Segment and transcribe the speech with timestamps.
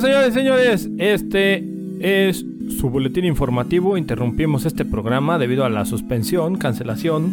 [0.00, 1.64] Señores señores, este
[1.98, 2.44] es
[2.78, 3.96] su boletín informativo.
[3.96, 7.32] Interrumpimos este programa debido a la suspensión, cancelación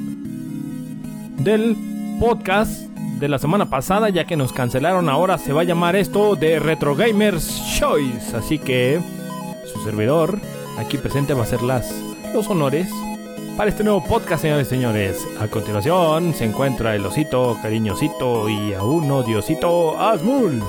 [1.38, 1.77] del
[2.19, 5.09] podcast de la semana pasada, ya que nos cancelaron.
[5.09, 8.35] Ahora se va a llamar esto de Retro Gamers Choice.
[8.35, 9.00] Así que
[9.72, 10.39] su servidor
[10.79, 11.94] aquí presente va a hacer las,
[12.33, 12.89] los honores
[13.57, 15.23] para este nuevo podcast, señores señores.
[15.39, 20.63] A continuación se encuentra el osito, cariñosito y aún odiosito Asmul.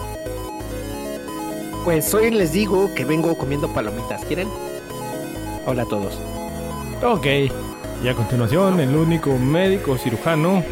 [1.87, 4.25] Pues hoy les digo que vengo comiendo palomitas.
[4.25, 4.49] ¿Quieren?
[5.67, 6.19] Hola a todos.
[7.01, 7.27] Ok.
[8.03, 10.65] Y a continuación, el único médico cirujano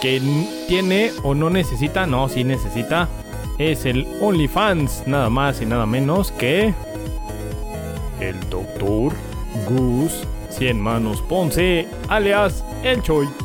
[0.00, 0.18] que
[0.66, 3.10] tiene o no necesita, no, sí necesita,
[3.58, 6.72] es el OnlyFans, nada más y nada menos que
[8.18, 9.12] el doctor
[9.68, 13.43] Gus Cien Manos Ponce, alias El Choy.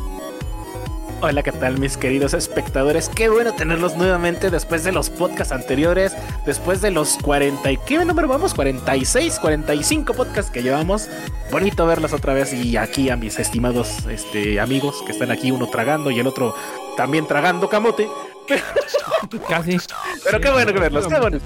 [1.22, 3.10] Hola, ¿qué tal, mis queridos espectadores?
[3.10, 6.16] Qué bueno tenerlos nuevamente después de los podcasts anteriores,
[6.46, 8.54] después de los 40 y ¿qué número vamos?
[8.54, 11.10] 46, 45 podcasts que llevamos.
[11.52, 15.68] Bonito verlos otra vez y aquí a mis estimados este, amigos que están aquí, uno
[15.68, 16.54] tragando y el otro
[16.96, 18.08] también tragando camote.
[19.48, 19.76] Casi.
[20.24, 21.38] Pero qué bueno que verlos, qué bueno.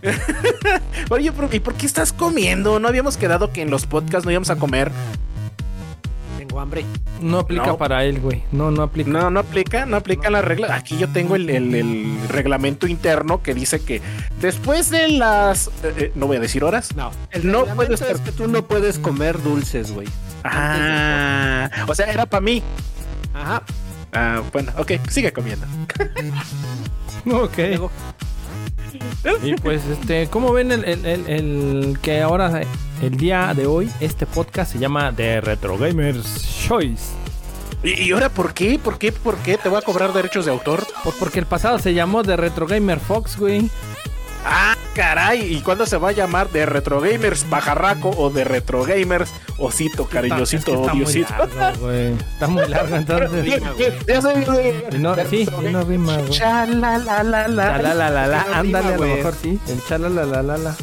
[1.10, 2.78] Oye, ¿y por qué estás comiendo?
[2.78, 4.92] No habíamos quedado que en los podcasts no íbamos a comer.
[6.48, 6.84] Tengo hambre.
[7.20, 7.76] No aplica No.
[7.78, 8.42] para él, güey.
[8.52, 9.10] No, no aplica.
[9.10, 10.74] No, no aplica, no aplica la regla.
[10.74, 14.00] Aquí yo tengo el, el- el reglamento interno que dice que
[14.40, 15.68] después de las...
[15.84, 16.96] eh, eh, no voy a decir horas.
[16.96, 17.10] No.
[17.30, 20.08] El No puedes es que tú no puedes comer dulces, güey.
[20.44, 22.62] Ah, o sea, era para mí.
[23.34, 23.62] Ajá.
[24.12, 25.66] Ah, bueno, ok, sigue comiendo.
[27.30, 27.58] Ok.
[27.58, 27.90] Luego,
[29.42, 32.62] Y pues, este, ¿cómo ven el, el- el- el que ahora,
[33.02, 37.04] el día de hoy, este podcast se llama The Retro Gamers Choice?
[37.82, 38.78] ¿Y, y ahora por qué?
[38.78, 39.12] ¿Por qué?
[39.12, 40.84] ¿Por qué te voy a cobrar derechos de autor?
[41.04, 43.70] Pues porque el pasado se llamó The Retro Gamer Fox, güey.
[44.50, 48.82] Ah, caray, ¿y cuándo se va a llamar de Retro Gamers Pajarraco o de Retro
[48.84, 51.34] Gamers Osito, Es cariñosito, que está muy odiosito?
[51.58, 51.90] largo.
[51.92, 53.60] Está muy largo, entonces.
[54.06, 54.74] Ya sé, güey.
[54.92, 56.30] Y no, sí, no rima, güey.
[56.30, 57.76] Chalalalala.
[57.76, 59.58] Chalalalala, No rima, ándale, a lo mejor sí.
[59.68, 60.76] El chalalalala.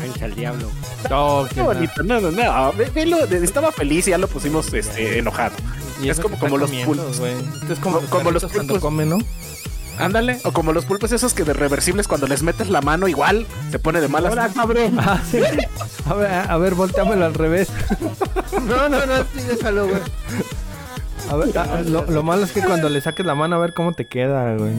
[0.00, 0.70] ángel al diablo.
[1.10, 2.72] Oh, Qué bonito, no, no, no.
[2.72, 5.54] de- estaba feliz y ya lo pusimos este, enojado.
[6.02, 7.20] Y Es como- que los pulpos.
[7.70, 8.00] Es como,
[8.30, 8.82] los pulpos.
[9.06, 9.18] ¿no?
[9.98, 10.38] Ándale.
[10.44, 13.78] O como los pulpos esos que de reversibles cuando les metes la mano igual se
[13.78, 14.32] pone de malas.
[14.98, 15.38] Ah, sí.
[16.08, 17.68] A ver, a ver, volteamelo al revés.
[18.66, 20.00] No, no, no, sí, déjalo, güey.
[21.30, 23.74] A ver, ah, lo, lo malo es que cuando le saques la mano a ver
[23.74, 24.72] cómo te queda, güey.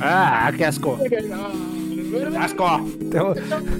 [0.00, 0.96] Ah, qué asco.
[2.38, 2.84] Asco.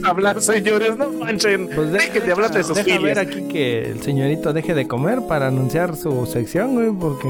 [0.05, 1.69] Hablar, señores, no manchen.
[1.73, 3.19] Pues de- de hablar de sus Deja ver filias.
[3.19, 7.29] aquí que el señorito deje de comer para anunciar su sección, güey, porque...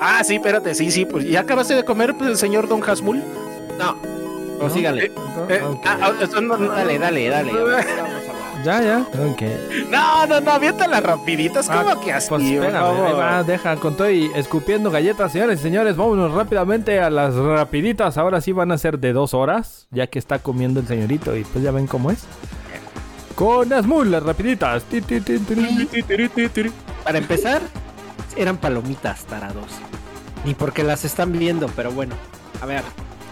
[0.00, 1.04] Ah, sí, espérate, sí, sí.
[1.04, 3.22] Pues ya acabaste de comer, pues, el señor Don Hasmul.
[3.78, 3.96] No.
[4.60, 5.06] O sígale.
[5.06, 5.12] Eh,
[5.48, 7.52] eh, ah, ah, no, no, Dale, dale, dale.
[8.64, 8.98] Ya, ya.
[9.30, 9.42] Ok.
[9.90, 12.28] No, no, no, aviéntala rapiditas, como Ah, que así.
[12.30, 16.98] Pues espérame, ahí va, deja, con todo y escupiendo galletas, señores y señores, vámonos rápidamente
[17.00, 18.16] a las rapiditas.
[18.18, 21.44] Ahora sí van a ser de dos horas, ya que está comiendo el señorito y
[21.44, 22.24] pues ya ven cómo es.
[23.36, 24.84] Con Asmul, las rapiditas.
[27.04, 27.60] Para empezar,
[28.36, 29.66] eran palomitas tarados.
[30.44, 32.14] Ni porque las están viendo, pero bueno.
[32.60, 32.82] A ver.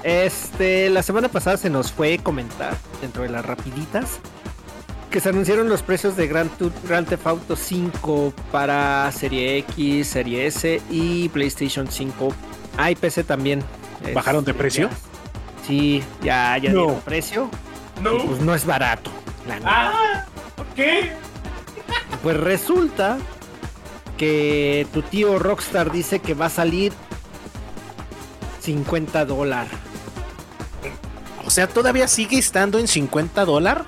[0.03, 4.19] Este, la semana pasada se nos fue comentar dentro de las rapiditas
[5.11, 6.51] que se anunciaron los precios de Grand,
[6.87, 12.35] Grand Theft Auto 5 para Serie X, Serie S y PlayStation 5.
[12.77, 13.63] Ah, y PC también.
[14.13, 14.91] ¿Bajaron de Este, precio?
[14.91, 16.81] ya- sí, ya, ya No.
[16.87, 17.49] dieron precio.
[18.01, 19.11] Y pues no es barato.
[19.47, 19.61] la.
[19.65, 20.25] Ah,
[20.59, 21.11] ok.
[22.23, 23.19] Pues resulta
[24.17, 26.93] que tu tío Rockstar dice que va a salir
[28.61, 29.73] 50 dólares.
[31.47, 33.85] O sea, todavía sigue estando en 50 dólares.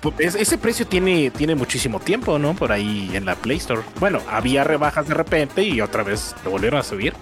[0.00, 2.54] Pues ese precio tiene, tiene muchísimo tiempo, ¿no?
[2.54, 3.82] Por ahí en la Play Store.
[4.00, 7.12] Bueno, había rebajas de repente y otra vez lo volvieron a subir.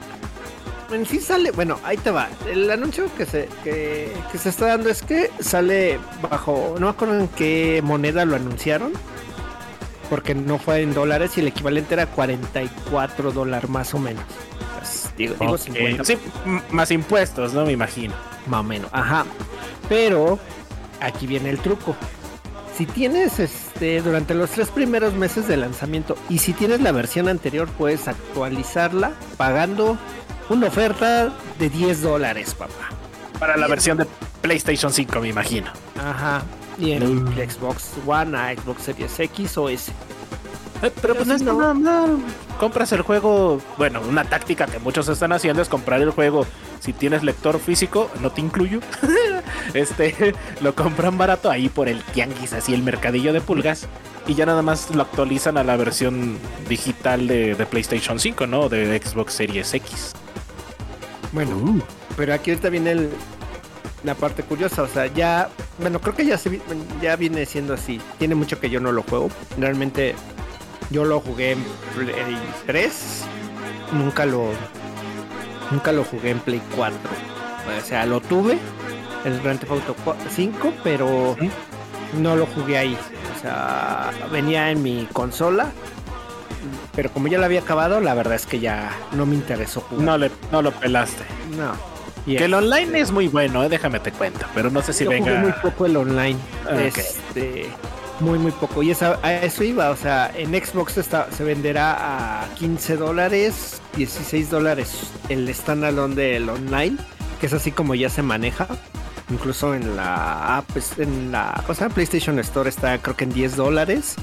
[0.92, 2.28] En sí sale, bueno, ahí te va.
[2.46, 6.90] El anuncio que se, que, que se está dando es que sale bajo, no me
[6.90, 8.92] acuerdo en qué moneda lo anunciaron,
[10.10, 14.24] porque no fue en dólares y el equivalente era 44 dólares más o menos.
[14.78, 15.58] Pues, digo, digo Ok.
[15.60, 16.18] 50 Sí,
[16.70, 17.64] más impuestos, ¿no?
[17.64, 18.14] Me imagino.
[18.46, 19.24] más o menos, ajá.
[19.88, 20.38] Pero
[21.00, 21.96] aquí viene el truco.
[22.76, 27.28] Si tienes este durante los tres primeros meses de lanzamiento y si tienes la versión
[27.28, 29.96] anterior puedes actualizarla pagando
[30.48, 32.90] una oferta de 10 dólares, papá.
[33.38, 34.06] Para la versión de
[34.42, 35.70] PlayStation 5, me imagino.
[35.98, 36.42] Ajá.
[36.78, 39.92] Y en Xbox One a Xbox Series X o S.
[40.82, 41.58] Eh, Pero pues no no.
[41.60, 42.18] nada mal.
[42.58, 43.60] Compras el juego.
[43.78, 46.46] Bueno, una táctica que muchos están haciendo es comprar el juego.
[46.80, 48.80] Si tienes lector físico, no te incluyo.
[49.74, 53.86] este lo compran barato ahí por el tianguis, así el mercadillo de pulgas.
[54.26, 56.38] Y ya nada más lo actualizan a la versión
[56.68, 58.68] digital de, de PlayStation 5, ¿no?
[58.68, 60.12] De Xbox Series X.
[61.32, 61.80] Bueno,
[62.16, 63.10] pero aquí ahorita viene el-
[64.04, 65.48] la parte curiosa, o sea, ya,
[65.78, 66.60] bueno, creo que ya se
[67.00, 68.00] ya viene siendo así.
[68.18, 69.30] Tiene mucho que yo no lo juego.
[69.58, 70.14] Realmente
[70.90, 71.64] yo lo jugué en
[71.94, 73.24] Play 3,
[73.92, 74.50] nunca lo
[75.70, 76.98] nunca lo jugué en Play 4.
[77.78, 78.58] O sea, lo tuve
[79.24, 79.96] el Grand Theft Auto
[80.30, 81.36] 5, pero
[82.20, 82.98] no lo jugué ahí.
[83.36, 85.72] O sea, venía en mi consola,
[86.94, 90.04] pero como ya lo había acabado, la verdad es que ya no me interesó jugar.
[90.04, 91.24] No, le, no lo pelaste.
[91.56, 91.93] No.
[92.26, 94.46] Que el online es muy bueno, eh, déjame te cuento.
[94.54, 95.40] Pero no sé si yo jugué venga.
[95.40, 96.38] muy poco el online.
[96.66, 96.80] Ah.
[96.82, 97.66] Este,
[98.20, 98.82] muy, muy poco.
[98.82, 99.90] Y esa, a eso iba.
[99.90, 106.48] O sea, en Xbox está, se venderá a 15 dólares, 16 dólares el standalone del
[106.48, 106.96] online,
[107.40, 108.66] que es así como ya se maneja.
[109.30, 110.68] Incluso en la app,
[110.98, 114.16] en la cosa, PlayStation Store está creo que en 10 dólares.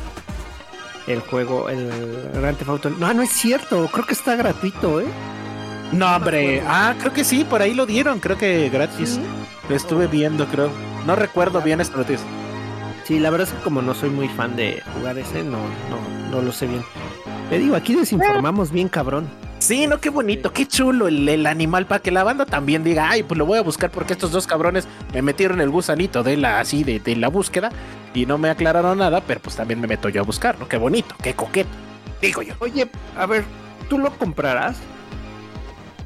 [1.08, 1.90] El juego, el
[2.34, 2.90] Grand Theft Auto.
[2.92, 3.90] No, no es cierto.
[3.92, 5.08] Creo que está gratuito, ¿eh?
[5.92, 6.64] No, hombre.
[6.66, 9.20] Ah, creo que sí, por ahí lo dieron, creo que gratis.
[9.70, 10.70] Lo estuve viendo, creo.
[11.06, 12.26] No recuerdo bien esta noticia.
[13.04, 15.58] Sí, la verdad es que como no soy muy fan de jugar ese, no,
[15.90, 16.84] no, no lo sé bien.
[17.50, 19.28] Te digo, aquí desinformamos bien cabrón.
[19.60, 23.10] Sí, no, qué bonito, qué chulo el, el animal para que la banda también diga,
[23.12, 26.38] ay, pues lo voy a buscar porque estos dos cabrones me metieron el gusanito de
[26.38, 27.70] la así de, de la búsqueda
[28.16, 30.68] y no me aclararon nada, pero pues también me meto yo a buscar, ¿no?
[30.68, 31.70] Qué bonito, qué coqueto,
[32.22, 32.56] digo yo.
[32.60, 33.44] Oye, a ver,
[33.88, 34.78] ¿tú lo comprarás?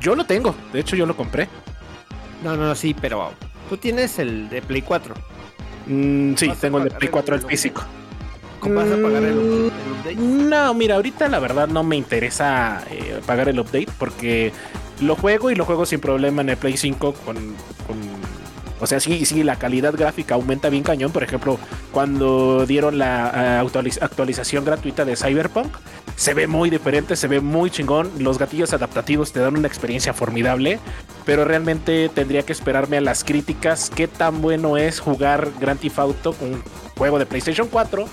[0.05, 1.49] Yo lo tengo, de hecho yo lo compré.
[2.43, 3.31] No, no, sí, pero
[3.67, 5.15] tú tienes el de Play 4.
[5.87, 7.51] Mm, sí, tengo el de Play el 4 el update.
[7.57, 7.81] físico.
[8.59, 10.15] ¿Cómo vas a pagar el, Mm, el update?
[10.15, 14.53] No, mira, ahorita la verdad no me interesa eh, pagar el update porque
[15.01, 17.35] lo juego y lo juego sin problema en el Play 5 con...
[17.87, 18.24] con-
[18.85, 21.11] o sea, sí, sí, la calidad gráfica aumenta bien cañón.
[21.11, 21.57] Por ejemplo,
[21.91, 25.75] cuando dieron la eh, actualiz- actualización gratuita de Cyberpunk,
[26.15, 28.11] se ve muy diferente, se ve muy chingón.
[28.19, 30.79] Los gatillos adaptativos te dan una experiencia formidable,
[31.25, 35.97] pero realmente tendría que esperarme a las críticas qué tan bueno es jugar Grand Theft
[35.99, 36.61] Auto, un
[36.97, 38.07] juego de PlayStation 4,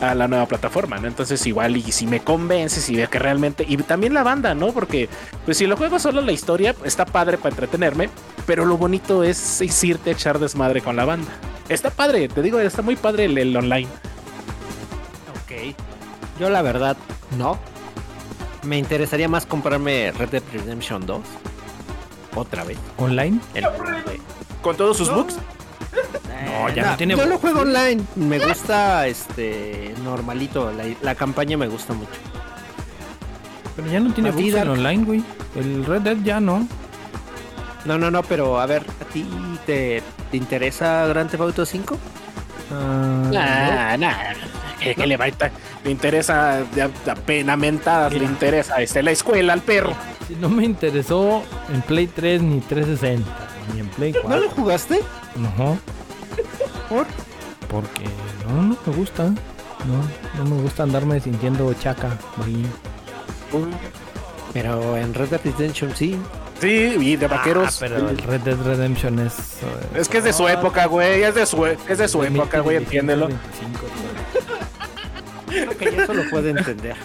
[0.00, 1.06] a la nueva plataforma, ¿no?
[1.06, 3.64] Entonces igual y si me convence, si veo que realmente...
[3.66, 4.72] Y también la banda, ¿no?
[4.72, 5.08] Porque
[5.44, 8.10] pues si lo juego solo la historia, está padre para entretenerme,
[8.46, 11.28] pero lo bonito es, es irte a echar desmadre con la banda.
[11.68, 13.88] Está padre, te digo, está muy padre el, el online.
[15.44, 15.74] Ok.
[16.40, 16.96] Yo la verdad,
[17.38, 17.58] no.
[18.64, 21.20] Me interesaría más comprarme Red Dead Redemption 2.
[22.34, 22.78] Otra vez.
[22.96, 23.38] ¿Online?
[23.54, 23.64] El-
[24.62, 25.16] Con todos sus No.
[25.18, 25.36] bugs.
[26.46, 28.02] No, ya no tiene Yo lo juego online.
[28.16, 30.70] Me gusta este normalito.
[30.72, 32.10] La, la campaña me gusta mucho.
[33.76, 34.70] Pero ya no tiene bugs el Dark.
[34.70, 35.24] online, güey.
[35.56, 36.66] El Red Dead ya no.
[37.84, 39.26] No, no, no, pero a ver, ¿a ti
[39.66, 41.98] te, te interesa Grand Theft Auto 5?
[42.72, 44.14] Ah, Nah, nah.
[44.80, 45.28] ¿Qué, qué le va a
[45.84, 46.62] Le interesa
[47.26, 49.92] pena mentadas, le interesa este, la escuela al perro.
[50.40, 50.48] no.
[50.48, 53.30] No me interesó en Play 3 ni 360,
[53.72, 54.28] ni en Play 4.
[54.28, 55.00] ¿No lo jugaste?
[55.36, 55.78] No,
[56.88, 57.06] ¿Por?
[57.68, 58.04] porque
[58.48, 59.24] no, no me gusta.
[59.24, 62.16] No, no me gusta andarme sintiendo chaca.
[64.52, 66.16] Pero en Red Dead Redemption sí.
[66.60, 66.68] Sí,
[67.00, 67.74] y de vaqueros.
[67.74, 69.34] Ah, pero el Red Dead Redemption es.
[69.62, 71.22] eh, Es que es de su época, güey.
[71.22, 73.26] Es de su, es de su época, güey, 2025, entiéndelo.
[73.28, 74.73] 25, güey.
[75.76, 76.96] Creo que ya eso lo puede entender.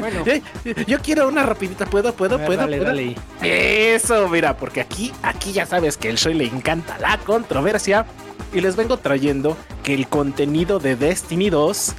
[0.00, 0.42] Bueno, Eh,
[0.86, 2.14] Yo quiero una rapidita, ¿puedo?
[2.14, 2.38] ¿Puedo?
[2.38, 2.60] ver, ¿Puedo?
[2.60, 2.88] dale, ¿Puedo?
[2.90, 3.16] dale.
[3.42, 8.06] Eso, mira, porque aquí, aquí ya sabes que el show le encanta la controversia.
[8.52, 11.92] Y les vengo trayendo que el contenido de Destiny 2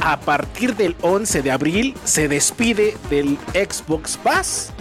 [0.00, 4.72] a partir del 11 de abril se despide del Xbox Pass.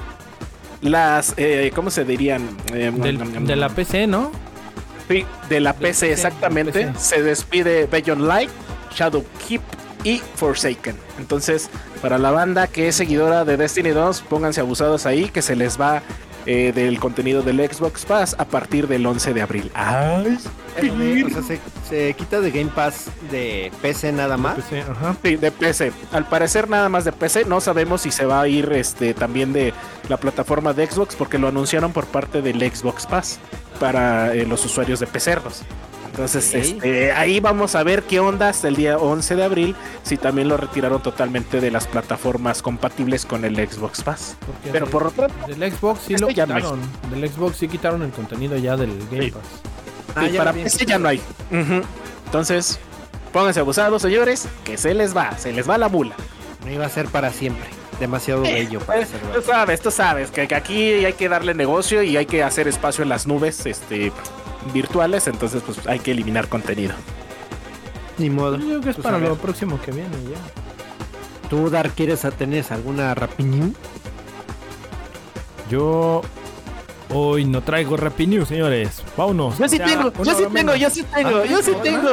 [0.81, 2.47] Las, eh, ¿cómo se dirían?
[2.73, 4.31] Eh, Del- de la PC, ¿no?
[5.07, 6.71] Sí, de la de PC, PC, exactamente.
[6.73, 6.91] PC.
[6.99, 8.49] Se despide Beyond Light,
[8.95, 9.61] Shadow Keep
[10.03, 10.95] y Forsaken.
[11.19, 11.69] Entonces,
[12.01, 15.79] para la banda que es seguidora de Destiny 2, pónganse abusados ahí que se les
[15.79, 16.01] va
[16.45, 19.71] eh, del contenido del Xbox Pass a partir del 11 de abril.
[19.73, 20.37] ¡Ay!
[20.81, 24.55] De- o sea, se, se quita de Game Pass de PC nada más.
[24.55, 25.15] PC, ajá.
[25.23, 25.93] Sí, de PC.
[26.11, 27.45] Al parecer nada más de PC.
[27.45, 29.73] No sabemos si se va a ir este también de
[30.09, 33.39] la plataforma de Xbox porque lo anunciaron por parte del Xbox Pass
[33.79, 35.61] para eh, los usuarios de PCernos.
[36.13, 40.15] Entonces, este, ahí vamos a ver qué onda hasta el día 11 de abril, si
[40.15, 44.37] también lo retiraron totalmente de las plataformas compatibles con el Xbox Pass.
[44.45, 46.79] Porque Pero de- por otro Del Xbox sí Este lo ya no quitaron.
[47.09, 49.31] Del Xbox sí quitaron el contenido ya del Game Sí.
[49.31, 49.43] Pass.
[50.15, 50.53] Ah, ya para.
[50.53, 51.19] PC ya no hay.
[52.25, 52.79] Entonces,
[53.31, 56.15] pónganse abusados, señores, que se les va, se les va la mula.
[56.63, 57.65] No iba a ser para siempre.
[57.99, 62.01] Demasiado bello para ser Tú sabes, tú sabes que, que aquí hay que darle negocio
[62.01, 64.11] y hay que hacer espacio en las nubes este,
[64.73, 66.93] virtuales, entonces pues hay que eliminar contenido.
[68.17, 68.57] Ni modo.
[68.57, 71.49] Yo creo que es Pues, para lo próximo que viene ya.
[71.49, 73.75] ¿Tú, Dar, quieres tenés alguna rapiñín?
[75.69, 76.21] Yo
[77.09, 79.03] hoy no traigo News, señores.
[79.17, 79.57] Vámonos.
[79.57, 80.79] Yo sí Ya, tengo, yo sí tengo, menos.
[80.79, 82.09] yo sí tengo, Ah, yo sí tengo.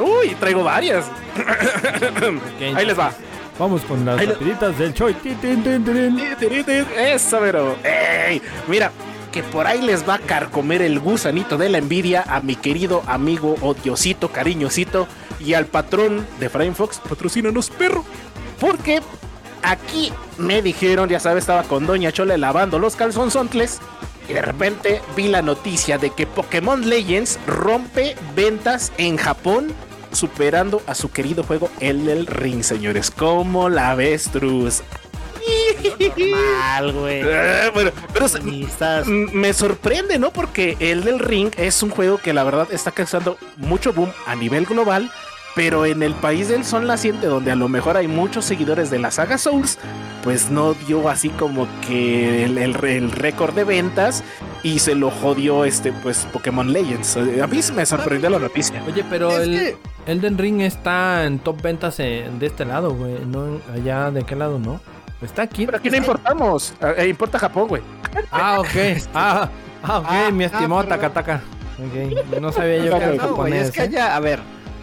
[0.00, 1.06] Uy, traigo varias.
[2.76, 3.12] Ahí les va.
[3.58, 5.14] Vamos con las rapiditas del Choi.
[6.98, 7.76] Eso, pero.
[7.84, 8.40] ¡Ey!
[8.66, 8.90] Mira,
[9.32, 13.02] que por ahí les va a carcomer el gusanito de la envidia a mi querido
[13.06, 15.08] amigo odiosito, cariñosito
[15.40, 17.00] y al patrón de Frame Fox.
[17.08, 18.04] Patrocínanos, perro.
[18.60, 19.00] Porque
[19.62, 23.80] aquí me dijeron, ya sabes, estaba con Doña Chole lavando los calzonzontles.
[24.28, 29.72] Y de repente vi la noticia de que Pokémon Legends rompe ventas en Japón,
[30.12, 33.10] superando a su querido juego El Ring, señores.
[33.10, 34.82] ¿Cómo la ves, Truz?
[36.30, 37.22] Mal, güey.
[37.24, 38.40] Eh, bueno, pero se-
[39.06, 40.30] me sorprende, ¿no?
[40.32, 44.34] Porque el del Ring es un juego que la verdad está causando mucho boom a
[44.34, 45.10] nivel global,
[45.54, 48.98] pero en el país del sol naciente, donde a lo mejor hay muchos seguidores de
[48.98, 49.78] la saga Souls,
[50.22, 54.22] pues no dio así como que el, el- el récord de ventas
[54.62, 57.16] y se lo jodió este, pues Pokémon Legends.
[57.16, 58.82] Eh, A mí me sorprendió la noticia.
[58.86, 62.92] Oye, pero Es el que- Elden Ring está en top ventas en- de este lado,
[62.94, 63.18] güey.
[63.26, 64.80] No allá de qué lado, ¿no?
[65.22, 65.66] Está aquí.
[65.66, 67.82] Pero aquí no importamos, eh, importa Japón, güey.
[68.30, 68.68] Ah, ok.
[69.14, 69.48] Ah,
[69.82, 70.98] ah, ok, Ah, mi ah, estimado perdón.
[71.00, 71.42] Takataka.
[71.78, 73.66] Ok, no sabía yo que era No, japonés.
[73.66, 74.38] es que allá, a ver,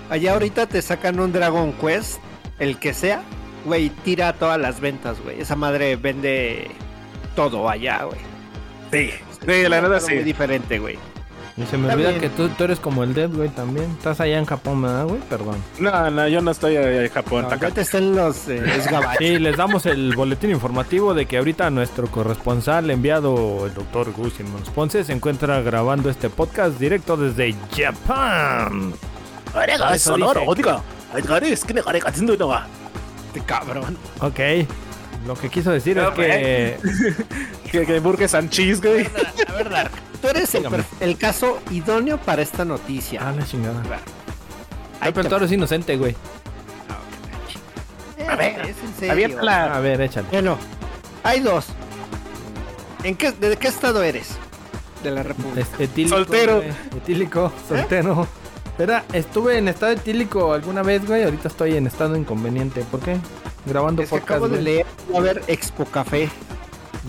[0.10, 2.20] allá ahorita te sacan un Dragon Quest,
[2.58, 3.22] el que sea,
[3.66, 5.40] güey, tira todas las ventas, güey.
[5.40, 6.72] Esa madre vende
[7.36, 8.20] todo allá, güey.
[8.92, 9.12] Sí,
[9.46, 10.24] sí, la verdad Es muy sí.
[10.24, 10.98] diferente, güey.
[11.62, 12.22] Y se me Está olvida bien.
[12.22, 13.92] que tú, tú eres como el Dead, güey, también.
[13.92, 15.20] Estás allá en Japón, ¿verdad, güey?
[15.30, 15.58] Perdón.
[15.78, 18.64] No, no, yo no estoy eh, en Japón, No, ya te están los eh.
[19.20, 24.34] Sí, les damos el boletín informativo de que ahorita nuestro corresponsal enviado, el doctor Gus
[24.36, 28.94] Simmons Ponce, se encuentra grabando este podcast directo desde Japón.
[29.54, 30.52] Oiga, Eso sonoro, dice.
[30.52, 30.82] oiga.
[31.14, 32.68] Oiga, es que me haré haciendo una-
[33.28, 33.98] Este cabrón.
[34.22, 34.40] Ok.
[35.28, 36.78] Lo que quiso decir No, es que...
[37.72, 39.08] Que, que burgers and cheese, güey.
[39.48, 40.66] A ver, Dark, tú eres el,
[41.02, 43.22] el caso idóneo para esta noticia.
[43.28, 43.82] Ah, la chingada.
[43.82, 44.00] Ahí
[45.02, 46.16] Ay, pero tú eres inocente, güey.
[48.28, 48.34] va.
[48.34, 49.38] a ver, es en serio.
[49.50, 50.28] A ver, échale.
[50.32, 50.58] Bueno,
[51.24, 51.68] hay dos.
[53.04, 54.30] ¿En qué, ¿De qué estado eres?
[55.04, 55.68] De la República.
[55.80, 56.56] Etílico, Soltero.
[56.58, 56.70] güey.
[56.98, 58.28] Etílico, soltero.
[58.66, 61.24] Espera, estuve en estado etílico alguna vez, güey.
[61.24, 62.82] Ahorita estoy en estado inconveniente.
[62.90, 63.18] ¿Por qué?
[63.66, 66.30] Grabando Es que podcast, acabo de leer, va a haber Expo Café.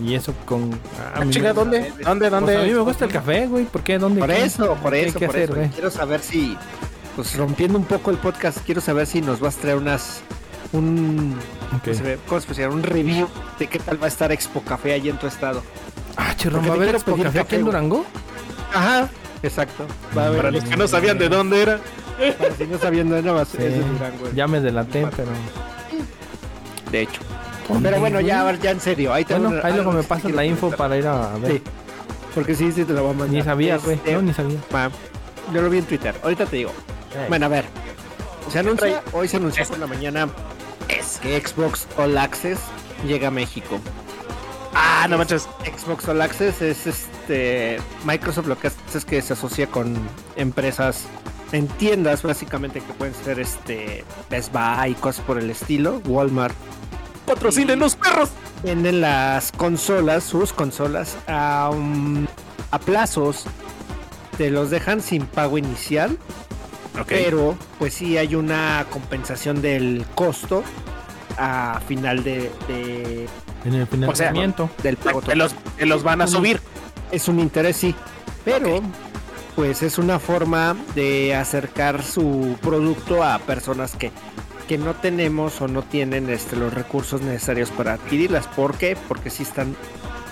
[0.03, 0.73] Y eso con...
[0.99, 1.93] Ah, Ah, a mí chinga, me- ¿dónde?
[2.05, 2.31] ¿Dónde?
[2.31, 2.75] Pues a mí ¿Dónde?
[2.75, 3.65] me gusta el café, güey.
[3.65, 3.99] ¿Por qué?
[3.99, 4.21] ¿Dónde?
[4.21, 5.71] Por eso, por ¿Qué hay eso, por hacer, eso.
[5.75, 6.57] Quiero saber si,
[7.17, 10.21] pues rompiendo un poco el podcast, quiero saber si nos vas a traer unas,
[10.73, 11.37] un,
[11.77, 11.89] Ok.
[12.29, 12.69] ¿cómo se.
[12.69, 13.27] Un review
[13.59, 15.63] de qué tal va a estar Expo Café allí en tu estado.
[16.17, 17.65] Ah, chirrón, Porque ¿va a haber Expo Café aquí en.
[17.65, 18.07] Durango?
[18.73, 19.09] Ajá,
[19.43, 19.87] exacto.
[20.17, 21.81] Va a haber, Para los que no sabían de dónde era.
[22.39, 24.31] para si no sabiendo de nada, Sí, es de Durango.
[24.35, 25.31] ya me delaté, pero...
[26.91, 27.21] De hecho.
[27.83, 29.13] Pero bueno, ya, a ver, ya en serio.
[29.15, 31.37] Ahí te Bueno, voy a- ahí luego algo me quiero la info para ir a
[31.39, 31.53] ver.
[31.53, 31.63] Sí,
[32.35, 33.37] porque sí, sí te lo voy a mandar.
[33.37, 33.97] Ni sabía, güey.
[33.97, 34.59] Este, No, ni sabía.
[35.55, 36.15] Yo lo vi en Twitter.
[36.23, 36.73] Ahorita te digo.
[37.29, 37.65] Bueno, a ver.
[38.51, 40.29] Se anuncia, hoy se anunció por la mañana
[41.23, 42.59] que Xbox All Access
[43.07, 43.79] llega a México.
[44.75, 45.49] Ah, no manches.
[45.79, 49.97] Xbox All Access es este Microsoft lo que hace es que se asocia con
[50.37, 51.05] empresas
[51.53, 56.55] en tiendas básicamente que pueden ser este Best Buy y cosas por el estilo, Walmart.
[57.35, 58.31] ¡Patrocinen los perros!
[58.65, 61.71] Venden las consolas, sus consolas, a,
[62.85, 63.45] plazos.
[64.37, 66.19] Te los dejan sin pago inicial,
[67.07, 70.65] pero pues sí hay una compensación del costo
[71.39, 73.29] a final de, de-
[73.65, 74.69] En el financiamiento.
[74.83, 76.61] del pago Te los, te los van a subir.
[77.13, 77.95] es un interés, sí.
[78.45, 78.81] Pero,
[79.55, 84.11] pues es una forma de acercar su producto a personas que,
[84.71, 88.47] que no tenemos o no tienen este, los recursos necesarios para adquirirlas.
[88.47, 88.97] ¿Por qué?
[89.09, 89.75] Porque sí están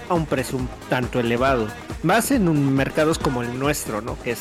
[0.09, 1.67] a un precio un tanto elevado.
[2.05, 4.17] Más en un mercados como el nuestro, ¿no?
[4.23, 4.39] Que es.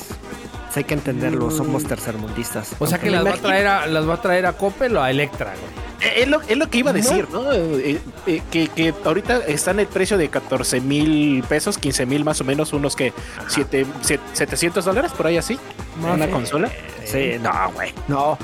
[0.65, 2.75] pues, hay que entenderlo, somos tercermundistas.
[2.77, 5.01] O sea que las va a traer a, las va a traer a Coppel o
[5.01, 5.87] a Electra, güey.
[6.11, 7.51] Eh, Es lo, es lo que iba a decir, ¿no?
[7.51, 12.23] Eh, eh, que, que ahorita está en el precio de 14 mil pesos, 15 mil
[12.23, 13.13] más o menos, unos que
[13.47, 15.57] siete- siete- 700 dólares por ahí así.
[15.99, 16.69] una consola.
[17.03, 17.93] Sí, no, güey.
[18.07, 18.37] No,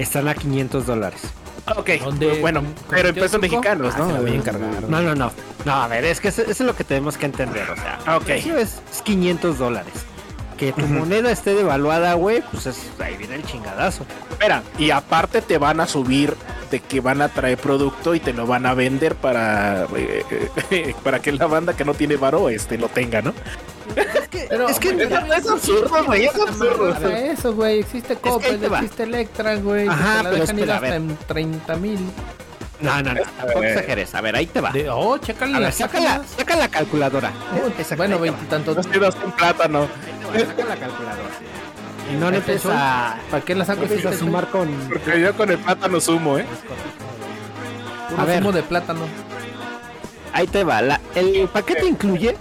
[0.00, 1.20] están a 500 dólares.
[1.76, 2.40] Ok, ¿Dónde?
[2.40, 4.06] bueno, ¿Con- pero en pesos mexicanos, Ah, ¿no?
[4.06, 4.82] se la voy a encargar.
[4.88, 5.32] No, no, no.
[5.64, 7.68] No, a ver, es que eso, eso es lo que tenemos que entender.
[7.70, 8.24] O sea, Ah, ok.
[8.24, 9.92] precio es, es 500 dólares.
[10.56, 14.06] Que tu moneda esté devaluada, güey, pues es, ahí viene el chingadazo.
[14.30, 16.34] Espera, y aparte te van a subir
[16.70, 21.20] de que van a traer producto y te lo van a vender para eh, para
[21.20, 23.34] que la banda que no tiene varo este lo tenga, ¿no?
[23.94, 24.88] Es que, Pero, es que
[25.50, 26.94] absurdo, güey, es absurdo.
[26.94, 27.80] Para eso, güey.
[27.80, 29.88] Existe Coppel, existe Electra, güey.
[29.88, 30.96] Ajá, te la pero dejan ir espera, a hasta ver.
[30.96, 31.98] en 30 mil.
[32.80, 34.14] no, no, no, tampoco exageres.
[34.14, 34.70] A ver, ahí te va.
[34.70, 36.30] De, oh, chécale A ver, las saca la, sácalas.
[36.36, 37.32] saca la calculadora.
[37.54, 38.76] Oh, bueno, veintitantos.
[38.76, 39.82] Dos tiras con plátano.
[39.82, 41.28] Ahí te va, Saca la calculadora.
[42.12, 42.72] Y no le soy.
[42.74, 43.82] a, ¿Para qué la no saco?
[43.82, 44.68] empieces a sumar con...
[44.88, 46.46] Porque yo con el plátano sumo, ¿eh?
[48.16, 48.38] A ver.
[48.38, 49.00] zumo de plátano.
[50.32, 50.82] Ahí te va.
[50.82, 52.36] La, el paquete incluye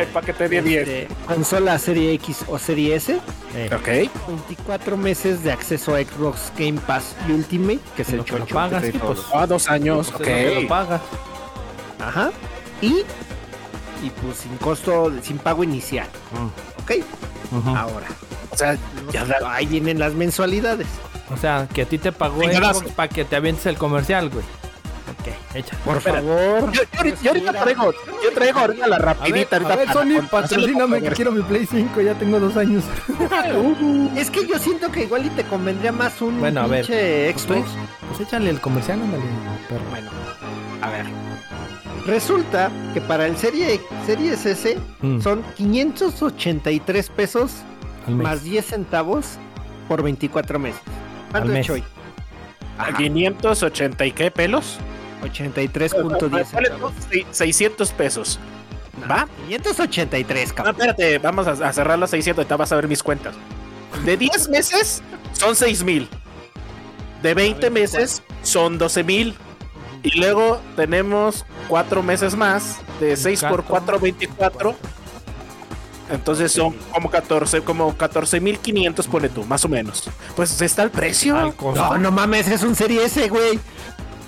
[0.00, 0.88] El paquete de 10.
[0.88, 3.16] este, consola Serie X o Serie S.
[3.74, 3.88] Ok.
[4.28, 8.38] 24 meses de acceso a Xbox Game Pass Ultimate, que es el lo que lo
[8.40, 8.54] chocho.
[8.54, 9.18] pagas, sí, pues.
[9.34, 10.10] Ah, dos años.
[10.16, 10.68] Pues es lo Ok.
[10.68, 11.00] pagas.
[11.98, 12.30] Ajá.
[12.80, 12.88] Y,
[14.02, 16.06] y pues sin costo, sin pago inicial.
[16.82, 16.92] ¿Ok?
[17.52, 17.76] Ujú.
[17.76, 18.06] Ahora.
[18.50, 18.76] O sea,
[19.12, 20.86] ya da- Ahí vienen las mensualidades.
[21.32, 22.42] O sea, que a ti te pagó.
[22.42, 24.44] Xbox para que te avientes el comercial, güey.
[25.20, 25.76] Ok, echa.
[25.84, 26.16] Por Espera.
[26.16, 26.72] favor.
[26.72, 27.92] Yo, yo ahorita- yo ahorita traigo,
[28.24, 29.56] yo traigo ahorita la A ver, rapidita.
[29.56, 32.84] a ver, Sony, patrocíname que quiero mi Play 5, ya tengo dos años.
[34.16, 36.86] Es que yo siento que igual y te convendría más un Bueno, a ver.
[36.86, 37.68] Pues, Xbox.
[38.08, 39.22] pues échale el comercial, ándale,
[39.68, 39.84] perro.
[39.90, 40.10] Bueno,
[40.82, 41.06] a ver.
[42.06, 47.52] Resulta que para el Serie, Series S Mm, son 583 pesos
[48.08, 49.38] más 10 centavos
[49.86, 50.80] por 24 meses.
[51.30, 51.66] ¿Cuánto es.
[51.66, 51.84] Choy?
[52.78, 54.78] A Ajá, 580 y qué pelos?
[55.22, 56.92] 83.10 Vale, centavos.
[57.10, 58.38] seis- 600 pesos.
[59.10, 59.26] ¿Va?
[59.48, 60.74] 583, No, cabrón.
[60.76, 63.34] espérate, vamos a, a cerrar los 600, ahorita vas a ver mis cuentas.
[64.04, 65.02] De 10 meses
[65.32, 66.08] son 6 mil.
[67.22, 69.34] De 20 meses son 12 mil.
[70.02, 72.78] Y luego tenemos 4 meses más.
[73.00, 74.74] De 6 por 4, 24.
[76.10, 80.10] Entonces son como 14, como 14 mil 500, pone tú, más o menos.
[80.34, 81.54] Pues está el precio.
[81.74, 83.60] No, no mames, es un Serie S, güey.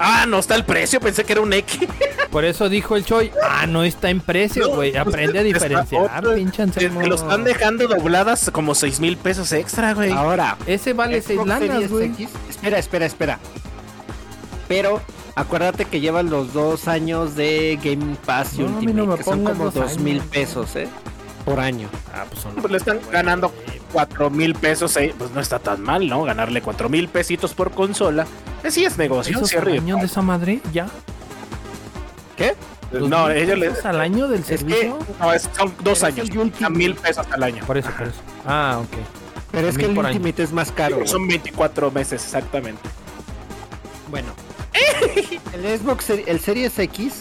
[0.04, 1.78] Ah, no está el precio, pensé que era un X.
[2.30, 4.96] Por eso dijo el Choi, ah, no está en precio, No, güey.
[4.96, 10.10] Aprende a diferenciar, pinche lo están dejando dobladas como 6 mil pesos extra, güey.
[10.10, 12.28] Ahora, Ese vale seis Xbox lanas, Series güey.
[12.48, 13.38] Espera, espera, espera.
[14.66, 15.00] Pero
[15.34, 19.44] acuérdate que llevan los dos años de Game Pass No, mí Ultimate, no que son
[19.44, 20.26] como dos dos mil años.
[20.30, 20.88] pesos, ¿eh?
[21.44, 21.88] Por año.
[22.14, 22.54] Ah, pues son.
[22.54, 23.52] Pues le están ganando
[23.92, 26.22] 4 mil pesos, eh, pues no está tan mal, ¿no?
[26.24, 28.26] Ganarle 4 mil pesitos por consola.
[28.64, 29.82] Eh, sí es negocio, ¿Esos sí al arriba.
[29.82, 30.60] año de esa madre?
[30.72, 30.86] ¿Ya?
[32.36, 32.54] ¿Qué?
[32.92, 33.68] No, ¿Dos mil ellos le...
[33.70, 34.98] pesos al año del Es que servicio?
[35.20, 36.28] no, es- son dos es años,
[36.62, 37.64] a mil pesos al año.
[37.66, 38.20] Por eso, por eso.
[38.46, 38.98] Ah, ok.
[39.50, 40.08] Pero es que el año.
[40.08, 41.06] Ultimate es más caro.
[41.06, 42.80] Son 24 meses, exactamente.
[44.10, 44.28] Bueno.
[45.52, 47.16] el Xbox, el Series X,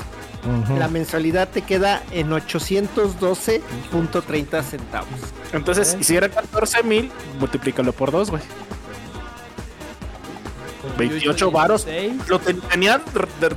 [0.78, 5.10] La mensualidad te queda en 812.30 centavos.
[5.54, 8.42] Entonces, si eran 14 mil, multiplícalo por dos, güey.
[10.98, 11.86] 28 varos.
[12.28, 13.00] Lo ten- tenía,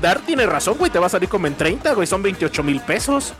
[0.00, 2.80] Dar tiene razón, güey, te va a salir como en 30, güey, son 28 mil
[2.80, 3.32] pesos.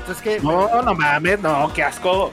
[0.00, 0.40] Entonces, ¿qué?
[0.40, 2.32] No, no mames, no, qué asco.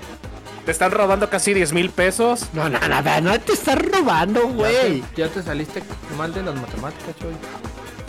[0.66, 2.48] Te están robando casi 10 mil pesos.
[2.54, 5.04] No, no, nada, no te estás robando, güey.
[5.16, 5.82] ya te saliste
[6.18, 7.34] mal de las matemáticas, Choy.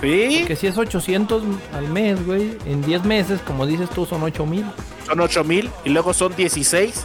[0.01, 1.43] Sí, Que si es 800
[1.75, 4.65] al mes, güey, en 10 meses, como dices tú, son 8000.
[5.07, 7.05] son 8 mil y luego son 16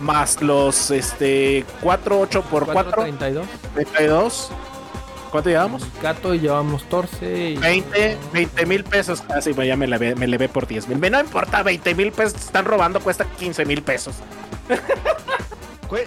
[0.00, 3.46] más los este 4, 8 por 4, 432.
[3.74, 4.50] 32.
[5.30, 5.86] ¿Cuánto llevamos?
[6.02, 7.50] Gato y llevamos torce.
[7.50, 7.56] Y...
[7.56, 9.22] 20, 20 mil pesos.
[9.28, 11.10] Ah, sí, ya me le ve, me le ve por 10 mil.
[11.10, 14.16] No importa, 20 mil pesos te están robando, cuesta 15 mil pesos.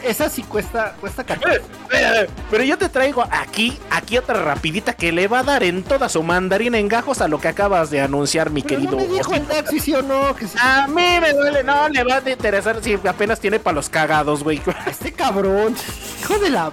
[0.03, 1.61] Esa sí cuesta, cuesta Eh, 14.
[1.91, 5.83] eh, Pero yo te traigo aquí, aquí otra rapidita que le va a dar en
[5.83, 8.91] toda su mandarina en gajos a lo que acabas de anunciar, mi Pero querido.
[8.91, 10.35] no me dijo el Dax si sí o no.
[10.35, 10.57] Que sí.
[10.61, 14.43] A mí me duele, no le va a interesar si apenas tiene para los cagados,
[14.43, 14.61] güey.
[14.87, 15.75] Este cabrón.
[16.21, 16.71] Hijo de la.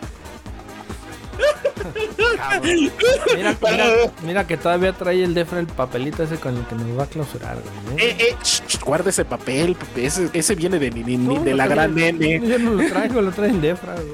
[3.36, 3.86] Mira, mira,
[4.22, 7.06] mira que todavía trae el Defra el papelito ese con el que nos va a
[7.06, 7.96] clausurar, güey.
[8.04, 8.16] ¿eh?
[8.18, 11.94] Eh, eh, sh, guarda ese papel, ese, ese viene de, ni- ni- de la gran
[11.94, 12.40] nene.
[12.46, 14.06] Yo no lo traigo, lo trae el Defra, güey.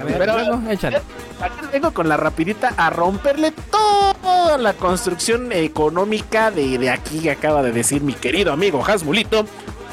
[0.00, 1.02] A ver, Pero- échale.
[1.40, 7.30] Aquí vengo con la rapidita a romperle toda la construcción económica de, de aquí que
[7.30, 9.44] acaba de decir mi querido amigo Hasmulito,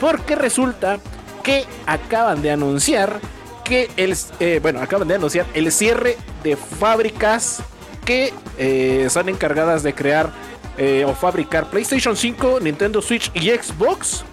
[0.02, 0.98] porque resulta
[1.44, 3.20] que acaban de anunciar
[3.66, 7.62] que el, eh, bueno, acaban de anunciar el cierre de fábricas
[8.06, 10.32] que eh, son encargadas de crear
[10.78, 14.24] eh, o fabricar PlayStation 5, Nintendo Switch y Xbox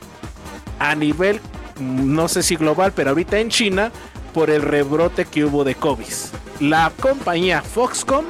[0.79, 1.41] a nivel,
[1.81, 3.91] mm, no sé si global, pero ahorita en China,
[4.35, 6.13] por el rebrote que hubo de COVID.
[6.61, 8.27] La compañía Foxconn,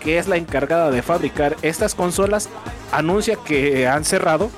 [0.00, 2.48] que es la encargada de fabricar estas consolas,
[2.90, 4.50] anuncia que han cerrado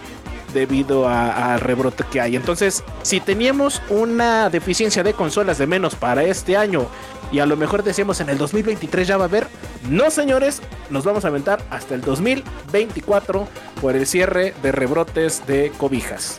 [0.55, 2.37] debido a- al rebrote que hay.
[2.37, 6.87] Entonces, si teníamos una deficiencia de consolas de menos para este año
[7.33, 9.47] y a lo mejor decíamos en el 2023 ya va a haber,
[9.91, 13.47] no señores, nos vamos a aventar hasta el 2024
[13.81, 16.37] por el cierre de rebrotes de cobijas.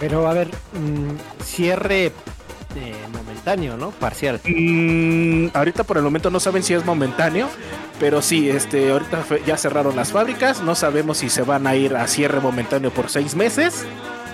[0.00, 2.06] Pero a ver, mm, cierre
[2.76, 3.90] eh, momentáneo, ¿no?
[3.92, 4.40] Parcial.
[4.44, 7.48] Mm, ahorita por el momento no saben si es momentáneo,
[8.00, 11.96] pero sí, este, ahorita ya cerraron las fábricas, no sabemos si se van a ir
[11.96, 13.84] a cierre momentáneo por seis meses,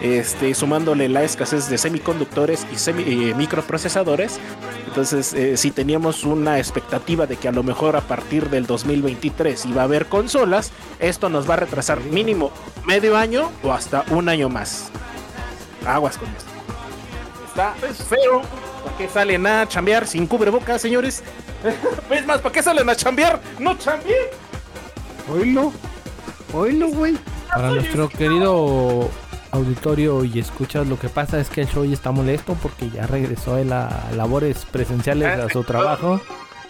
[0.00, 4.38] este, sumándole la escasez de semiconductores y semi- eh, microprocesadores.
[4.86, 9.66] Entonces, eh, si teníamos una expectativa de que a lo mejor a partir del 2023
[9.66, 12.50] iba a haber consolas, esto nos va a retrasar mínimo
[12.86, 14.90] medio año o hasta un año más.
[15.86, 16.50] Aguas con esto.
[17.48, 17.74] Está
[18.08, 18.42] feo.
[18.84, 21.22] ¿Para qué salen a chambear sin cubrebocas, señores?
[22.10, 23.40] Es más, ¿para qué salen a chambear?
[23.58, 24.16] ¡No chambeen!
[25.32, 25.72] Oílo.
[26.52, 27.16] Oílo, güey.
[27.52, 29.08] Para nuestro querido
[29.52, 33.06] auditorio y escuchas, lo que pasa es que el show ya está molesto porque ya
[33.06, 36.20] regresó de la labores presenciales a su trabajo.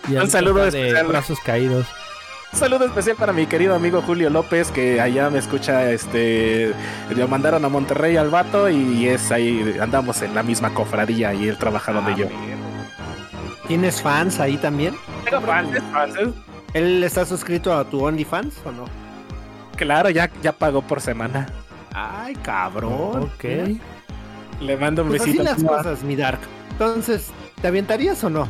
[0.08, 1.06] Y Un saludo de especial.
[1.06, 1.86] brazos caídos.
[2.52, 6.72] Un saludo especial para mi querido amigo Julio López, que allá me escucha, este,
[7.14, 11.48] lo mandaron a Monterrey al vato y es ahí, andamos en la misma cofradía y
[11.48, 12.26] él trabaja donde yo.
[13.68, 14.96] ¿Tienes fans ahí también?
[15.24, 16.32] Tengo fans, fans, ¿eh?
[16.74, 18.84] ¿Él está suscrito a tu OnlyFans o no?
[19.76, 21.46] Claro, ya, ya pagó por semana.
[21.94, 23.22] Ay, cabrón.
[23.22, 23.44] Ok.
[24.60, 25.44] Le mando un Pues así besito.
[25.44, 26.40] las cosas, mi Dark.
[26.72, 27.28] Entonces,
[27.62, 28.48] ¿te aventarías o no?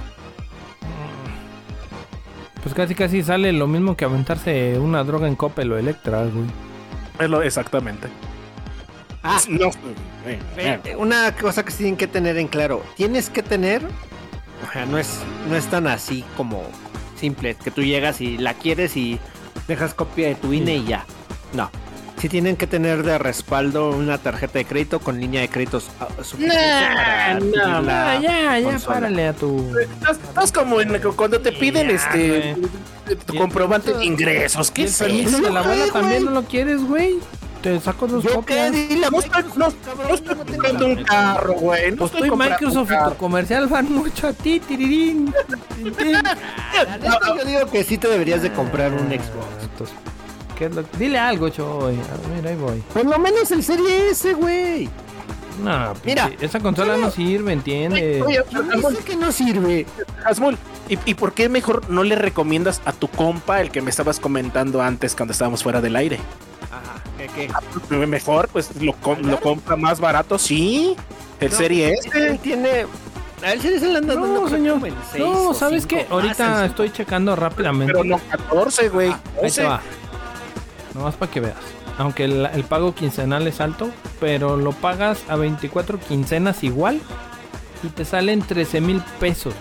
[2.63, 6.45] Pues casi casi sale lo mismo que aventarse una droga en Coppel o Electra, güey.
[7.19, 8.09] Es lo- exactamente.
[9.23, 9.71] Ah, No,
[10.27, 13.83] eh, Una cosa que sí tienen que tener en claro, tienes que tener,
[14.67, 15.19] o sea, no es,
[15.49, 16.63] no es tan así como
[17.19, 19.19] simple, que tú llegas y la quieres y
[19.69, 21.05] dejas copia de tu INE y ya.
[21.53, 21.71] No.
[22.21, 26.09] Sí tienen que tener de respaldo una tarjeta de crédito con línea de créditos ah,
[26.23, 26.55] suficiente
[26.95, 28.95] para adquirir no, la Ah, ya, ya, consola.
[28.95, 29.79] párale a tu.
[29.79, 32.57] Estás, estás como en, cuando te piden Ya, este
[33.27, 34.71] tu Y el comprobante permiso- de ingresos.
[34.71, 35.41] ¿Qué ¿Y el es permiso eso?
[35.47, 37.19] de la abuela también no lo quieres, güey?
[37.63, 38.35] Te saco dos ¿Yo qué?
[38.37, 38.73] copias.
[38.73, 39.69] Dile a No estoy, no,
[40.09, 41.91] no estoy no comprando la- un carro, güey.
[41.91, 43.11] No Pues estoy Microsoft un y carro.
[43.13, 45.33] tu comercial van mucho a ti, tirirín.
[45.83, 49.47] La neta, yo digo que sí te deberías de comprar un Xbox.
[49.63, 49.97] Entonces,
[50.61, 51.97] ¿qué es lo- Dile algo, Choy.
[51.99, 52.81] A ver, ahí voy.
[52.95, 54.89] Por lo menos el Serie S, güey.
[55.65, 58.23] No, Mira, esa consola no sirve, ¿entiendes?
[58.23, 58.41] Oye,
[58.97, 59.87] sé que no sirve.
[60.25, 60.57] Asmul,
[60.89, 64.21] ¿y, ¿y por qué mejor no le recomiendas a tu compa el que me estabas
[64.21, 66.19] comentando antes cuando estábamos fuera del aire?
[66.71, 67.49] Ajá, ¿qué
[67.91, 68.07] qué?
[68.07, 70.95] Mejor, pues lo, com- lo compra más barato, sí.
[71.41, 72.39] El No, Serie Él S.
[72.43, 72.87] tiene.
[73.43, 74.81] A él se le anda dando No, señor.
[75.19, 76.07] No, ¿sabes qué?
[76.11, 77.93] Ahorita estoy checando rápidamente.
[77.93, 79.11] Pero no 14, güey.
[79.11, 79.65] Ah, ahí te 12.
[79.65, 79.81] va.
[80.95, 81.57] Nomás para que veas.
[81.99, 87.01] Aunque el, el pago quincenal es alto, pero lo pagas a 24 quincenas igual
[87.83, 89.55] y te salen 13 mil pesos.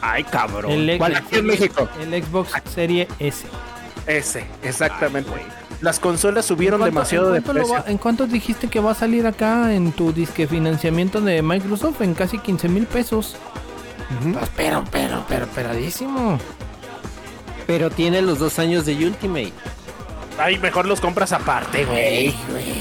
[0.00, 0.70] Ay, cabrón.
[0.70, 1.88] El, Aquí en México.
[2.00, 3.46] el Xbox Serie S.
[4.06, 5.30] Ese, exactamente.
[5.80, 7.74] Las consolas subieron ¿En cuánto- demasiado en de precio.
[7.74, 12.00] va- ¿En cuánto dijiste que va a salir acá en tu disque financiamiento de Microsoft?
[12.02, 13.36] En casi 15 mil pesos.
[14.32, 16.38] Pues, pero, pero, pero, peradísimo.
[17.66, 19.52] Pero tiene los dos años de Ultimate.
[20.38, 22.34] Ay, mejor los compras aparte, güey.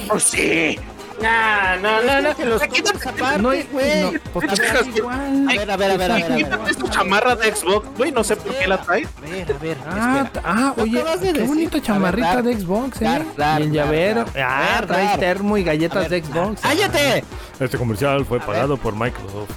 [0.08, 0.78] Pues sí.
[1.22, 2.36] No, no, no, no.
[2.36, 4.02] Que los Aquí compres aparte, No, güey.
[4.02, 4.60] no, pues
[4.96, 5.48] igual.
[5.50, 6.24] A ver, a ver, a ver, a ver.
[6.26, 9.08] a ver, Quítate esta chamarra de Xbox, güey, no sé por qué la traes.
[9.18, 11.44] A ver, a ver, Ah, ah, oye, qué decir.
[11.48, 13.06] bonita chamarrita dar, de Xbox, ¿eh?
[13.06, 14.26] dar, dar, y el llavero.
[14.26, 16.60] dar, ah, dar, traes termo y galletas de Xbox.
[16.62, 17.24] ¡Cállate!
[17.62, 19.52] Este comercial fue pagado por Microsoft.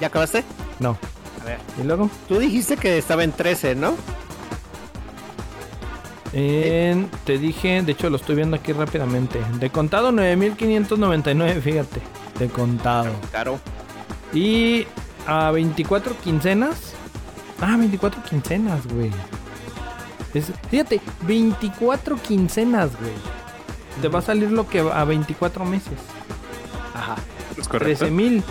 [0.00, 0.44] ¿Ya acabaste?
[0.78, 0.96] No.
[1.42, 1.58] A ver.
[1.80, 2.08] ¿Y luego?
[2.28, 3.96] Tú dijiste que estaba en 13, ¿no?
[6.36, 9.40] En- te dije, de hecho lo estoy viendo aquí rápidamente.
[9.60, 12.00] De contado 9599, fíjate.
[12.38, 13.12] De contado.
[13.30, 13.58] Claro.
[14.32, 14.86] Y
[15.26, 16.94] a 24 quincenas.
[17.60, 19.10] Ah, 24 quincenas, güey.
[20.34, 23.12] Es- fíjate, 24 quincenas, güey.
[24.02, 25.98] Te va a salir lo que a 24 meses.
[26.94, 27.14] Ajá.
[27.56, 28.42] Es 13 mil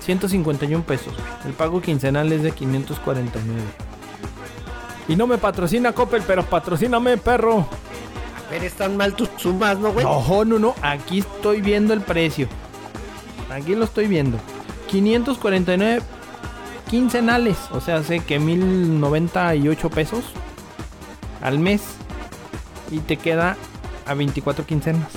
[0.00, 1.14] 151 pesos.
[1.14, 1.26] güey.
[1.46, 3.60] El pago quincenal es de 549.
[5.10, 7.66] Y no me patrocina Coppel, pero patrocíname, perro.
[8.46, 10.06] A ver, están mal tus sumas, ¿no, güey?
[10.06, 10.74] No, no, no.
[10.82, 12.46] Aquí estoy viendo el precio.
[13.52, 14.38] Aquí lo estoy viendo.
[14.86, 16.00] 549
[16.88, 17.56] quincenales.
[17.72, 20.26] O sea, sé que 1098 pesos
[21.42, 21.82] al mes.
[22.92, 23.56] Y te queda
[24.06, 25.10] a 24 quincenas.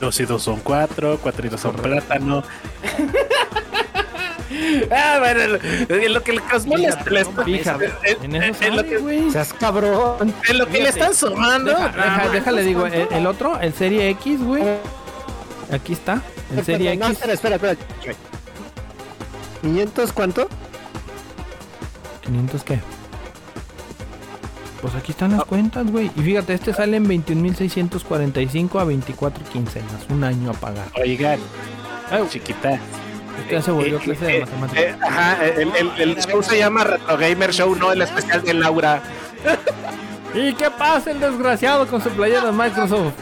[0.00, 2.42] Dos y dos son cuatro, cuatro y dos son plátano.
[4.90, 5.40] Ah, bueno,
[5.88, 7.04] lo, lo que les molesta.
[7.10, 7.90] les- Fíjate,
[8.22, 9.30] en eso en lo sale, que-.
[9.32, 10.34] Seas cabrón.
[10.48, 11.70] en lo que le están sumando.
[11.72, 14.62] Deja, deja- ah, déjale, digo, el, el otro, el Serie X, güey.
[15.72, 16.20] Aquí está.
[16.54, 17.14] El Serie No, X.
[17.18, 17.76] espera, espera, espera.
[19.62, 20.48] ¿500 cuánto?
[22.26, 22.80] ¿500 qué?
[24.82, 26.10] Pues aquí están las cuentas, güey.
[26.14, 30.04] Y fíjate, este sale en 21.645 a 24 quincenas.
[30.10, 30.86] Un año a pagar.
[31.00, 31.38] Oigan,
[32.28, 32.78] chiquita.
[33.50, 35.02] Ya se volvió Eh, clase eh, de eh, matemáticas.
[35.02, 39.02] ajá, el, el, el show se llama Retro Gamer Show, no el especial de Laura.
[40.34, 43.12] ¿Y qué pasa el desgraciado con su playera de Microsoft?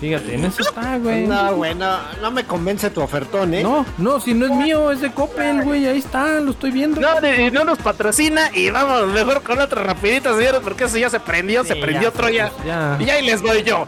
[0.00, 1.26] Fíjate, en eso está, güey.
[1.26, 3.62] No, güey, no, no me convence tu ofertón, ¿eh?
[3.62, 5.86] No, no, si no es mío, es de Coppel, güey.
[5.86, 7.00] Ahí está, lo estoy viendo.
[7.00, 11.08] No, de- no nos patrocina y vamos mejor con otra rapidita, señores, porque eso ya
[11.08, 12.52] se prendió, se prendió ya, Troya.
[12.66, 12.98] ya.
[13.00, 13.86] Y ahí les voy yo.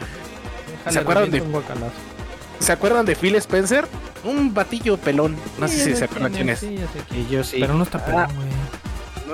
[0.78, 1.52] Déjale, ¿se acuerdan de- un.
[2.58, 3.86] ¿Se acuerdan de Phil Spencer?
[4.24, 5.36] Un batillo pelón.
[5.58, 6.60] No Sí, sé si se acuerdan quién es.
[6.60, 6.76] Sí,
[7.30, 7.58] yo sí.
[7.60, 8.28] Pero no está pelón, Ah.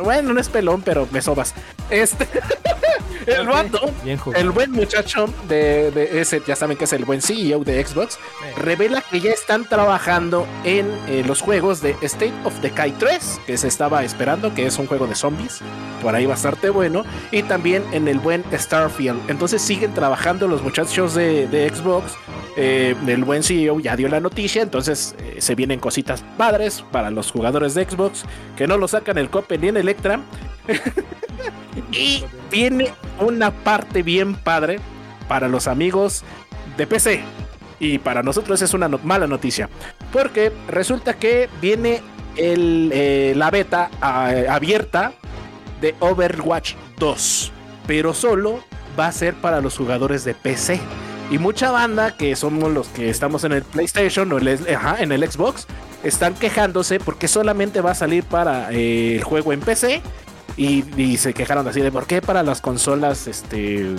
[0.02, 1.54] Bueno, no es pelón, pero me sobas.
[1.90, 2.28] Este.
[3.26, 3.90] el vato.
[4.34, 8.18] El buen muchacho de, de ese, ya saben que es el buen CEO de Xbox,
[8.56, 13.56] revela que ya están trabajando en eh, los juegos de State of Decay 3, que
[13.56, 15.60] se estaba esperando, que es un juego de zombies,
[16.00, 19.30] por ahí bastante bueno, y también en el buen Starfield.
[19.30, 22.16] Entonces siguen trabajando los muchachos de, de Xbox,
[22.54, 27.10] eh, el buen CEO ya dio la noticia, entonces eh, se vienen cositas padres para
[27.10, 28.24] los jugadores de Xbox,
[28.56, 30.20] que no lo sacan el Cope ni en Electra.
[31.90, 34.78] Y viene una parte bien padre
[35.28, 36.22] para los amigos
[36.76, 37.22] de PC.
[37.80, 39.68] Y para nosotros es una no- mala noticia.
[40.12, 42.00] Porque resulta que viene
[42.36, 45.12] el, eh, la beta abierta
[45.80, 47.52] de Overwatch 2.
[47.86, 48.60] Pero solo
[48.98, 50.80] va a ser para los jugadores de PC.
[51.30, 55.12] Y mucha banda, que somos los que estamos en el PlayStation o el, ajá, en
[55.12, 55.66] el Xbox,
[56.02, 60.02] están quejándose porque solamente va a salir para eh, el juego en PC.
[60.54, 63.94] Y, y se quejaron así de por qué para las consolas este,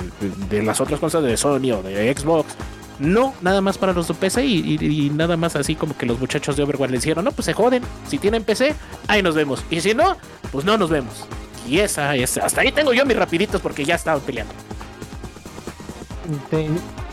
[0.50, 2.54] de las otras consolas de Sony o de Xbox.
[3.00, 6.06] No, nada más para los de PC y, y- y nada más así como que
[6.06, 7.82] los muchachos de Overwatch les dijeron, no, pues se joden.
[8.08, 8.76] Si tienen PC,
[9.08, 9.64] ahí nos vemos.
[9.72, 10.16] Y si no,
[10.52, 11.26] pues no nos vemos.
[11.68, 14.54] Y esa es, hasta ahí tengo yo mis rapiditos porque ya estaban peleando.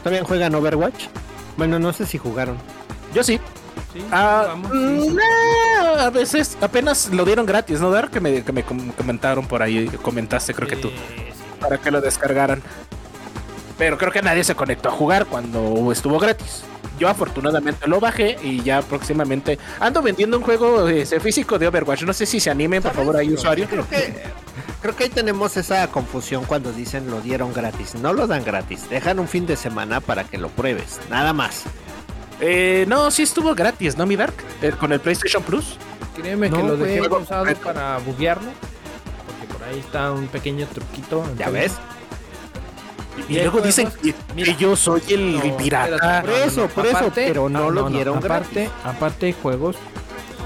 [0.02, 1.06] ¿Todavía juegan Overwatch?
[1.56, 2.56] Bueno, no sé si jugaron.
[3.14, 3.40] Yo sí.
[3.92, 5.08] Sí, Ah, vamos, sí.
[5.14, 7.90] nah, a veces apenas lo dieron gratis, ¿no?
[7.90, 10.90] Dar que me, que me com- comentaron por ahí, comentaste creo que tú,
[11.60, 12.62] para que lo descargaran.
[13.78, 16.64] Pero creo que nadie se conectó a jugar cuando estuvo gratis.
[16.98, 22.02] Yo afortunadamente lo bajé y ya próximamente ando vendiendo un juego ese, físico de Overwatch.
[22.02, 23.70] No sé si se animen, por favor, hay usuarios.
[23.70, 24.22] Creo que,
[24.82, 27.94] creo que ahí tenemos esa confusión cuando dicen lo dieron gratis.
[27.94, 28.90] No lo dan gratis.
[28.90, 31.00] Dejan un fin de semana para que lo pruebes.
[31.08, 31.62] Nada más.
[32.40, 34.34] Eh, no, sí estuvo gratis, ¿no, mi Dark?
[34.62, 35.76] Eh, con el PlayStation Plus.
[36.16, 38.50] Créeme que lo dejé pausado para buguearlo.
[39.26, 41.24] Porque por ahí está un pequeño truquito.
[41.36, 41.72] ¿Ya ves?
[43.28, 44.52] Y, luego dicen que, mira.
[44.56, 45.94] que yo soy el No, pirata.
[45.94, 49.76] espérate, Por eso, por eso, pero no lo dieron aparte, Aparte hay juegos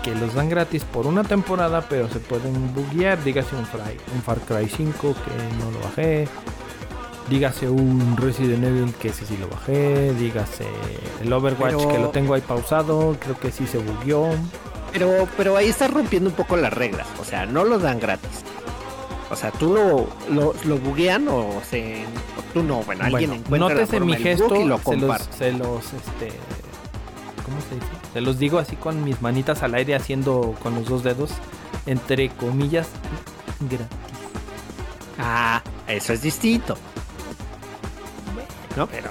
[0.02, 3.22] que los dan gratis por una temporada, pero se pueden buguear.
[3.22, 6.28] Dígase un, Fry- un Far Cry 5 que no lo bajé.
[7.28, 10.12] Dígase un Resident Evil que ese sí lo bajé.
[10.14, 10.66] Dígase
[11.22, 13.16] el Overwatch Pero- que lo tengo ahí pausado.
[13.18, 14.28] Creo que sí se bugueó.
[14.92, 17.06] Pero, pero ahí estás rompiendo un poco las reglas.
[17.20, 18.30] O sea, no lo dan gratis.
[19.30, 22.04] O sea, tú lo, lo, lo buguean o se.
[22.38, 24.96] o tú no, bueno, alguien Bueno, encuentra la nótese forma mi gesto, y lo se
[24.96, 26.28] los, se los, este,
[27.44, 27.86] ¿cómo se dice?
[28.12, 31.30] Se los digo así con mis manitas al aire haciendo con los dos dedos,
[31.86, 32.86] entre comillas,
[33.60, 33.88] gratis.
[35.18, 36.76] Ah, eso es distinto.
[38.76, 39.10] No, pero.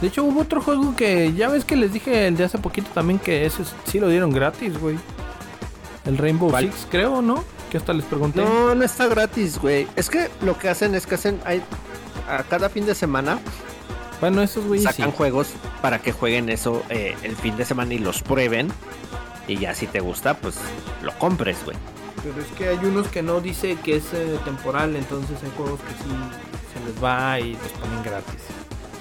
[0.00, 2.88] De hecho, hubo otro juego que ya ves que les dije el de hace poquito
[2.94, 4.96] también que ese sí lo dieron gratis, güey.
[6.04, 6.64] El Rainbow ¿Cuál?
[6.64, 7.44] Six, creo, ¿no?
[7.70, 8.40] Que hasta les pregunté.
[8.40, 9.86] No, no está gratis, güey.
[9.96, 11.40] Es que lo que hacen es que hacen.
[11.44, 11.62] Hay,
[12.28, 13.38] a cada fin de semana
[14.20, 14.96] Bueno, esos güeyes sí.
[15.02, 15.48] sacan juegos
[15.80, 18.68] para que jueguen eso eh, el fin de semana y los prueben.
[19.48, 20.56] Y ya si te gusta, pues
[21.02, 21.76] lo compres, güey.
[22.28, 25.80] Pero es que hay unos que no dice que es eh, temporal, entonces hay juegos
[25.80, 26.10] que sí
[26.74, 28.42] se les va y los ponen gratis.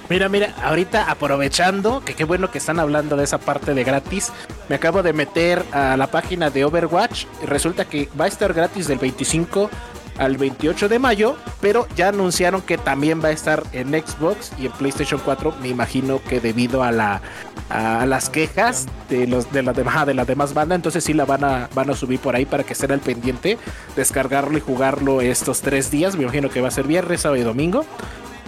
[0.09, 4.31] Mira, mira, ahorita aprovechando, que qué bueno que están hablando de esa parte de gratis,
[4.69, 8.53] me acabo de meter a la página de Overwatch y resulta que va a estar
[8.53, 9.69] gratis del 25
[10.17, 14.65] al 28 de mayo, pero ya anunciaron que también va a estar en Xbox y
[14.65, 17.21] en PlayStation 4, me imagino que debido a la
[17.69, 21.25] a las quejas de los de la demás de la demás banda, entonces sí la
[21.25, 23.57] van a van a subir por ahí para que estén al pendiente,
[23.95, 27.43] descargarlo y jugarlo estos tres días, me imagino que va a ser viernes, sábado y
[27.43, 27.85] domingo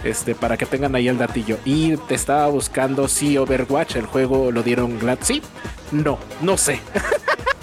[0.04, 1.58] este, para que tengan ahí el datillo.
[1.66, 5.28] Y te estaba buscando si Overwatch, el juego lo dieron gratis.
[5.28, 5.42] Sí,
[5.92, 6.80] no, no sé.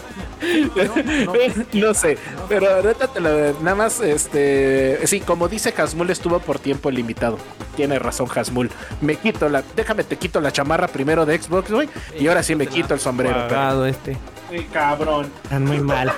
[0.75, 1.33] No,
[1.73, 6.59] No, sé, pero neta te lo- nada más, este, sí, como dice Hasmul, estuvo por
[6.59, 7.39] tiempo limitado.
[7.77, 8.71] Tiene razón Hasmul.
[9.01, 12.55] Me quito la, déjame te quito la chamarra primero de Xbox, güey, y ahora sí
[12.55, 13.35] me quito el sombrero.
[13.35, 14.17] pero- Pagado este.
[14.49, 15.29] Sí, cabrón.
[15.43, 16.13] Están muy mal.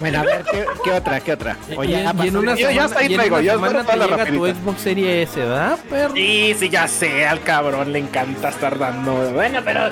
[0.00, 1.18] Bueno, a ver, ¿qué, qué otra?
[1.20, 1.56] ¿Qué otra?
[1.78, 3.96] Oye, y, ah, y en una Yo ya semana, ahí traigo, yo semana te toda
[3.96, 4.46] la llega tu.
[4.46, 6.14] Xbox Series S, ¿verdad, perro?
[6.14, 9.30] Sí, sí, ya sé, al cabrón le encanta estar dando.
[9.32, 9.88] Bueno, pero.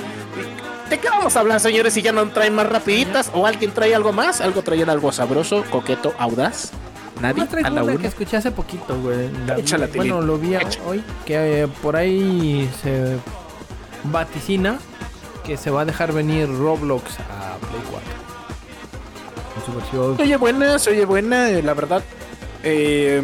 [0.89, 1.93] ¿De qué vamos a hablar, señores?
[1.93, 5.65] Si ya no traen más rapiditas o alguien trae algo más, algo traían algo sabroso,
[5.71, 6.71] coqueto, audaz.
[7.21, 8.01] Nadie traigo a la una una.
[8.01, 9.29] que escuché hace poquito, güey.
[9.47, 10.55] La- bueno, lo vi
[10.87, 13.17] hoy, que eh, por ahí se
[14.05, 14.79] vaticina
[15.45, 18.09] que se va a dejar venir Roblox a Play 4.
[19.57, 22.03] En su versión Se oye buena, se oye buena, eh, la verdad.
[22.63, 23.23] Eh,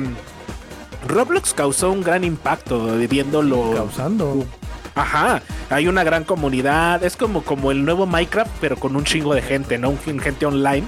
[1.07, 3.73] Roblox causó un gran impacto viéndolo.
[3.75, 4.45] causando.
[4.95, 7.03] Ajá, hay una gran comunidad.
[7.03, 9.91] Es como, como el nuevo Minecraft, pero con un chingo de gente, ¿no?
[9.91, 10.87] Un- Gente online.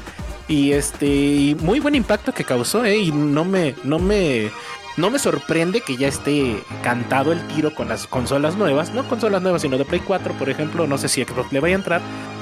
[0.49, 2.97] Y este, muy buen impacto que causó, ¿eh?
[2.99, 4.51] Y no me, no me,
[4.97, 8.95] no me sorprende que ya esté cantado el tiro con las consolas nuevas.
[8.95, 10.87] No consolas nuevas, sino de Play 4, por ejemplo.
[10.87, 12.01] No sé si Xbox le vaya a entrar.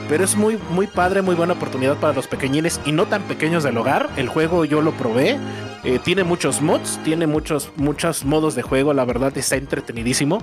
[0.08, 3.64] Pero es muy, muy padre, muy buena oportunidad para los pequeñines y no tan pequeños
[3.64, 4.10] del hogar.
[4.16, 5.38] El juego yo lo probé.
[5.82, 8.92] eh, tiene muchos mods, tiene muchos, muchos modos de juego.
[8.94, 10.38] La verdad está entretenidísimo.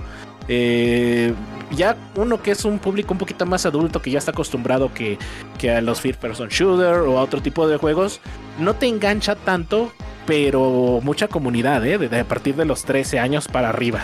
[0.48, 1.32] Eh,
[1.74, 5.18] ya uno que es un público un poquito más adulto, que ya está acostumbrado que,
[5.58, 8.20] que a los first person shooter o a otro tipo de juegos,
[8.58, 9.92] no te engancha tanto,
[10.26, 11.98] pero mucha comunidad, ¿eh?
[11.98, 14.00] Desde a partir de los 13 años para arriba.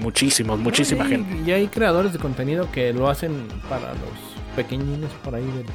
[0.00, 1.42] Muchísimos, muchísima y, gente.
[1.46, 5.66] Y hay creadores de contenido que lo hacen para los pequeñines por ahí del,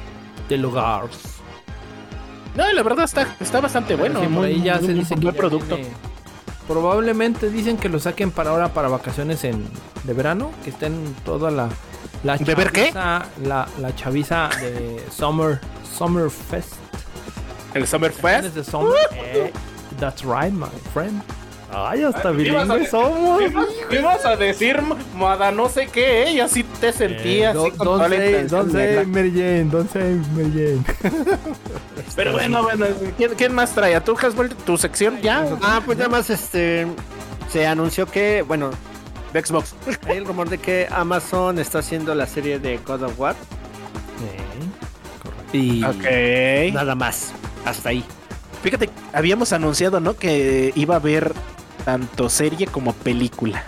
[0.48, 1.04] del hogar.
[2.56, 4.18] No, la verdad está, está bastante bueno.
[4.20, 5.74] Sí, por muy, ahí ya muy- se muy dice que buen producto.
[5.76, 5.90] tiene-
[6.66, 9.64] Probablemente dicen que lo saquen para ahora para vacaciones en
[10.04, 11.68] de verano, que estén toda la
[12.22, 12.92] la ¿De ver qué?
[12.92, 15.58] chaviza- La, la chaviza de Summer
[15.96, 16.74] Summer Fest.
[17.74, 18.54] El Summer Fest.
[18.54, 18.92] de Summer.
[19.14, 19.52] Eh,
[19.98, 21.22] that's right, my friend.
[21.72, 22.90] Ay, hasta ¿Qué ibas a bilingüe decir?
[22.90, 23.38] somos.
[23.88, 24.82] ¿Qué ibas- a decir,
[25.14, 25.52] Moda?
[25.52, 26.34] No sé qué, ¿eh?
[26.34, 30.50] Yo sí te sentía Eh, así don't- don't say- don't Mary Jane, don't say Mary
[30.52, 31.12] Jane.
[32.16, 33.94] Pero bueno, bueno, ¿quién, quién más trae?
[33.94, 35.46] ¿A tú, Hasbel, tu sección ya?
[35.62, 36.88] Ah, pues nada más este.
[37.52, 38.70] Se anunció que, bueno,
[39.32, 39.74] De Xbox.
[40.08, 43.36] hay el rumor de que Amazon está haciendo la serie de God of War.
[45.52, 46.72] Y Ok.
[46.74, 47.32] nada más.
[47.64, 48.04] Hasta ahí.
[48.62, 50.16] Fíjate, habíamos anunciado, ¿no?
[50.16, 51.32] Que iba a haber
[51.84, 53.64] tanto serie como película.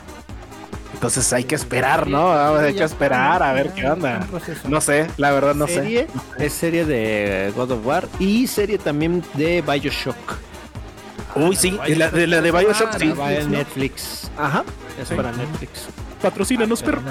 [0.94, 2.32] Entonces hay que esperar, ¿no?
[2.32, 4.26] Hay que esperar a ver qué onda.
[4.68, 5.74] No sé, la verdad no sé.
[5.74, 6.06] serie
[6.38, 10.36] es serie de God of War y serie también de Bioshock.
[11.34, 13.08] Uy, sí, de la de, la de Bioshock, sí.
[13.10, 14.30] Va en Netflix.
[14.38, 14.64] Ajá.
[15.00, 15.88] Es para Netflix.
[16.20, 17.02] Patrocínanos, perro.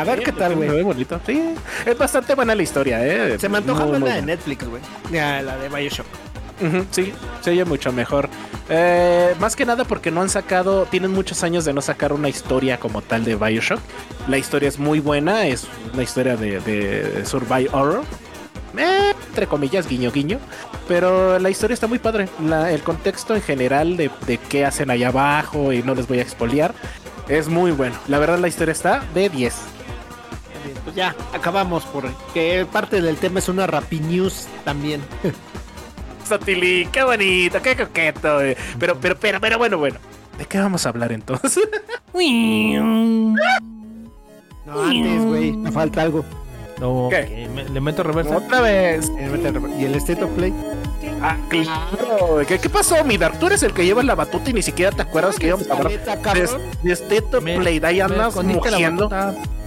[0.00, 0.82] A ver qué tal, güey.
[0.82, 1.20] bonito.
[1.26, 1.54] Sí,
[1.86, 3.38] es bastante buena la historia, ¿eh?
[3.38, 4.22] Se me antoja muy la de.
[4.22, 4.82] Netflix, güey.
[5.10, 6.06] La de Bioshock.
[6.90, 8.28] Sí, se oye mucho mejor.
[8.68, 12.28] Eh, más que nada porque no han sacado, tienen muchos años de no sacar una
[12.28, 13.78] historia como tal de Bioshock.
[14.26, 18.02] La historia es muy buena, es una historia de, de survival horror.
[18.76, 20.38] Eh, entre comillas, guiño guiño.
[20.88, 22.28] Pero la historia está muy padre.
[22.44, 26.18] La- el contexto en general de, de qué hacen allá abajo y no les voy
[26.18, 26.74] a expoliar.
[27.28, 27.94] Es muy bueno.
[28.08, 29.54] La verdad la historia está de 10.
[30.68, 35.00] Bien, Pues ya, acabamos porque parte del tema es una Rappi News también.
[36.22, 38.42] Exotili, qué bonito, qué coqueto.
[38.42, 38.56] eh.
[38.78, 39.98] Pero, pero, pero, pero bueno, bueno.
[40.36, 41.66] ¿De qué vamos a hablar entonces?
[44.66, 46.24] No, antes, güey, me falta algo.
[46.80, 47.46] No, ¿Qué?
[47.48, 48.36] ok, me- le meto reversa.
[48.36, 49.10] Otra vez.
[49.78, 50.52] Y el State of Play.
[51.22, 52.38] Ah, claro.
[52.46, 53.38] ¿Qué, qué pasó, mi Dark?
[53.38, 55.74] Tú eres el que lleva la batuta y ni siquiera te acuerdas que íbamos a
[55.74, 56.60] hablar Neta, de, cabrón.
[56.82, 57.80] de State of Me- Play.
[57.84, 59.08] Ahí andas mugiendo.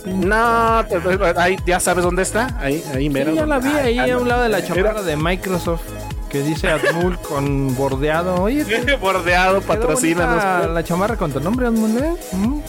[0.06, 2.58] No, te- te- ahí ya sabes dónde está.
[2.60, 3.34] Ahí, ahí, Sí, mero.
[3.34, 5.82] ya la vi ahí Ah, a un lado de la chamarra de Microsoft
[6.30, 8.42] que dice Admul con bordeado.
[8.42, 8.64] Oye,
[9.02, 12.14] Bordeado, bonita la chamarra con tu nombre, Admul, ¿eh?
[12.32, 12.60] Mm.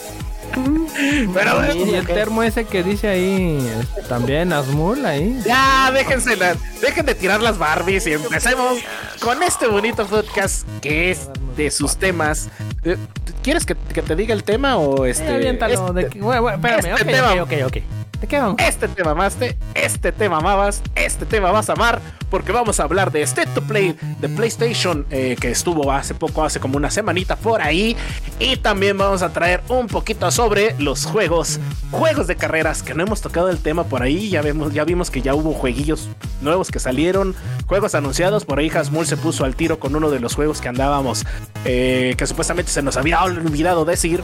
[0.54, 5.40] Pero bueno, y el termo ese que dice ahí este, también Asmul ahí.
[5.44, 8.78] Ya, déjense la- dejen de tirar las Barbies y empecemos
[9.20, 12.48] con este bonito podcast que es de sus temas.
[12.84, 12.96] Eh,
[13.42, 15.26] ¿Quieres que, que te diga el tema o este?
[15.30, 15.74] Eh, aviéntalo.
[15.74, 17.82] este- de que- bueno, bueno, espérame, este ok, tema- ok, ok, ok.
[18.20, 18.56] ¿De qué vamos?
[18.60, 22.00] Este tema amaste, este tema amabas, este tema vas a amar,
[22.32, 26.42] porque vamos a hablar de State to Play de PlayStation, eh, que estuvo hace poco,
[26.42, 27.94] hace como una semanita por ahí,
[28.38, 31.60] y también vamos a traer un poquito sobre los juegos,
[31.90, 35.10] juegos de carreras, que no hemos tocado el tema por ahí, ya vemos, ya vimos
[35.10, 36.08] que ya hubo jueguillos
[36.40, 37.34] nuevos que salieron,
[37.66, 40.68] juegos anunciados, por ahí Hasmul se puso al tiro con uno de los juegos que
[40.68, 41.26] andábamos,
[41.66, 44.22] eh, que supuestamente se nos había olvidado decir.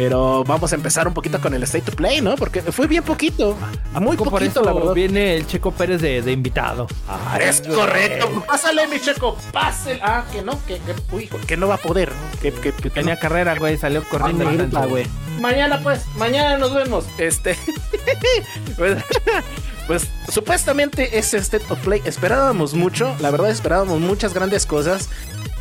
[0.00, 2.34] Pero vamos a empezar un poquito con el State to Play, ¿no?
[2.34, 3.54] Porque fue bien poquito.
[3.92, 4.94] Muy poquito, por la verdad.
[4.94, 6.86] viene el Checo Pérez de, de invitado.
[7.38, 8.42] Es correcto.
[8.46, 9.36] Pásale, mi checo.
[9.52, 10.00] Pásale.
[10.02, 12.10] Ah, que no, que, que, uy, que no va a poder.
[12.40, 13.20] Que, que, que Tenía no.
[13.20, 14.48] carrera, güey, salió corriendo.
[14.48, 14.88] Ah, tanto.
[14.88, 15.06] güey.
[15.38, 17.04] Mañana, pues, mañana nos vemos.
[17.18, 17.58] Este.
[18.78, 19.04] pues,
[19.86, 23.14] pues, supuestamente ese State of Play esperábamos mucho.
[23.20, 25.10] La verdad, esperábamos muchas grandes cosas.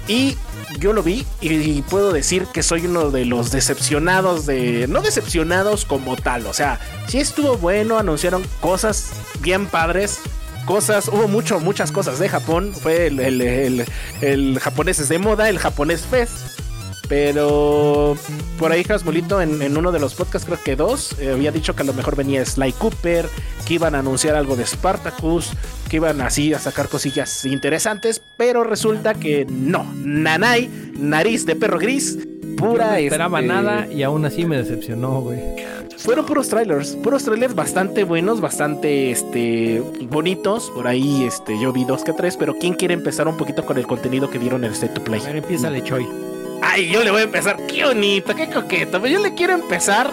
[0.10, 0.36] Y
[0.80, 4.88] yo lo vi y puedo decir que soy uno de los decepcionados de...
[4.88, 10.20] No decepcionados como tal, o sea, sí estuvo bueno, anunciaron cosas bien padres.
[10.66, 12.74] Cosas, hubo mucho, muchas cosas de Japón.
[12.74, 13.86] Fue el, el, el,
[14.22, 16.60] el japonés es de moda, el japonés fest.
[17.10, 18.16] Pero
[18.60, 21.76] por ahí Hasmulito en, en uno de los podcasts, creo que dos, eh, había dicho
[21.76, 23.28] que a lo mejor venía Sly Cooper,
[23.68, 25.52] que iban a anunciar algo de Spartacus,
[25.90, 29.92] que iban así a sacar cosillas interesantes, pero resulta que no.
[29.96, 32.20] Nanay, nariz de perro gris,
[32.58, 32.92] pura.
[32.92, 35.40] No esperaba este, nada y aún así me decepcionó, güey.
[35.98, 40.72] Fueron puros trailers, puros trailers bastante buenos, bastante este bonitos.
[40.72, 43.78] Por ahí este yo vi dos que tres, pero ¿quién quiere empezar un poquito con
[43.78, 45.22] el contenido que dieron en el State to Play?
[45.22, 45.70] A ver, empieza.
[46.72, 47.58] Ay, yo le voy a empezar.
[47.66, 49.02] Qué bonito, qué coqueto.
[49.02, 50.12] Pero yo le quiero empezar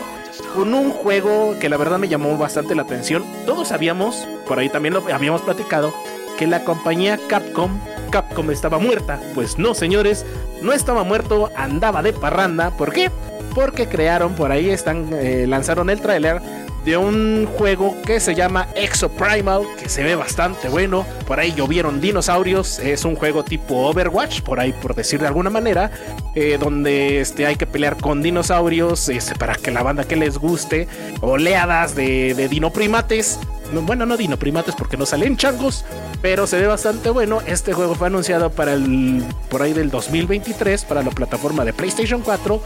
[0.55, 3.23] con un juego que la verdad me llamó bastante la atención.
[3.45, 5.93] Todos sabíamos, por ahí también lo habíamos platicado,
[6.39, 7.79] que la compañía Capcom,
[8.11, 9.21] Capcom estaba muerta.
[9.35, 10.25] Pues no, señores,
[10.63, 12.71] no estaba muerto, andaba de parranda.
[12.71, 13.11] ¿Por qué?
[13.55, 16.41] Porque crearon, por ahí están, eh, lanzaron el tráiler
[16.87, 21.05] de un juego que se llama Exo Primal, que se ve bastante bueno.
[21.27, 22.79] Por ahí llovieron dinosaurios.
[22.79, 25.91] Es un juego tipo Overwatch, por ahí por decir de alguna manera,
[26.37, 30.39] eh, donde este, hay que pelear con dinosaurios este, para que la banda que les
[30.39, 30.87] guste.
[31.21, 33.41] Oleadas de, de dinoprimates.
[33.73, 35.85] No, Bueno, no dinoprimates porque no salen changos,
[36.23, 37.41] pero se ve bastante bueno.
[37.47, 42.23] Este juego fue anunciado para el por ahí del 2023 para la plataforma de PlayStation
[42.23, 42.63] 4.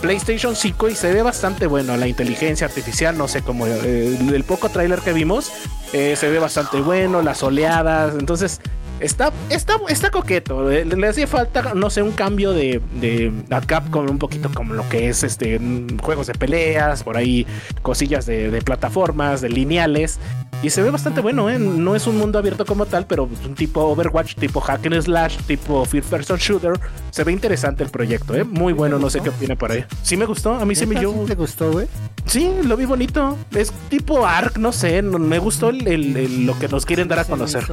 [0.00, 1.96] PlayStation 5 y se ve bastante bueno.
[1.96, 3.66] La inteligencia artificial, no sé cómo.
[3.66, 5.52] eh, el poco tráiler que vimos
[5.92, 7.20] eh, se ve bastante bueno.
[7.22, 8.60] Las oleadas, entonces
[9.00, 10.70] está, está, está coqueto.
[10.70, 14.50] eh, Le, le hacía falta, no sé, un cambio de, de a Capcom, un poquito
[14.54, 17.46] como lo que es este mm, juegos de peleas, por ahí
[17.82, 20.18] cosillas de, de plataformas, de lineales.
[20.62, 21.58] Y se ve bastante bueno, ¿eh?
[21.58, 25.38] No es un mundo abierto como tal, pero un tipo Overwatch, tipo Hack and Slash,
[25.46, 26.78] tipo First Person Shooter.
[27.10, 28.44] Se ve interesante el proyecto, ¿eh?
[28.44, 29.86] Muy bueno, no sé qué opina por ahí.
[30.02, 31.14] Sí me gustó, a mí sí me ¿Neta yo.
[31.22, 31.86] sí ¿Te gustó, güey?
[32.30, 33.36] Sí, lo vi bonito.
[33.50, 37.08] Es tipo Ark, no sé, no- me gustó el- el- el- lo que nos quieren
[37.08, 37.66] dar a conocer.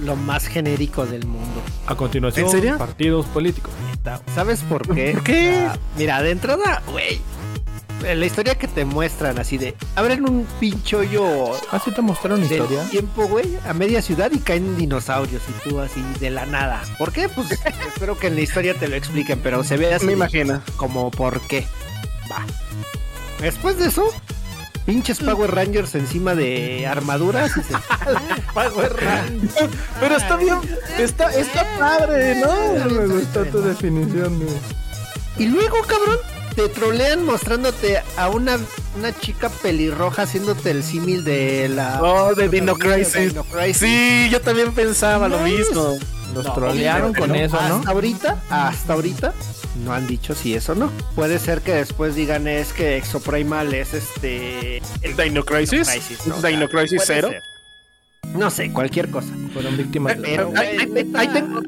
[0.00, 1.62] Lo más genérico del mundo.
[1.86, 2.76] A continuación, ¿En serio?
[2.78, 3.72] partidos políticos.
[4.34, 5.12] ¿Sabes por qué?
[5.12, 5.68] ¿Por qué?
[5.96, 7.20] Mira, de entrada, güey.
[8.02, 12.82] La historia que te muestran así de abren un pinchollo ¿Así te mostraron del historia?
[12.88, 16.80] tiempo, güey, a media ciudad y caen dinosaurios y tú así de la nada.
[16.98, 17.28] ¿Por qué?
[17.28, 17.48] Pues
[17.94, 20.62] espero que en la historia te lo expliquen, pero se ve así Me imagino.
[20.76, 21.66] como por qué.
[22.32, 22.46] Va.
[23.40, 24.04] Después de eso,
[24.86, 27.74] pinches Power Rangers encima de armaduras y se
[28.54, 29.54] Power Rangers.
[29.98, 30.58] Pero está bien,
[30.98, 32.84] está, está padre, ¿no?
[32.90, 34.56] Me gustó tu definición, güey.
[35.38, 36.18] Y luego, cabrón,
[36.54, 38.58] te trolean mostrándote a una,
[38.98, 42.02] una chica pelirroja haciéndote el símil de la.
[42.02, 43.28] Oh, de Dino de Crisis.
[43.30, 43.78] Dino Crisis.
[43.78, 45.98] Sí, yo también pensaba lo mismo.
[46.34, 47.76] Los No, trolearon con eso, ¿no?
[47.76, 49.32] Hasta ahorita, hasta ahorita,
[49.84, 50.90] no han dicho si eso o no.
[51.14, 54.78] Puede ser que después digan es que Exoprimal es este.
[55.02, 55.88] ¿El Dino Crisis?
[55.88, 56.40] Crisis, ¿no?
[56.42, 57.28] ¿Dino Crisis Puede cero?
[57.30, 57.42] ser.
[58.34, 59.32] No sé, cualquier cosa.
[59.52, 60.52] Fueron víctimas de Pero.
[60.56, 61.62] Ahí- ahí- ahí tengo,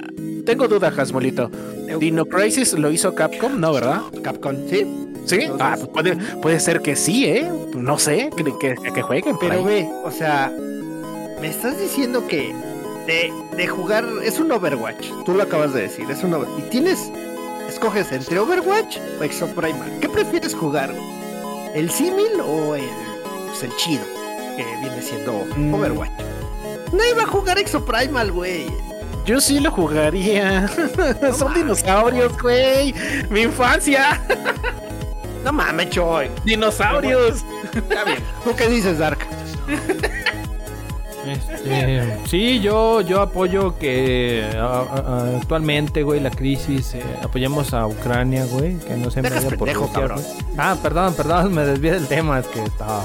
[0.44, 1.50] tengo duda, Hasmolito.
[1.98, 4.02] Dino Crisis lo hizo Capcom, ¿no, verdad?
[4.22, 4.86] Capcom, ¿sí?
[5.26, 5.38] Sí.
[5.60, 7.48] Ah, puede, puede ser que sí, ¿eh?
[7.74, 9.36] No sé, que, que, que jueguen.
[9.38, 10.50] Pero ve, o sea,
[11.40, 12.52] me estás diciendo que
[13.06, 15.06] de, de jugar es un Overwatch.
[15.24, 16.58] Tú lo acabas de decir, es un Overwatch.
[16.66, 16.98] Y tienes,
[17.68, 19.98] escoges entre Overwatch o Exoprimal.
[20.00, 20.92] ¿Qué prefieres jugar?
[21.74, 22.88] ¿El símil o el,
[23.48, 24.04] pues, el chido?
[24.56, 25.74] Que viene siendo Mm.
[25.74, 26.10] Overwatch.
[26.92, 28.66] No iba a jugar Exoprimal, güey.
[29.24, 30.68] Yo sí lo jugaría.
[31.38, 32.94] Son dinosaurios, güey.
[33.30, 34.20] Mi infancia.
[35.44, 36.28] No mames, Choy.
[36.44, 37.44] Dinosaurios.
[37.74, 38.18] Está bien.
[38.44, 39.18] ¿Tú qué dices, Dark?
[41.26, 47.86] Este, sí, yo, yo apoyo que a- a- actualmente, güey, la crisis, eh, apoyemos a
[47.86, 50.24] Ucrania, güey, que no se me vaya por Rusia, güey.
[50.58, 53.04] Ah, perdón, perdón, me desvié del tema, es que estaba...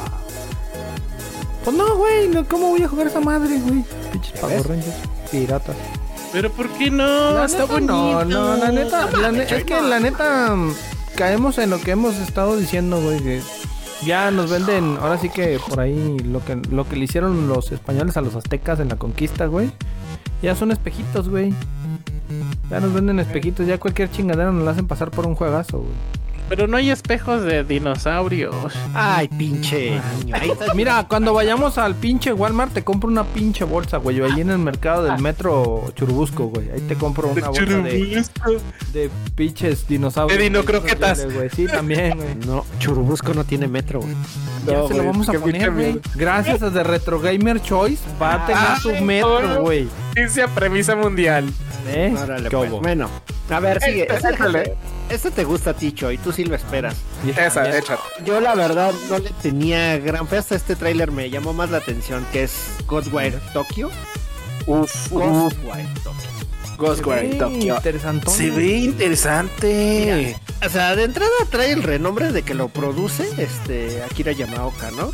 [1.63, 3.83] Pues no, güey, no, ¿cómo voy a jugar esa madre, güey?
[4.11, 4.41] Pinches.
[4.67, 4.95] Rangers,
[5.31, 5.75] piratas.
[6.31, 7.31] Pero ¿por qué no?
[7.33, 7.93] La Está neta, bonito.
[7.93, 10.55] No, no, la neta, la ne- es que la neta
[11.15, 13.41] caemos en lo que hemos estado diciendo, güey, que
[14.05, 17.71] ya nos venden, ahora sí que por ahí lo que lo que le hicieron los
[17.71, 19.71] españoles a los aztecas en la conquista, güey.
[20.41, 21.53] Ya son espejitos, güey.
[22.69, 26.16] Ya nos venden espejitos, ya cualquier chingadera nos la hacen pasar por un juegazo, güey.
[26.49, 28.55] Pero no hay espejos de dinosaurios.
[28.93, 30.35] Ay, pinche niño.
[30.35, 30.73] Ahí está.
[30.73, 34.59] Mira, cuando vayamos al pinche Walmart te compro una pinche bolsa, güey, ahí en el
[34.59, 36.69] mercado del metro Churubusco, güey.
[36.71, 38.23] Ahí te compro una bolsa de,
[38.93, 40.37] de pinches dinosaurios.
[40.37, 41.25] De dino güey, croquetas.
[41.33, 41.49] güey.
[41.49, 42.35] Sí, también, güey.
[42.45, 44.15] No, Churubusco no tiene metro, güey.
[44.65, 45.99] Ya se lo vamos a poner, pinche güey.
[46.15, 49.87] Gracias a The Retro Gamer Choice va a tener Ah, su metro, güey.
[50.15, 51.49] Esa premisa mundial.
[51.89, 52.13] ¿Eh?
[52.17, 52.71] Órale, ¿Qué pues.
[52.71, 53.09] Bueno,
[53.49, 54.03] a ver, sigue.
[54.03, 54.75] Eh, Este, échale.
[55.09, 56.95] Este te gusta a ti, Choy, tú sí lo esperas.
[57.27, 58.01] Esa, ya- échate.
[58.25, 61.77] Yo la verdad no le tenía gran fe hasta este tráiler me llamó más la
[61.77, 62.53] atención que es
[62.87, 63.89] Ghostwire Tokyo.
[64.65, 65.11] Uf.
[65.11, 66.29] Ghostwire Tokyo.
[66.77, 67.77] Ghostwire Sí, Tokyo.
[68.29, 70.37] Se ve interesante.
[70.65, 75.11] O sea, de entrada trae el renombre de que lo produce este Akira Yamaoka, ¿no?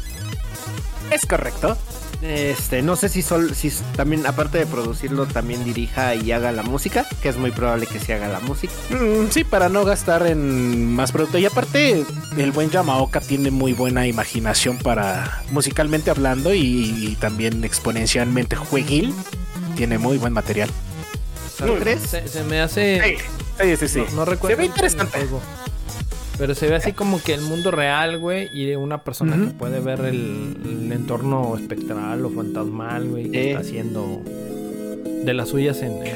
[1.11, 1.77] Es correcto.
[2.23, 6.63] Este, no sé si sol, si también aparte de producirlo también dirija y haga la
[6.63, 8.71] música, que es muy probable que se haga la música.
[8.91, 11.37] Mm, sí, para no gastar en más producto.
[11.37, 12.05] Y aparte,
[12.37, 19.13] el buen Yamaoka tiene muy buena imaginación para musicalmente hablando y, y también exponencialmente jueguil.
[19.75, 20.69] Tiene muy buen material.
[21.65, 22.01] ¿No crees?
[22.03, 23.17] Se, se me hace.
[23.61, 23.87] sí, sí.
[23.87, 23.99] sí.
[24.11, 24.55] No, no recuerdo.
[24.55, 25.17] Se ve mucho el interesante.
[25.19, 25.41] juego.
[26.37, 29.51] Pero se ve así como que el mundo real, güey, y de una persona que
[29.53, 34.21] puede ver el, el entorno espectral o fantasmal, güey, que está haciendo
[35.23, 36.15] de las suyas en, en-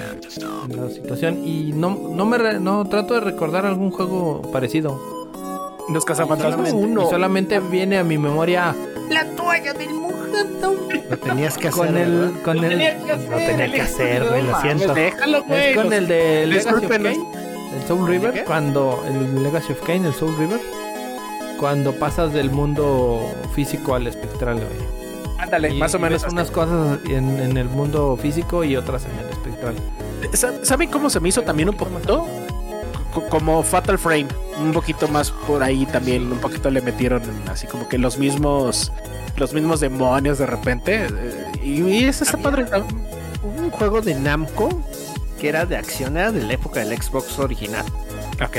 [0.70, 1.46] en la situación.
[1.48, 5.00] Y no, no me re- no trato de recordar algún juego parecido.
[5.94, 6.70] Los cazafantasmas.
[6.72, 8.76] Solamente, y solamente viene a mi memoria
[11.10, 11.86] Lo tenías que hacer.
[11.88, 12.64] con el con el
[13.30, 14.94] lo tenía que hacer, güey, lo siento.
[14.94, 15.70] Déjalo, güey.
[15.70, 16.46] Es con el de.
[17.14, 18.44] Kane, el Soul River, qué?
[18.44, 20.60] cuando el Legacy of Kane, el Soul River,
[21.60, 23.22] cuando pasas del mundo
[23.54, 24.98] físico al espectral, güey.
[25.40, 26.24] Ándale, más o menos.
[26.30, 29.76] unas cosas en, en el mundo físico y otras en el espectral.
[30.34, 32.28] Sa- ¿Saben cómo se me hizo también un poquito?
[33.14, 34.28] Co- Como Fatal Frame,
[34.60, 38.92] un poquito más por ahí también, un poquito le metieron así como que los mismos
[39.38, 42.66] los mismos demonios de repente eh, y, y eso está padre.
[43.44, 44.70] Un juego de Namco
[45.40, 47.86] que era de acción, era de la época del Xbox original,
[48.44, 48.58] Ok.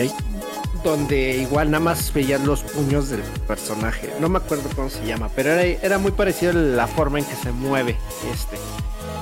[0.85, 4.13] donde igual nada más veías los puños del personaje.
[4.21, 7.35] No me acuerdo cómo se llama, pero era, era muy parecido la forma en que
[7.35, 7.97] se mueve
[8.33, 8.57] este.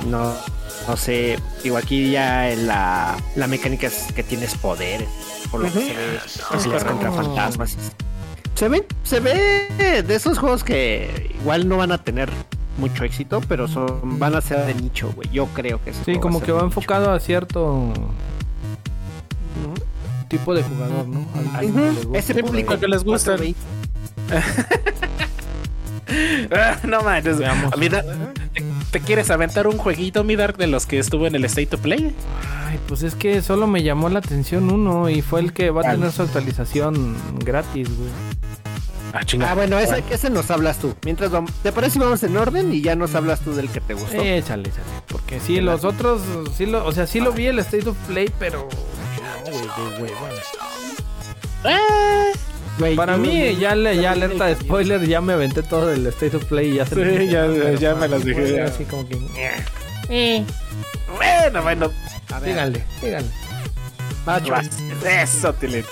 [0.07, 0.35] No,
[0.87, 5.09] no sé, digo aquí ya la, la mecánica es que tienes poderes,
[5.51, 7.77] por lo que se ve, contra fantasmas.
[8.55, 12.31] Se ve, se ve de esos juegos que igual no van a tener
[12.79, 15.29] mucho éxito, pero son, van a ser de nicho, güey.
[15.31, 16.67] Yo creo que Sí, como que va nicho.
[16.67, 17.93] enfocado a cierto
[20.29, 21.25] tipo de jugador, ¿no?
[21.55, 22.19] Al- que.
[22.19, 23.37] Ese Sí, público porque les gusta.
[23.37, 23.59] 420.
[26.55, 27.39] Ah, no manches.
[27.39, 27.73] Veamos.
[27.73, 28.03] A mí, da-
[28.55, 28.63] ¿te,
[28.93, 31.79] te quieres aventar un jueguito, mi Dark, de los que estuvo en el State to
[31.79, 32.15] Play?
[32.69, 35.81] Ay, pues es que solo me llamó la atención uno y fue el que va
[35.87, 38.11] a tener su actualización gratis, güey.
[39.13, 39.21] Ah.
[39.47, 40.95] Ah, bueno, ese, ese nos hablas tú.
[41.05, 43.81] Mientras vamos, ¿te parece si vamos en orden y ya nos hablas tú del que
[43.81, 44.21] te gustó?
[44.21, 44.85] Échale, échale.
[45.09, 46.21] Porque sí, los otros,
[46.57, 48.69] sí lo, o sea, sí lo vi el State of Play, pero.
[49.45, 50.13] No, güey.
[51.65, 52.25] Ah,
[52.79, 56.37] Güey, Para mí, ya, le, ya alerta de spoiler, ya me aventé todo el State
[56.37, 58.65] of Play y ya se Sí, me- ya- pero ya me las dije, ya.
[58.67, 59.17] Así como que.
[61.17, 61.91] bueno, bueno.
[62.31, 63.31] Ver, Díganle, díganle.
[64.29, 64.69] va, Choy.
[65.07, 65.85] Eso, Tilín.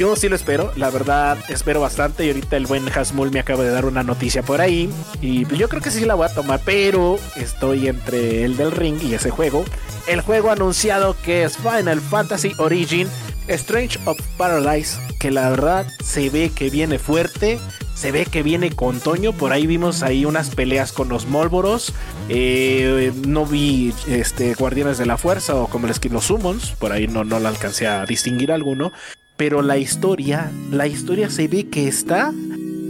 [0.00, 3.64] Yo sí lo espero, la verdad espero bastante y ahorita el buen Hasmul me acaba
[3.64, 4.88] de dar una noticia por ahí
[5.20, 8.70] y pues yo creo que sí la voy a tomar, pero estoy entre el del
[8.70, 9.62] ring y ese juego.
[10.06, 13.08] El juego anunciado que es Final Fantasy Origin
[13.46, 17.58] Strange of Paradise, que la verdad se ve que viene fuerte,
[17.94, 21.92] se ve que viene con Toño, por ahí vimos ahí unas peleas con los Molboros,
[22.30, 26.90] eh, no vi este, Guardianes de la Fuerza o como les que los Summons, por
[26.92, 28.92] ahí no, no la alcancé a distinguir alguno,
[29.40, 32.30] pero la historia, la historia se ve que está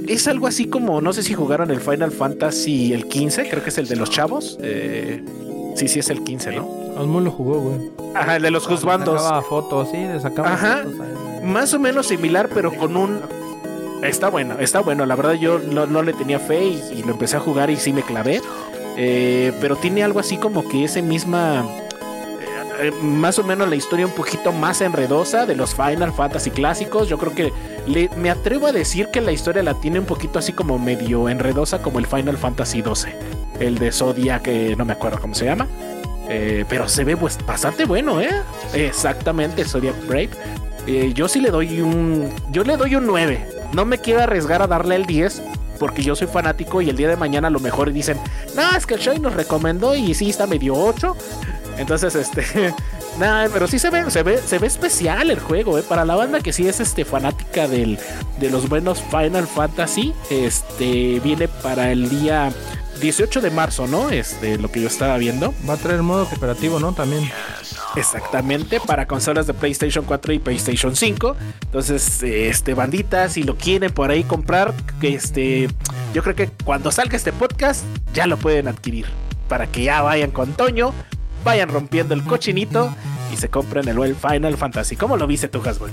[0.09, 3.69] es algo así como, no sé si jugaron el Final Fantasy el 15, creo que
[3.69, 4.59] es el de los chavos.
[4.61, 5.23] Eh,
[5.77, 6.67] sí, sí, es el 15, ¿no?
[6.97, 7.91] Osmo lo jugó, güey.
[8.17, 9.23] Ajá, el de los juzbandos.
[9.23, 10.83] Sacaba fotos, sí, le sacaba Ajá.
[10.83, 11.45] fotos.
[11.45, 13.21] Más o menos similar, pero con un.
[14.03, 15.07] Está bueno, está bueno.
[15.07, 17.77] La verdad, yo no, no le tenía fe y, y lo empecé a jugar y
[17.77, 18.43] sí me clavé.
[18.97, 21.65] Eh, pero tiene algo así como que ese misma.
[22.83, 26.51] Eh, eh, más o menos la historia un poquito más enredosa de los Final Fantasy
[26.51, 27.09] clásicos.
[27.09, 27.53] Yo creo que
[27.87, 31.29] le- me atrevo a decir que la historia la tiene un poquito así como medio
[31.29, 33.13] enredosa como el Final Fantasy XII.
[33.59, 35.67] El de Zodiac, que no me acuerdo cómo se llama.
[36.29, 38.31] Eh, pero se ve pues, bastante bueno, ¿eh?
[38.73, 40.31] Exactamente, Zodiac Brave.
[40.87, 42.29] Eh, yo sí le doy un.
[42.51, 43.47] Yo le doy un 9.
[43.73, 45.43] No me quiero arriesgar a darle el 10.
[45.79, 48.19] Porque yo soy fanático y el día de mañana a lo mejor dicen,
[48.55, 51.17] no, es que el Shoy nos recomendó y sí está medio 8.
[51.79, 52.75] Entonces, este.
[53.19, 55.83] Nada, pero sí se ve, se ve, se ve especial el juego, eh.
[55.83, 57.99] Para la banda que sí es este fanática del,
[58.39, 60.15] de los buenos Final Fantasy.
[60.31, 62.53] Este viene para el día
[63.01, 64.11] 18 de marzo, ¿no?
[64.11, 65.55] Este, lo que yo estaba viendo.
[65.69, 66.93] Va a traer modo cooperativo, ¿no?
[66.93, 67.31] También.
[67.97, 71.37] Exactamente, para consolas de PlayStation 4 y PlayStation 5.
[71.63, 75.69] Entonces, este, banditas, si lo quieren por ahí comprar, este,
[76.15, 79.07] yo creo que cuando salga este podcast, ya lo pueden adquirir.
[79.49, 80.93] Para que ya vayan con Toño,
[81.45, 82.95] vayan rompiendo el cochinito
[83.33, 84.97] y se compren el el Final Fantasy.
[84.97, 85.89] ¿Cómo lo viste tú, Hasbro?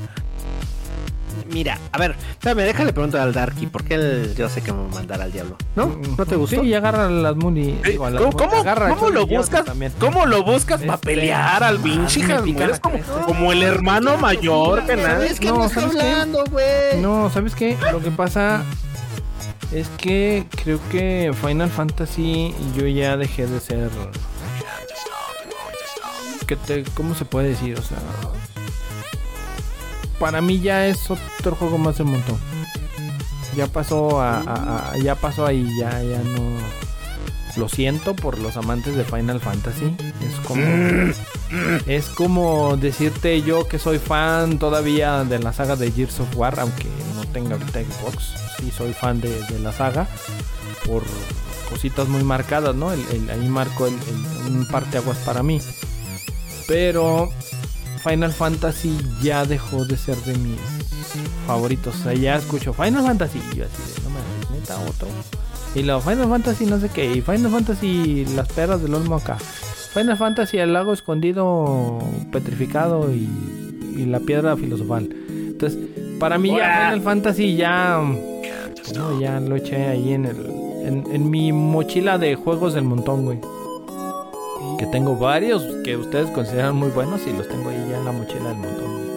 [1.51, 5.21] Mira, a ver, espérame, déjale preguntar al Darky, porque él yo sé que me mandar
[5.21, 5.55] al diablo.
[5.75, 5.97] ¿no?
[6.17, 6.61] ¿No te gustó?
[6.61, 7.69] Sí, y agarra las Muni.
[7.69, 9.63] Eh, digo, a las ¿Cómo, cómo- agarra cómo el lo buscas?
[9.63, 9.93] también.
[9.99, 12.81] ¿Cómo lo buscas para pelear al pinche ah, me Hasbro?
[12.81, 15.25] como, como el hermano mayor que nada.
[15.25, 16.01] Es que No, ¿sabes qué?
[16.01, 17.01] hablando, güey.
[17.01, 17.77] No, ¿sabes qué?
[17.91, 18.63] Lo que pasa
[19.71, 23.89] es que creo que Final Fantasy yo ya dejé de ser.
[26.47, 27.77] ¿Qué te, ¿Cómo se puede decir?
[27.77, 27.97] O sea.
[30.19, 32.37] Para mí ya es otro juego más del montón.
[33.55, 36.57] Ya pasó a, ya pasó ahí, ya, ya no.
[37.55, 39.95] Lo siento por los amantes de Final Fantasy.
[40.21, 40.63] Es como.
[41.87, 46.59] Es como decirte yo que soy fan todavía de la saga de Gears of War,
[46.59, 48.33] aunque no tenga ahorita Xbox.
[48.59, 50.07] Sí, soy fan de, la saga
[50.85, 51.03] por
[51.69, 52.91] cositas muy marcadas, ¿no?
[52.91, 55.59] El, ahí marco el, el- un parteaguas para mí.
[56.67, 57.29] Pero
[58.03, 60.59] Final Fantasy ya dejó de ser de mis
[61.45, 61.95] favoritos.
[61.95, 65.07] O sea, ya escucho Final Fantasy y yo así de, no me neta, otro.
[65.75, 67.11] Y luego Final Fantasy no sé qué.
[67.11, 69.37] Y Final Fantasy las perras del olmo acá.
[69.93, 71.99] Final Fantasy el lago escondido
[72.31, 73.29] petrificado y,
[73.97, 75.09] y la piedra filosofal.
[75.29, 75.79] Entonces,
[76.19, 76.89] para mí ya.
[76.89, 78.01] Final Fantasy ya...
[78.95, 80.37] No, ya lo eché ahí en el...
[80.85, 83.39] En, en mi mochila de juegos del montón, güey.
[84.77, 88.11] Que tengo varios que ustedes consideran muy buenos y los tengo ahí ya en la
[88.11, 89.07] mochila del montón.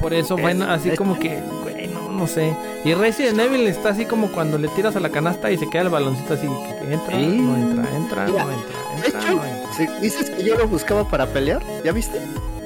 [0.00, 2.54] Por eso, Es- bueno, así es- como que, güey, no, no sé.
[2.84, 5.82] Y Resident Evil está así como cuando le tiras a la canasta y se queda
[5.82, 7.26] el baloncito así, que, entra, Sí.
[7.26, 9.72] no entra, entra, Mira, no entra, De entra, hecho, no entra.
[9.76, 12.18] si dices que yo lo buscaba para pelear, ¿ya viste?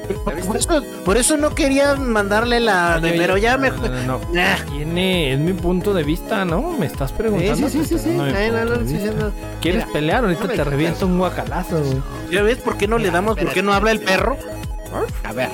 [0.46, 2.98] Por eso, por eso no quería mandarle la.
[3.02, 3.70] Pero ya me.
[3.70, 4.20] no, no, no.
[4.32, 4.56] Nah.
[4.70, 6.72] Tiene, es mi punto de vista, ¿no?
[6.72, 7.68] Me estás preguntando.
[7.68, 8.10] sí, sí, sí, sí.
[8.10, 9.24] No, mi Ay, no, punto no, de sí, sí, vista.
[9.24, 9.32] no.
[9.60, 10.24] ¿Quieres Mira, pelear?
[10.24, 12.02] Ahorita te reviento un guacalazo, güey.
[12.30, 13.36] ¿Ya ves por qué no le damos?
[13.38, 14.36] ¿Por qué no habla el perro?
[15.24, 15.48] A ver.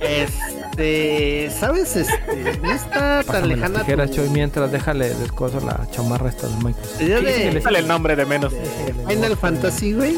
[0.00, 1.96] Este, ¿sabes?
[1.96, 3.80] Este, no está tan las lejana.
[3.80, 7.00] tijeras, tu- Choy, mientras déjale descoso la chamarra esta de Microsoft.
[7.00, 8.52] idea Sí, sí, que de- le Sale el nombre de menos.
[8.52, 10.16] de Final Fantasy, güey.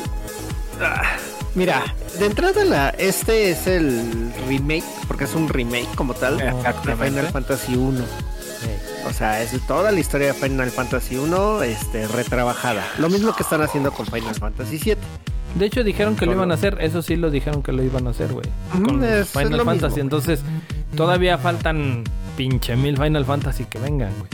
[0.81, 1.03] Ah,
[1.55, 1.83] Mira,
[2.19, 6.53] de entrada la, este es el remake, porque es un remake como tal de.
[6.97, 8.05] Final Fantasy 1.
[9.09, 12.83] O sea, es toda la historia de Final Fantasy 1 este, retrabajada.
[12.99, 15.01] Lo mismo que están haciendo con Final Fantasy 7.
[15.57, 16.79] De hecho, dijeron que lo iban a hacer.
[16.81, 18.47] Eso sí lo dijeron que lo iban a hacer, güey.
[18.75, 19.97] Ujú, Con es- Final Fantasy.
[19.97, 20.01] mismo.
[20.01, 20.41] Entonces,
[20.97, 22.03] todavía faltan
[22.37, 24.31] pinche mil Final Fantasy que vengan, güey.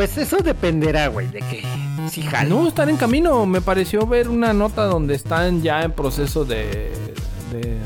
[0.00, 1.62] Pues eso dependerá, güey, de que
[2.10, 2.48] si jala.
[2.48, 3.44] No, están en camino.
[3.44, 6.90] Me pareció ver una nota donde están ya en proceso de.
[7.52, 7.76] de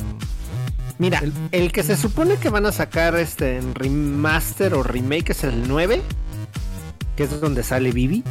[0.99, 1.73] Mira, El- el...
[1.73, 6.03] que se supone que van a sacar este en remaster o remake es el 9,
[7.17, 8.23] que es donde sale Vivi.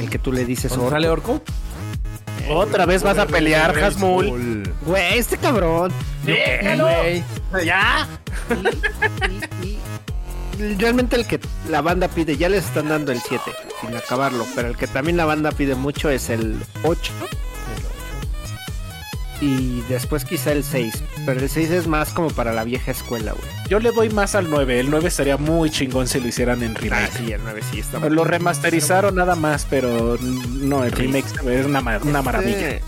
[0.00, 0.94] El que tú le dices ¿Dónde Orco.
[0.94, 1.42] sale Orco?
[2.50, 4.72] Otra vez vas a pelear, Hasmul.
[4.86, 5.90] Güey, este cabrón.
[6.24, 6.84] Déjalo.
[6.84, 7.24] Güey.
[7.66, 8.06] Ya.
[10.78, 13.42] Realmente el que la banda pide, ya les están dando el 7,
[13.80, 17.12] sin acabarlo, pero el que también la banda pide mucho es el 8.
[19.40, 23.32] Y después quizá el 6, pero el 6 es más como para la vieja escuela,
[23.32, 23.46] güey.
[23.68, 24.78] Yo le doy más al 9.
[24.80, 27.12] El 9 sería muy chingón si lo hicieran en Ah, remake.
[27.18, 31.80] sí, el 9 sí está Lo remasterizaron nada más, pero no, el remake es una,
[31.80, 32.70] ma- una maravilla.
[32.70, 32.82] Este,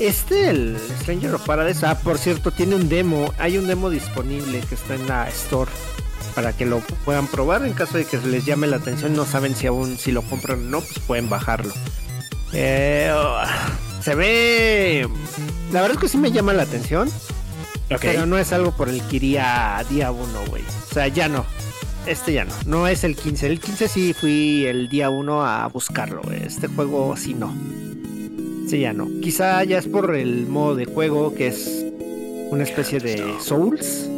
[0.00, 3.32] este, el Stranger of Paradise, ah, por cierto, tiene un demo.
[3.38, 5.70] Hay un demo disponible que está en la Store
[6.38, 7.66] para que lo puedan probar.
[7.66, 10.60] En caso de que les llame la atención, no saben si aún si lo compran
[10.60, 11.74] o no, pues pueden bajarlo.
[12.52, 13.40] Eh, oh,
[14.00, 15.08] se ve.
[15.72, 17.10] La verdad es que sí me llama la atención,
[18.00, 20.62] pero no es algo por el que iría día uno, güey.
[20.62, 21.44] O sea, ya no.
[22.06, 22.52] Este ya no.
[22.66, 23.48] No es el 15.
[23.48, 26.22] El 15 sí fui el día uno a buscarlo.
[26.30, 27.52] Este juego sí no.
[28.68, 29.08] Sí, ya no.
[29.20, 31.84] Quizá ya es por el modo de juego que es
[32.52, 34.08] una especie de Souls.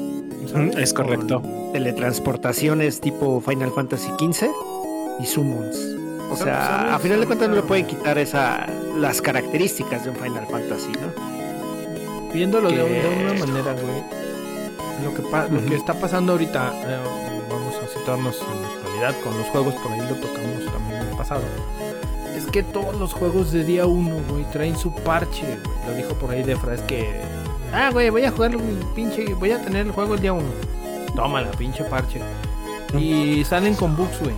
[0.79, 1.43] Es correcto.
[1.43, 4.49] con teletransportaciones tipo Final Fantasy XV
[5.21, 5.77] y Summons.
[6.31, 6.45] O ¿Sabes?
[6.55, 10.47] sea, a final de cuentas no le pueden quitar esa las características de un Final
[10.49, 12.31] Fantasy, ¿no?
[12.33, 14.21] Viéndolo de, que- de una manera, güey.
[15.05, 16.99] Lo que, pa- lo que está pasando ahorita, eh,
[17.51, 21.09] vamos a situarnos en la actualidad con los juegos, por ahí lo tocamos también en
[21.09, 21.41] el pasado.
[22.37, 25.87] Es que todos los juegos de día 1, güey, traen su parche, güey.
[25.89, 27.21] Lo dijo por ahí Defra, es que.
[27.73, 29.33] Ah, güey, voy a jugar un pinche.
[29.35, 30.43] Voy a tener el juego el día 1.
[31.15, 32.21] Tómala, pinche parche.
[32.99, 34.35] Y salen con bugs, güey.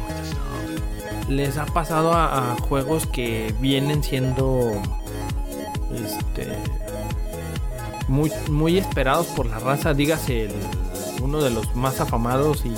[1.29, 4.73] Les ha pasado a, a juegos que vienen siendo.
[5.95, 6.49] Este
[8.09, 10.53] muy, muy esperados por la raza, dígase el-
[11.23, 12.73] uno de los más afamados y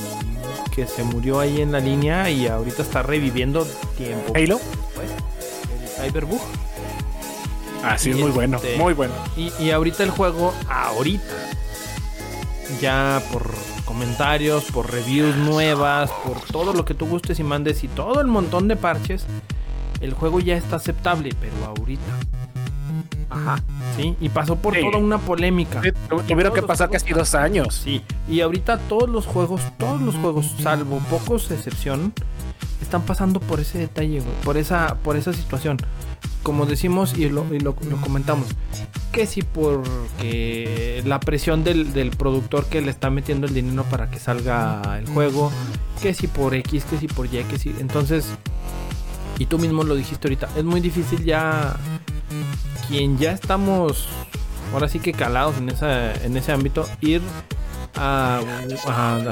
[0.75, 4.33] que se murió ahí en la línea y ahorita está reviviendo tiempo.
[4.37, 4.61] Halo.
[4.95, 5.11] Pues,
[6.01, 6.41] el Cyberbug.
[7.99, 8.57] Sí, Y es muy bueno.
[8.57, 9.15] este- Muy bueno.
[9.37, 11.25] Y, y ahorita el juego, ahorita,
[12.81, 13.55] ya por
[13.85, 18.27] comentarios, por reviews nuevas, por todo lo que tú gustes y mandes y todo el
[18.27, 19.27] montón de parches,
[20.01, 22.03] el juego ya está aceptable, pero ahorita.
[23.35, 23.63] Ajá.
[23.97, 24.17] ¿Sí?
[24.21, 24.81] Y pasó por Sí.
[24.83, 25.83] toda una polémica.
[25.83, 25.91] Sí,
[26.29, 27.75] Tuvieron que pasar casi dos años.
[27.85, 32.13] Sí, y ahorita todos los juegos, todos los juegos, salvo pocos excepción,
[32.83, 35.79] están pasando por ese detalle, güey, por esa, por esa situación.
[36.43, 38.47] Como decimos y lo, y lo- lo comentamos,
[39.13, 44.11] que si porque la presión del, del productor que le está metiendo el dinero para
[44.11, 45.51] que salga el juego,
[46.03, 47.71] que si por X, que si por Y, que si.
[47.81, 48.27] Entonces,
[49.39, 51.77] y tú mismo lo dijiste ahorita, es muy difícil ya.
[52.89, 54.07] Quien ya estamos
[54.73, 57.23] ahora sí que calados en, esa, en ese ámbito, ir
[57.95, 58.41] a,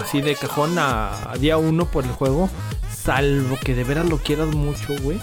[0.00, 2.48] así de cajón a, día uno por el juego,
[2.94, 5.20] salvo que de veras lo quieras mucho, güey.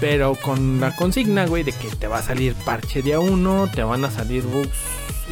[0.00, 3.82] Pero con la consigna, güey, de que te va a salir parche día uno, te
[3.82, 4.70] van a salir bugs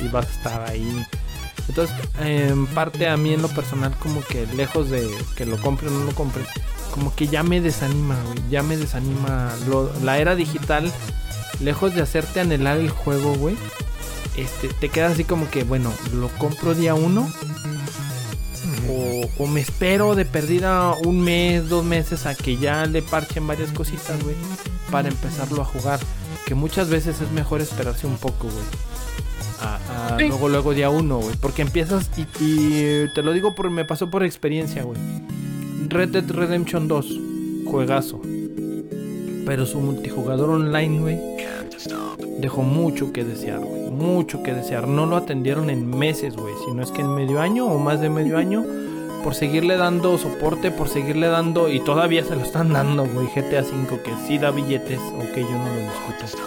[0.04, 1.06] y vas a estar ahí.
[1.68, 5.88] Entonces, en parte a mí en lo personal, como que lejos de que lo compre
[5.88, 6.42] o no lo compre,
[6.92, 8.38] como que ya me desanima, güey.
[8.50, 9.54] Ya me desanima.
[9.68, 10.92] Lo- la era digital,
[11.60, 13.56] lejos de hacerte anhelar el juego, güey.
[14.36, 17.28] Este, te quedas así como que, bueno, lo compro día uno.
[18.88, 23.46] O, o me espero de perdida un mes, dos meses a que ya le parchen
[23.46, 24.34] varias cositas, güey.
[24.90, 26.00] Para empezarlo a jugar.
[26.46, 28.64] Que muchas veces es mejor esperarse un poco, güey.
[29.60, 30.28] A- a Sí.
[30.28, 31.36] Luego, luego día uno, güey.
[31.40, 34.98] Porque empiezas y, y te lo digo por me pasó por experiencia, güey.
[35.88, 37.06] Red Dead Redemption 2,
[37.66, 38.20] juegazo.
[39.44, 41.18] Pero su multijugador online, güey,
[42.38, 43.60] dejó mucho que desear.
[43.60, 44.88] Mucho que desear.
[44.88, 46.54] No lo atendieron en meses, güey.
[46.64, 48.64] Si no es que en medio año o más de medio año.
[49.24, 51.68] Por seguirle dando soporte, por seguirle dando.
[51.68, 53.26] Y todavía se lo están dando, güey.
[53.26, 56.42] GTA V, que sí da billetes, aunque yo no lo discuto.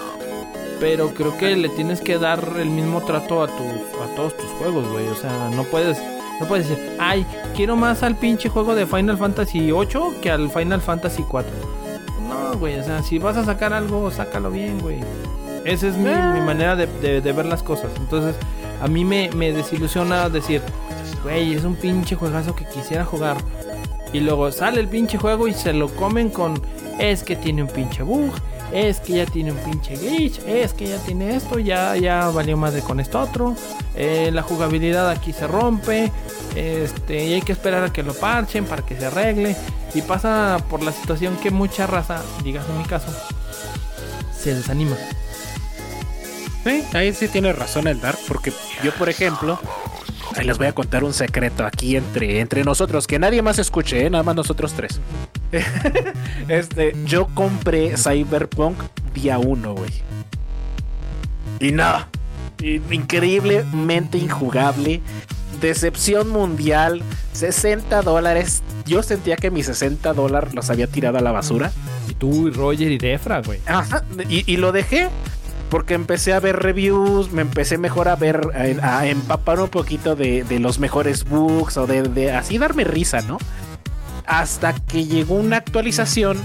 [0.79, 4.49] Pero creo que le tienes que dar el mismo trato a tus a todos tus
[4.51, 5.07] juegos, güey.
[5.07, 6.01] O sea, no puedes
[6.39, 7.23] no puedes decir, "Ay,
[7.55, 11.80] quiero más al pinche juego de Final Fantasy 8 que al Final Fantasy 4."
[12.51, 14.99] No, güey, o sea, si vas a sacar algo, sácalo bien, güey.
[15.63, 16.33] Esa es mi, Ah.
[16.37, 17.91] mi manera de, de- de ver las cosas.
[17.97, 18.35] Entonces,
[18.81, 20.61] a mí me, me desilusiona decir,
[21.23, 23.37] güey, es un pinche juegazo que quisiera jugar.
[24.11, 26.59] Y luego sale el pinche juego y se lo comen con,
[26.99, 28.31] es que tiene un pinche bug,
[28.71, 32.57] es que ya tiene un pinche glitch, es que ya tiene esto, ya, ya valió
[32.71, 33.55] de con esto otro.
[33.95, 36.11] eh, la jugabilidad aquí se rompe.
[36.55, 39.55] Este, y hay que esperar a que lo parchen para que se arregle.
[39.93, 43.07] Y pasa por la situación que mucha raza, digas en mi caso,
[44.37, 44.95] se desanima.
[46.63, 48.53] Sí, ahí sí tiene razón el Dark, porque
[48.83, 49.59] yo, por ejemplo,
[50.43, 54.09] les voy a contar un secreto aquí entre, entre nosotros, que nadie más escuche, ¿eh?
[54.09, 55.01] nada más nosotros tres.
[56.47, 58.77] este, yo compré Cyberpunk
[59.13, 59.91] día uno, güey.
[61.59, 62.05] Y no,
[62.61, 65.01] i- increíblemente injugable.
[65.59, 68.63] decepción mundial, 60 dólares.
[68.85, 71.71] Yo sentía que mis 60 dólares los había tirado a la basura.
[72.09, 73.59] Y tú, y Roger y Defra, güey.
[73.67, 75.09] Ajá, y, y lo dejé
[75.69, 78.41] porque empecé a ver reviews, me empecé mejor a ver,
[78.81, 82.83] a, a empapar un poquito de, de, los mejores bugs o de, de así darme
[82.83, 83.37] risa, ¿no?
[84.25, 86.37] Hasta que llegó una actualización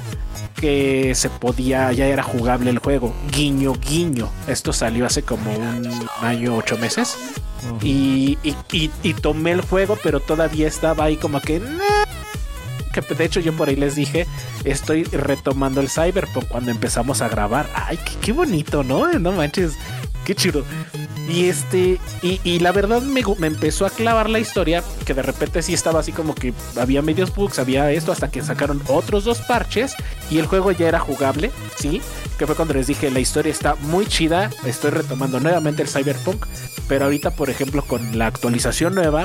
[0.61, 3.15] que se podía, ya era jugable el juego.
[3.31, 4.31] Guiño, guiño.
[4.49, 7.17] Esto salió hace como un año, ocho meses.
[7.63, 7.79] Uh -huh.
[7.83, 11.61] y, y, y, y, tomé el juego, pero todavía estaba ahí como que...
[12.93, 14.27] Que de hecho yo por ahí les dije,
[14.65, 17.69] estoy retomando el Cyberpunk cuando empezamos a grabar.
[17.75, 19.13] Ay, qué, qué bonito, ¿no?
[19.19, 19.75] No manches,
[20.27, 20.65] qué chido.
[21.29, 25.63] Y este, y, la verdad me, me, empezó a clavar la historia, que de repente
[25.63, 29.39] sí estaba así como que había medios bugs, había esto, hasta que sacaron otros dos
[29.41, 29.95] parches
[30.31, 32.01] y el juego ya era jugable, ¿sí?
[32.39, 36.47] Que fue cuando les dije, la historia está muy chida, estoy retomando nuevamente el Cyberpunk,
[36.87, 39.25] pero ahorita, por ejemplo, con la actualización nueva,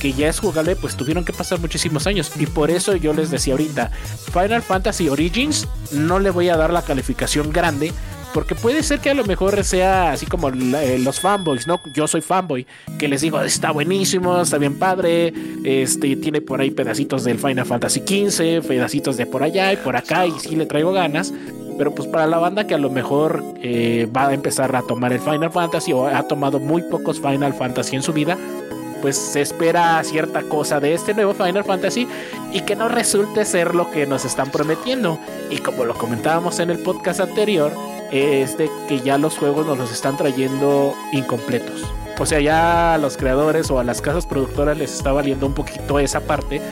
[0.00, 2.32] que ya es jugable, pues tuvieron que pasar muchísimos años.
[2.36, 3.90] Y por eso yo les decía ahorita,
[4.32, 7.92] Final Fantasy Origins no le voy a dar la calificación grande,
[8.32, 11.80] porque puede ser que a lo mejor sea así como eh, los fanboys, ¿no?
[11.94, 12.66] Yo soy fanboy,
[12.98, 15.32] que les digo, está buenísimo, está bien padre,
[15.64, 19.96] este, tiene por ahí pedacitos del Final Fantasy XV, pedacitos de por allá y por
[19.96, 21.32] acá, y sí le traigo ganas.
[21.78, 25.12] Pero pues para la banda que a lo mejor eh, va a empezar a tomar
[25.12, 28.36] el Final Fantasy o ha tomado muy pocos Final Fantasy en su vida,
[29.02, 32.08] pues se espera cierta cosa de este nuevo Final Fantasy
[32.52, 35.18] y que no resulte ser lo que nos están prometiendo.
[35.50, 37.72] Y como lo comentábamos en el podcast anterior,
[38.12, 41.84] es de que ya los juegos nos los están trayendo incompletos.
[42.18, 45.54] O sea, ya a los creadores o a las casas productoras les está valiendo un
[45.54, 46.62] poquito esa parte.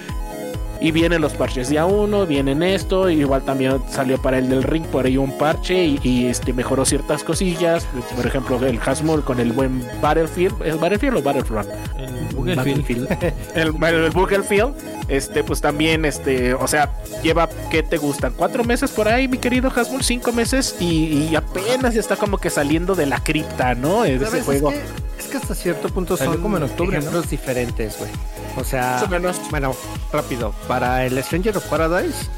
[0.81, 4.85] Y vienen los parches día uno, vienen esto, igual también salió para el del ring
[4.87, 7.87] por ahí un parche y, y este mejoró ciertas cosillas.
[8.16, 10.62] Por ejemplo, el Hasmul con el buen Battlefield.
[10.64, 11.68] ¿Es Battlefield o Battlefront?
[11.99, 13.09] El Battlefield.
[13.55, 14.74] el, el Battlefield.
[15.09, 16.91] Este, pues también, este, o sea,
[17.22, 18.33] lleva, ¿qué te gustan?
[18.37, 22.49] Cuatro meses por ahí, mi querido Hasmul, cinco meses y, y apenas está como que
[22.49, 24.03] saliendo de la cripta, ¿no?
[24.03, 24.70] De ese juego.
[24.70, 27.31] Es que, es que, hasta cierto punto son como en octubre, ejemplos ¿no?
[27.31, 28.11] diferentes, güey.
[28.57, 29.03] O sea,
[29.51, 29.74] bueno,
[30.12, 30.53] rápido.
[30.68, 32.28] Para el Stranger of Paradise,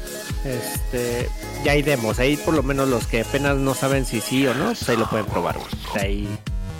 [0.45, 1.29] este,
[1.63, 2.19] ya hay demos.
[2.19, 4.97] Ahí por lo menos los que apenas no saben si sí o no, pues ahí
[4.97, 6.03] lo pueden probar, güey.
[6.03, 6.39] Ahí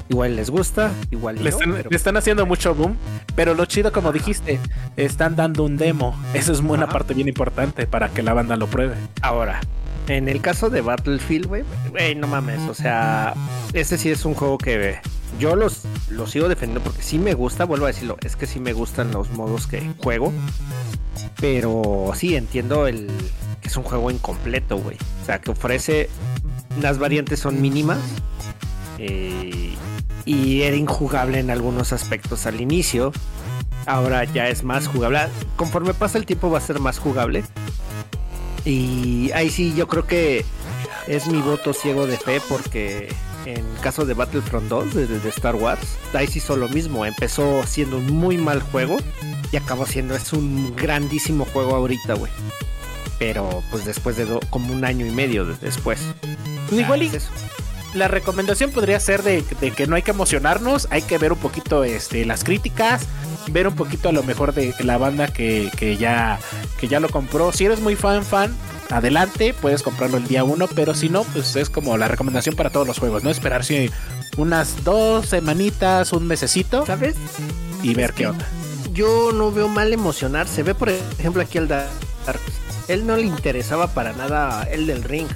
[0.10, 1.90] igual les gusta, igual le, no, están, pero...
[1.90, 2.96] le están haciendo mucho boom,
[3.36, 4.60] pero lo chido, como dijiste,
[4.96, 6.16] están dando un demo.
[6.34, 6.94] Eso es una Ajá.
[6.94, 8.96] parte bien importante para que la banda lo pruebe.
[9.22, 9.62] Ahora,
[10.08, 13.34] en el caso de Battlefield, güey, güey, no mames, o sea,
[13.74, 15.00] ese sí es un juego que
[15.40, 18.60] yo los, los sigo defendiendo porque sí me gusta, vuelvo a decirlo, es que sí
[18.60, 20.32] me gustan los modos que juego,
[21.40, 23.10] pero sí entiendo el
[23.62, 24.98] que es un juego incompleto, güey.
[25.22, 26.10] O sea, que ofrece,
[26.82, 28.00] las variantes son mínimas.
[29.00, 29.74] Eh,
[30.26, 33.12] y era injugable en algunos aspectos al inicio.
[33.86, 35.20] Ahora ya es más jugable.
[35.56, 37.44] Conforme pasa el tiempo va a ser más jugable.
[38.66, 40.46] Y ahí sí yo creo que
[41.08, 43.14] es mi voto ciego de fe porque
[43.46, 47.06] en caso de Battlefront 2 de, de, Star Wars, ahí sí hizo lo mismo.
[47.06, 48.98] Empezó siendo un muy mal juego
[49.52, 52.32] y acabó siendo es un grandísimo juego ahorita, güey.
[53.20, 56.00] Pero pues después de do, como un año y medio de, después.
[56.70, 57.30] Pues igual y es
[57.94, 61.40] la recomendación podría ser de, de, que no hay que emocionarnos, hay que ver un
[61.40, 63.08] poquito este, las críticas,
[63.52, 66.40] ver un poquito a lo mejor de la banda que, que, ya,
[66.80, 67.52] que ya lo compró.
[67.52, 68.56] Si eres muy fan, fan,
[68.90, 72.70] adelante, puedes comprarlo el día uno, pero si no, pues es como la recomendación para
[72.70, 73.30] todos los juegos, ¿no?
[73.30, 73.92] Esperarse
[74.38, 77.16] unas dos semanitas, un mesecito, ¿sabes?
[77.82, 78.48] Y ver qué onda.
[78.94, 80.64] Yo no veo mal emocionarse.
[80.64, 81.90] Ve, por ejemplo, aquí el Dark.
[82.88, 85.30] Él no le interesaba para nada el del ring.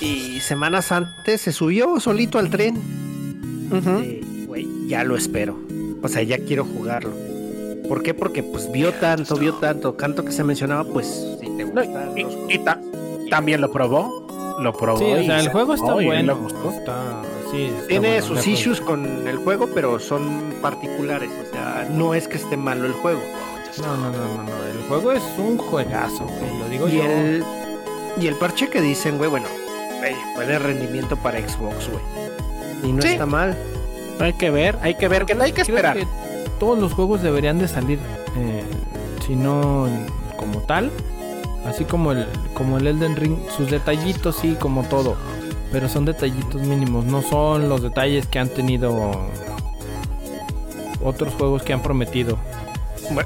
[0.00, 2.76] Y semanas antes se subió solito al tren.
[3.70, 4.46] Uh -huh.
[4.46, 5.58] Güey, ya lo espero.
[6.02, 7.12] O sea, ya quiero jugarlo.
[7.88, 8.14] ¿Por qué?
[8.14, 11.06] Porque pues vio tanto, vio tanto, canto que se mencionaba, pues
[11.40, 11.84] si te gusta.
[11.84, 12.80] No, y, y ta
[13.30, 14.26] también lo probó.
[14.60, 14.98] Lo probó.
[14.98, 16.48] Sí, o sea, el juego está bueno.
[16.48, 21.30] Está, sí, está Tiene bueno, sus issues con el juego, pero son particulares.
[21.48, 23.20] O sea, no es que esté malo el juego.
[23.80, 24.50] No, no, no, no, no.
[24.72, 26.58] El juego es un juegazo, güey.
[26.58, 27.04] Lo digo y yo.
[27.04, 27.44] El,
[28.20, 29.46] y el parche que dicen, güey, bueno,
[30.00, 32.02] güey, puede rendimiento para Xbox, güey.
[32.82, 33.08] Y no Sí.
[33.08, 33.56] está mal.
[34.18, 35.96] Hay que ver, hay que ver, que no hay que esperar.
[35.96, 36.06] que
[36.58, 37.98] todos los juegos deberían de salir,
[38.36, 38.62] eh,
[39.26, 39.86] si no
[40.36, 40.90] como tal,
[41.66, 45.16] así como el, como el Elden Ring, sus detallitos sí, como todo,
[45.72, 49.10] pero son detallitos mínimos, no son los detalles que han tenido
[51.02, 52.36] otros juegos que han prometido.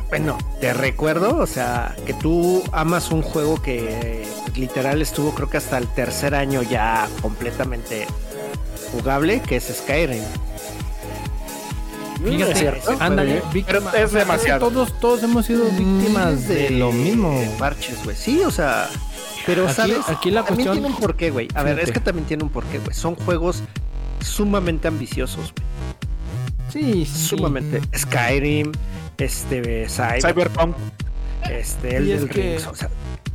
[0.08, 4.26] Bueno, te recuerdo, o sea, que tú amas un juego que
[4.56, 8.06] literal estuvo creo que hasta el tercer año ya completamente
[8.92, 10.22] jugable, que es Skyrim.
[12.24, 13.46] Fíjate, cierto, ándale, sí.
[13.52, 14.68] víctima- Pero es demasiado.
[14.70, 17.38] Todos, todos hemos sido víctimas de, lo mismo.
[17.58, 18.16] Parches, güey.
[18.16, 18.88] Sí, o sea.
[19.44, 19.98] Pero, Aquí- ¿sabes?
[20.08, 21.48] aquí la también cuestión- tiene un porqué, güey.
[21.54, 21.90] A ver, Fíjate.
[21.90, 22.94] es que también tiene un porqué, güey.
[22.94, 23.62] Son juegos
[24.20, 25.64] sumamente ambiciosos, güey.
[26.72, 27.26] Sí, sí.
[27.26, 27.82] Sumamente.
[27.94, 28.72] Skyrim,
[29.18, 30.76] este, Cyber, Cyberpunk.
[31.50, 32.90] este, el es del que- Rings, o sea,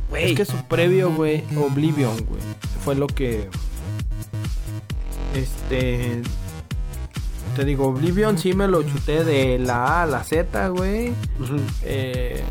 [0.08, 0.30] güey.
[0.32, 2.40] Es que su previo, güey, Oblivion, güey,
[2.84, 3.48] fue lo que.
[5.34, 6.22] Este.
[7.56, 11.12] Te digo, Oblivion sí me lo chuté de la A a la Z, güey.
[11.82, 12.42] Eh,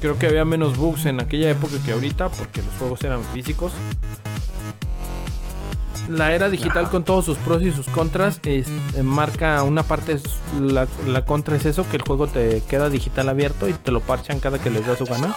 [0.00, 3.72] creo que había menos bugs en aquella época que ahorita, porque los juegos eran físicos.
[6.08, 10.12] La era digital con todos sus pros y sus contras es- eh, marca una parte,
[10.12, 10.22] es-
[10.60, 14.00] la, la contra es eso, que el juego te queda digital abierto y te lo
[14.00, 15.34] parchan cada que les da su gana.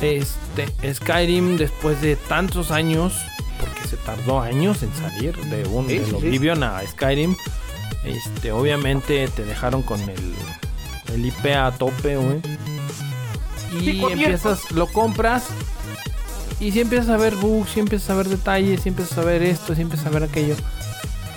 [0.00, 3.14] Este, Skyrim después de tantos años,
[3.60, 6.16] porque se tardó años en salir de un Sí, del sí, sí.
[6.16, 7.36] Oblivion a Skyrim,
[8.04, 10.34] este, obviamente te dejaron con el,
[11.14, 12.40] el IP a tope, güey.
[13.80, 15.44] Y empiezas, lo compras
[16.62, 19.42] y si empiezas a ver bugs, si empiezas a ver detalles, si empiezas a ver
[19.42, 20.54] esto, si empiezas a ver aquello.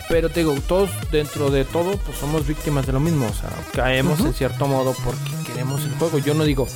[0.08, 3.26] Pero te digo, todos dentro de todo, pues somos víctimas de lo mismo.
[3.26, 6.20] O sea, caemos en cierto modo porque queremos el juego.
[6.20, 6.68] Yo no digo,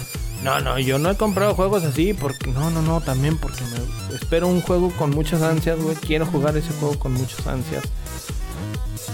[0.43, 4.15] no, no, yo no he comprado juegos así porque no, no, no, también porque me
[4.15, 5.95] espero un juego con muchas ansias, güey.
[5.97, 7.83] Quiero jugar ese juego con muchas ansias.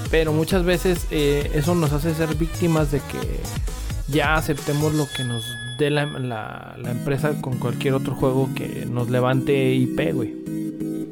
[0.09, 3.41] Pero muchas veces eh, eso nos hace ser víctimas de que
[4.07, 5.43] ya aceptemos lo que nos
[5.78, 10.34] dé la, la- la empresa con cualquier otro juego que nos levante IP, güey.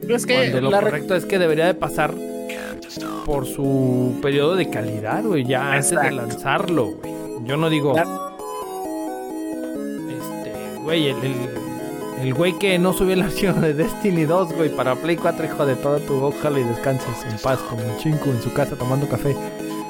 [0.10, 2.14] Es que Cuando lo la re- correcto es que debería de pasar
[3.26, 7.14] por su periodo de calidad, güey, ya antes de lanzarlo, güey.
[7.46, 8.04] Yo no digo, La-
[10.10, 11.34] este, güey, el, el,
[12.22, 15.66] el güey que no subió el archivo de Destiny 2, güey, para Play 4, hijo
[15.66, 19.08] de toda tu ojalá y descanses en paz como un chingo en su casa tomando
[19.08, 19.36] café.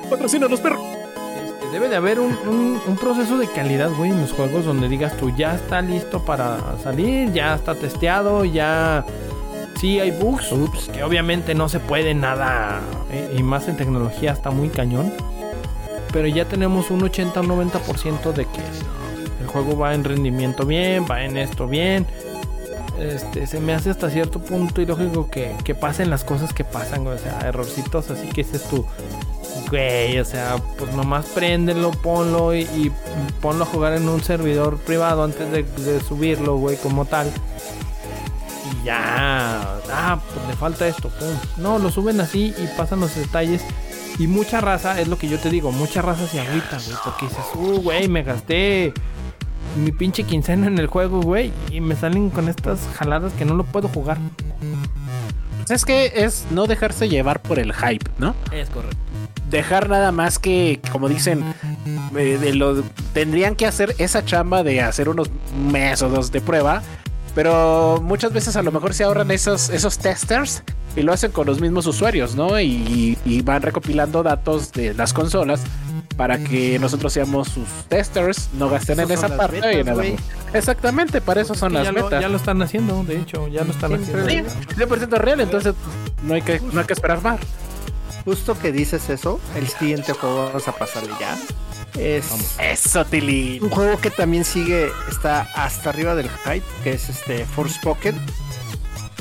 [0.09, 0.81] patrocina los perros.
[0.81, 0.92] Este,
[1.73, 5.17] debe de haber un, un- un proceso de calidad, güey, en los juegos donde digas
[5.17, 9.03] tú ya está listo para salir, ya está testeado, ya
[9.79, 12.79] sí hay bugs, pues, que obviamente no se puede nada,
[13.11, 15.11] eh, y más en tecnología está muy cañón,
[16.11, 18.61] pero ya tenemos un 80 o 90% de que
[19.41, 22.05] el juego va en rendimiento bien, va en esto bien.
[22.99, 27.05] Este, se me hace hasta cierto punto ilógico que, que pasen las cosas que pasan,
[27.07, 28.85] o sea, errorcitos así que dices tú,
[29.73, 32.91] Güey, o sea, pues nomás préndelo, ponlo y, y
[33.41, 37.25] ponlo a jugar en un servidor privado antes de, de subirlo, güey, como tal.
[38.69, 41.35] Y ya, ah, pues le falta esto, pum.
[41.57, 43.63] No, lo suben así y pasan los detalles.
[44.19, 47.25] Y mucha raza, es lo que yo te digo, mucha raza se agüita, güey, porque
[47.25, 48.93] dices, uh, güey, me gasté
[49.75, 53.55] mi pinche quincena en el juego, güey, y me salen con estas jaladas que no
[53.55, 54.19] lo puedo jugar.
[55.67, 58.35] Es que es no dejarse llevar por el hype, ¿no?
[58.51, 59.12] Es correcto.
[59.53, 61.43] Dejar nada más que, como dicen,
[62.17, 62.81] eh, de lo,
[63.13, 65.29] tendrían que hacer esa chamba de hacer unos
[65.71, 66.81] métodos de prueba,
[67.35, 70.63] pero muchas veces a lo mejor se ahorran esos, esos testers
[70.95, 72.59] y lo hacen con los mismos usuarios, ¿no?
[72.59, 75.61] Y, y van recopilando datos de las consolas
[76.17, 79.61] para que nosotros seamos sus testers, no gasten en esa parte.
[79.61, 80.03] betas, y nada.
[80.53, 82.21] Exactamente, para eso son las ya, lo, metas.
[82.21, 84.21] ya lo están haciendo, de hecho, ya lo están Siempre.
[84.23, 84.49] haciendo.
[84.49, 85.75] Sí, 100% real, entonces
[86.23, 87.39] no hay que, no hay que esperar más.
[88.25, 91.37] Justo que dices eso, el siguiente juego vamos a pasarle ya.
[91.99, 92.25] Es
[92.59, 93.59] Eso, Tilly.
[93.61, 98.15] un juego que también sigue, está hasta arriba del hype, que es este Forspoken.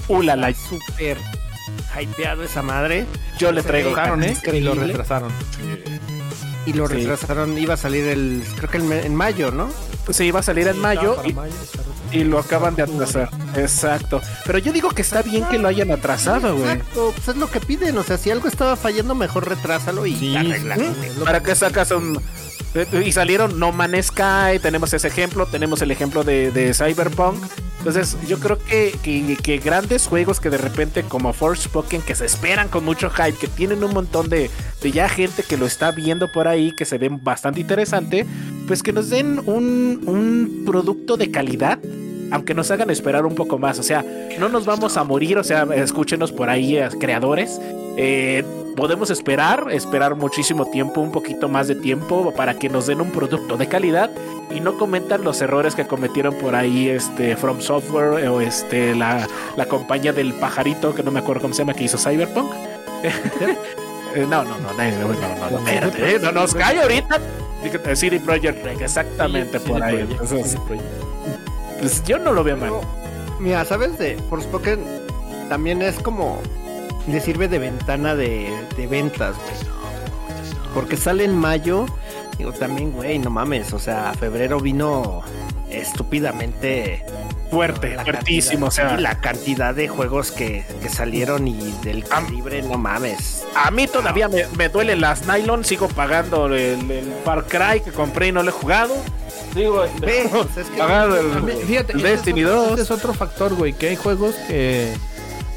[0.08, 0.48] Ulala.
[0.50, 1.18] Está Súper
[2.00, 3.06] hypeado esa madre.
[3.38, 3.90] Yo le traigo
[4.22, 4.36] ¿eh?
[4.52, 5.32] Y lo retrasaron.
[6.64, 6.94] Y lo Sí.
[6.94, 9.68] retrasaron, iba a salir el, creo que en mayo, ¿no?
[10.10, 11.16] Sí, iba a salir en mayo
[12.10, 13.30] y, lo acaban de atrasar.
[13.54, 14.20] Exacto.
[14.44, 16.72] Pero yo digo que está bien que lo hayan atrasado, güey.
[16.72, 20.16] Exacto, pues es lo que piden, o sea, si algo estaba fallando, mejor retrásalo y
[20.16, 20.36] Sí,
[21.24, 22.20] ¿Para qué sacas un.?
[23.04, 27.36] Y salieron No Man's Sky, tenemos ese ejemplo, tenemos el ejemplo de, de Cyberpunk.
[27.78, 32.24] Entonces, yo creo que, que, que grandes juegos que de repente, como Forspoken, que se
[32.24, 34.50] esperan con mucho hype, que tienen un montón de,
[34.80, 38.24] de ya gente que lo está viendo por ahí, que se ven bastante interesante,
[38.66, 41.78] pues que nos den un, un producto de calidad
[42.32, 43.78] aunque nos hagan esperar un poco más.
[43.78, 44.02] O sea,
[44.38, 45.36] no nos vamos a morir.
[45.36, 47.60] O sea, escúchenos por ahí, eh, creadores.
[47.98, 48.42] Eh,
[48.76, 53.10] podemos esperar, esperar muchísimo tiempo, un poquito más de tiempo para que nos den un
[53.10, 54.10] producto de calidad
[54.50, 59.26] y no cometan los errores que cometieron por ahí este From Software o este la,
[59.56, 62.52] la compañía del pajarito que no me acuerdo cómo se llama que hizo Cyberpunk.
[64.14, 67.18] Eh, no, no, no, no, no, no, no, espérate, eh, no nos cae ahorita.
[67.94, 70.00] CD Projekt Red, exactamente por ahí.
[70.00, 70.58] Entonces,
[71.78, 72.72] pues yo no lo veo mal.
[73.40, 74.84] Mira, ¿sabes de Forspoken?
[75.48, 76.40] También es como
[77.08, 79.72] le sirve de ventana de, de ventas, güey.
[80.74, 81.86] Porque sale en mayo.
[82.38, 83.72] Digo, también, güey, no mames.
[83.72, 85.22] O sea, febrero vino
[85.70, 87.04] estúpidamente
[87.50, 88.66] Fuerte, la fuertísimo.
[88.66, 92.78] O cantidad- sea, sí, la cantidad de juegos que, que salieron y del calibre, no
[92.78, 93.44] mames.
[93.54, 95.62] a mí todavía me, me duelen las nylon.
[95.62, 98.94] Sigo pagando el, el Far Cry que compré y no lo he jugado.
[99.54, 102.44] Digo, este, Ve, o sea, es que- pagado el, También, Fíjate, el este es Destiny
[102.44, 102.70] otro- 2.
[102.70, 104.94] Este es otro factor, güey, que hay juegos que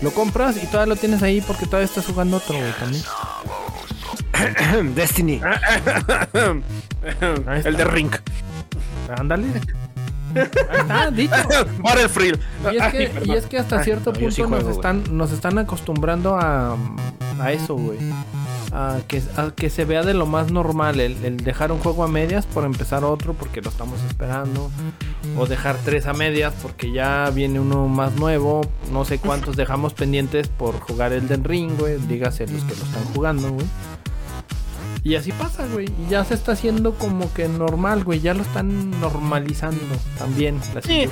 [0.02, 3.04] lo compras y todavía lo tienes ahí porque todavía estás jugando otro, güey, también.
[4.96, 5.42] Destiny.
[7.64, 8.12] El de Ring.
[9.18, 9.48] Ándale.
[10.36, 11.34] Ahí está, dicho.
[11.80, 12.40] Battlefield.
[12.74, 15.32] Y es, que, y es que hasta cierto no, yo sí punto nos, están, nos
[15.32, 16.76] están acostumbrando a,
[17.40, 18.00] a eso, güey.
[18.78, 22.04] A que, a que se vea de lo más normal, el, el dejar un juego
[22.04, 24.70] a medias por empezar otro porque lo estamos esperando.
[25.38, 28.62] O dejar tres a medias porque ya viene uno más nuevo.
[28.92, 31.98] No sé cuántos dejamos pendientes por jugar el del ring, güey.
[32.00, 33.66] Dígase los que lo están jugando, güey.
[35.06, 35.86] Y así pasa, güey.
[35.86, 38.22] Y ya se está haciendo como que normal, güey.
[38.22, 39.80] Ya lo están normalizando
[40.18, 41.08] también las Sí,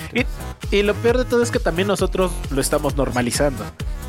[0.71, 3.63] y, y lo peor de todo es que también nosotros lo estamos normalizando.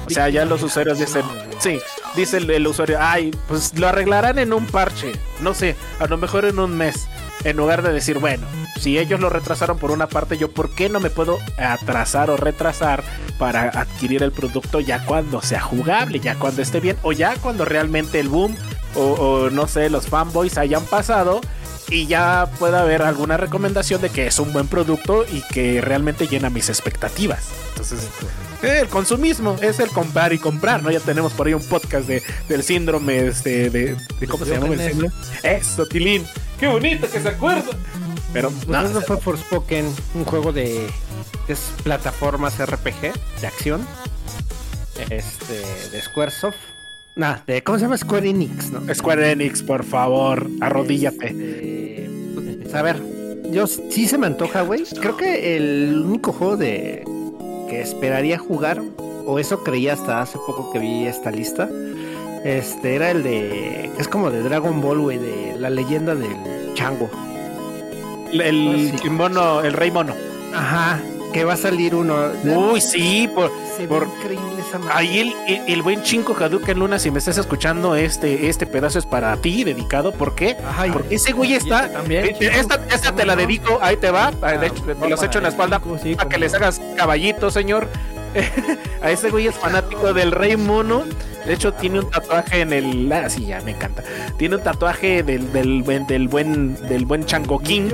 [0.06, 1.22] O sea, ya los usuarios dicen,
[1.58, 1.78] sí,
[2.16, 6.16] dice el, el usuario, ay, pues lo arreglarán en un parche, no sé, a lo
[6.16, 7.06] mejor en un mes.
[7.42, 8.46] En lugar de decir, bueno,
[8.80, 12.36] si ellos lo retrasaron por una parte, yo por qué no me puedo atrasar o
[12.36, 13.02] retrasar
[13.38, 17.64] para adquirir el producto ya cuando sea jugable, ya cuando esté bien, o ya cuando
[17.64, 18.56] realmente el boom
[18.94, 21.40] o, no sé, los fanboys hayan pasado
[21.90, 26.26] y ya pueda haber alguna recomendación de que es un buen producto y que realmente
[26.26, 27.48] llena mis expectativas.
[27.70, 28.08] Entonces,
[28.66, 30.90] el consumismo es el comprar y comprar, ¿no?
[30.90, 34.74] Ya tenemos por ahí un podcast de, del síndrome este, de, de- ¿Cómo se llama
[34.74, 35.12] el síndrome?
[35.42, 36.24] Eso, Tilín.
[36.58, 37.64] Qué bonito que se acuerda.
[38.32, 40.86] Pero no, eso fue Forspoken, un juego de
[41.48, 43.86] es plataformas RPG de acción.
[45.10, 45.54] Este,
[45.90, 46.56] de Squaresoft.
[47.16, 47.96] Nah, de ¿cómo se llama?
[47.96, 48.92] Square Enix, ¿no?
[48.92, 51.28] Square Enix, por favor, arrodíllate.
[51.28, 53.00] Este, pues, a ver,
[53.50, 54.82] yo sí se me antoja, güey.
[55.00, 57.04] Creo que el único juego de
[57.68, 58.82] que esperaría jugar,
[59.26, 61.68] o eso creía hasta hace poco que vi esta lista,
[62.44, 67.08] este era el de es como de Dragon Ball, güey, de la leyenda del chango.
[68.32, 69.10] El, el Ah, sí.
[69.10, 70.12] mono, el rey mono.
[70.54, 71.00] Ajá,
[71.34, 72.16] que va a salir uno.
[72.44, 74.92] Uy, sí, por, Se por- increíble esa madre.
[74.94, 78.98] Ahí el, el, el buen Chinko Hadouken Luna, si me estás escuchando, este, este pedazo
[79.00, 80.12] es para ti, dedicado.
[80.12, 80.56] ¿Por qué?
[80.66, 81.92] Ajá, Porque ese güey está.
[81.92, 82.52] también, eh, chico.
[82.54, 84.32] esta esta te la dedico, ahí te va.
[84.40, 87.50] ah, De hecho, te los echo en la espalda Sí, para que les hagas caballito,
[87.50, 87.88] señor.
[89.02, 91.04] A ese güey es fanático del Rey Mono.
[91.46, 93.12] De hecho, tiene un tatuaje en el.
[93.12, 94.02] Ah, sí, ya me encanta.
[94.38, 97.90] Tiene un tatuaje del, del, buen- del buen del buen Chango King.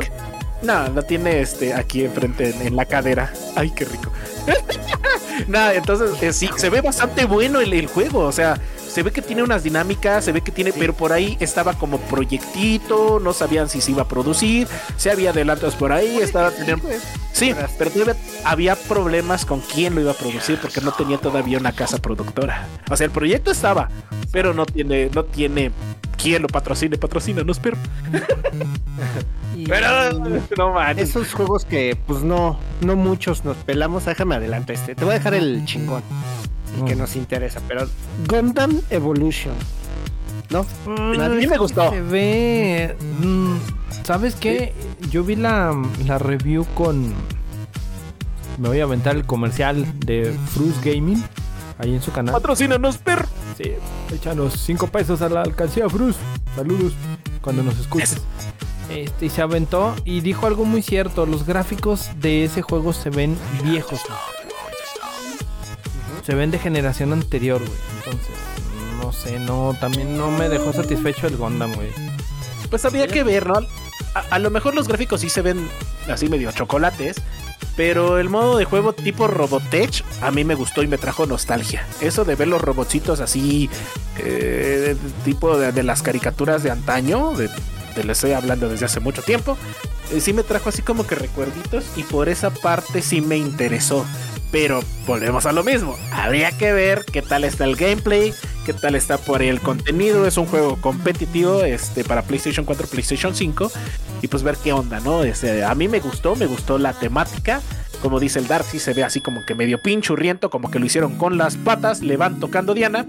[0.62, 3.32] No, lo tiene este aquí enfrente en, la cadera.
[3.56, 4.12] Ay, qué rico.
[5.48, 8.20] Nada, entonces eh, sí, se ve bastante bueno el, el juego.
[8.20, 8.60] O sea,
[8.92, 11.98] se ve que tiene unas dinámicas, se ve que tiene, pero por ahí estaba como
[11.98, 14.66] proyectito, no sabían si se iba a producir,
[14.96, 16.88] se había adelantos por ahí, estaba teniendo.
[17.32, 21.58] Sí, pero todavía había problemas con quién lo iba a producir porque no tenía todavía
[21.58, 22.66] una casa productora.
[22.90, 23.88] O sea, el proyecto estaba,
[24.32, 25.70] pero no tiene, no tiene
[26.20, 27.76] quién lo patrocine, patrocínanos, pero.
[29.56, 30.12] Y- Pero
[30.56, 31.10] no manches.
[31.10, 34.94] Esos juegos que pues no, no muchos nos pelamos, déjame adelante este.
[34.94, 36.02] Te voy a dejar el chingón.
[36.78, 36.98] El que Mm.
[36.98, 37.86] nos interesa, pero
[38.28, 39.54] Gundam Evolution.
[40.50, 40.66] ¿No?
[40.86, 41.90] A mí me gustó.
[41.90, 42.96] Se ve.
[43.20, 43.54] mm,
[44.04, 44.72] ¿Sabes qué?
[45.10, 45.74] Yo vi la,
[46.06, 47.12] la review con.
[48.58, 51.22] Me voy a aventar el comercial de Fruits Gaming.
[51.78, 52.34] Ahí en su canal.
[52.34, 53.26] Patrocínanos, perro.
[53.56, 53.72] Sí,
[54.12, 56.16] échanos 5 pesos a la alcancía Frus.
[56.54, 56.92] Saludos
[57.40, 58.16] cuando nos escuches.
[58.90, 61.24] Este, y se aventó y dijo algo muy cierto.
[61.26, 64.00] Los gráficos de ese juego se ven viejos.
[64.06, 64.18] güey.
[66.24, 67.78] Se ven de generación anterior, güey.
[67.98, 68.34] Entonces,
[69.00, 71.90] no sé, no, también no me dejó satisfecho el Gundam, güey.
[72.68, 73.54] Pues había que ver, ¿no?
[74.14, 75.68] A, a lo mejor los gráficos sí se ven
[76.08, 77.16] así medio chocolates,
[77.76, 81.86] pero el modo de juego tipo Robotech a mí me gustó y me trajo nostalgia.
[82.00, 83.70] Eso de ver los robotcitos así,
[84.18, 87.48] eh, tipo de, de las caricaturas de antaño, de,
[87.96, 89.56] de les estoy hablando desde hace mucho tiempo,
[90.12, 94.04] eh, sí me trajo así como que recuerditos y por esa parte sí me interesó.
[94.50, 95.96] Pero volvemos a lo mismo.
[96.12, 98.34] Habría que ver qué tal está el gameplay,
[98.66, 100.26] qué tal está por ahí el contenido.
[100.26, 103.70] Es un juego competitivo este, para PlayStation 4, PlayStation 5.
[104.22, 105.22] Y pues ver qué onda, ¿no?
[105.22, 107.60] Este, a mí me gustó, me gustó la temática.
[108.02, 110.86] Como dice el Dark, sí se ve así como que medio pinchurriento, como que lo
[110.86, 113.06] hicieron con las patas, le van tocando Diana.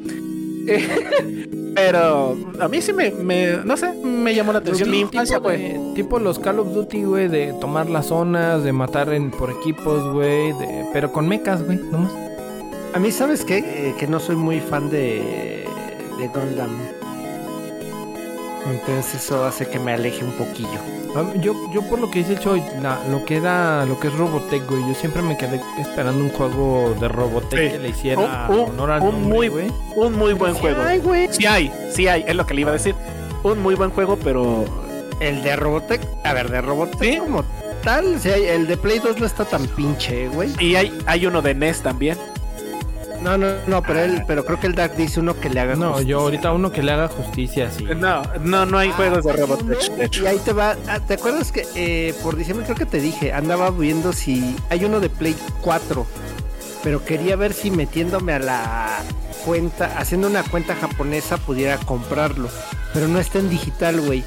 [1.76, 4.90] Pero a mí sí me, me- no sé, me llamó la atención.
[4.92, 8.74] Mi infancia tipo, de- tipo los Call of Duty, güey, de tomar las zonas, de
[8.74, 12.12] matar en, por equipos, güey, de- pero con mechas, güey, nomás.
[12.94, 13.60] A mí, ¿sabes qué?
[13.60, 15.66] Eh, que no soy muy fan de,
[16.20, 16.72] de Gundam.
[18.70, 20.70] Entonces eso hace que me aleje un poquillo.
[21.42, 24.14] Yo, yo por lo que dice el Choy, la- lo que era, lo que es
[24.16, 27.70] Robotech, güey, yo siempre me quedé esperando un juego de Robotech Sí.
[27.72, 29.68] que le hiciera Un- un- honor al un nombre, muy- güey.
[29.96, 30.82] Un muy buen juego.
[30.82, 31.28] Ay, güey.
[31.32, 32.96] Sí hay, sí hay, es lo que le iba a decir.
[33.44, 34.66] Un muy buen juego, pero
[35.20, 37.18] El de Robotech, a ver, de Robotech ¿Sí?
[37.20, 37.44] como
[37.84, 40.50] tal, sí, el de Play 2 no está tan pinche, güey.
[40.60, 42.18] y hay, hay uno de NES también.
[43.22, 45.76] No, no, no, pero él, pero creo que el Dark dice uno que le haga
[45.76, 46.10] No, justicia.
[46.10, 47.86] yo ahorita uno que le haga justicia, sí.
[47.98, 50.24] No, no, no hay juegos de hecho.
[50.24, 50.76] Y ahí te va.
[50.88, 53.32] ah, ¿Te acuerdas que eh, por diciembre creo que te dije?
[53.34, 56.06] Andaba viendo si hay uno de Play 4.
[56.84, 59.00] Pero quería ver si metiéndome a la
[59.46, 62.50] cuenta, haciendo una cuenta japonesa, pudiera comprarlo.
[62.94, 64.24] Pero no está en digital, güey.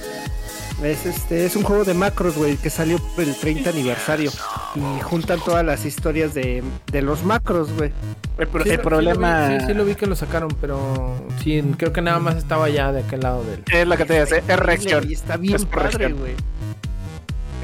[0.83, 4.31] Es, este, es un juego de macros, güey, que salió por el 30 aniversario.
[4.77, 6.63] Y juntan todas las historias de,
[6.93, 7.93] de los macros, güey.
[8.39, 10.17] El, pro- Sí, el lo- problema Sí, lo vi, sí, sí lo vi que lo
[10.17, 13.63] sacaron, pero sí, creo que nada más estaba ya de aquel lado del...
[13.73, 15.09] es lo que te decía, es reacción.
[15.09, 16.19] Y está bien Es padre, reacción.
[16.19, 16.35] güey.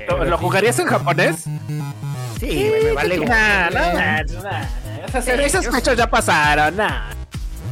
[0.09, 1.44] ¿Lo, lo jugarías en japonés?
[2.38, 3.16] Sí, güey, me vale.
[3.18, 4.22] No, nah, nah.
[5.06, 7.10] Esas, esas fechas ya pasaron, nah.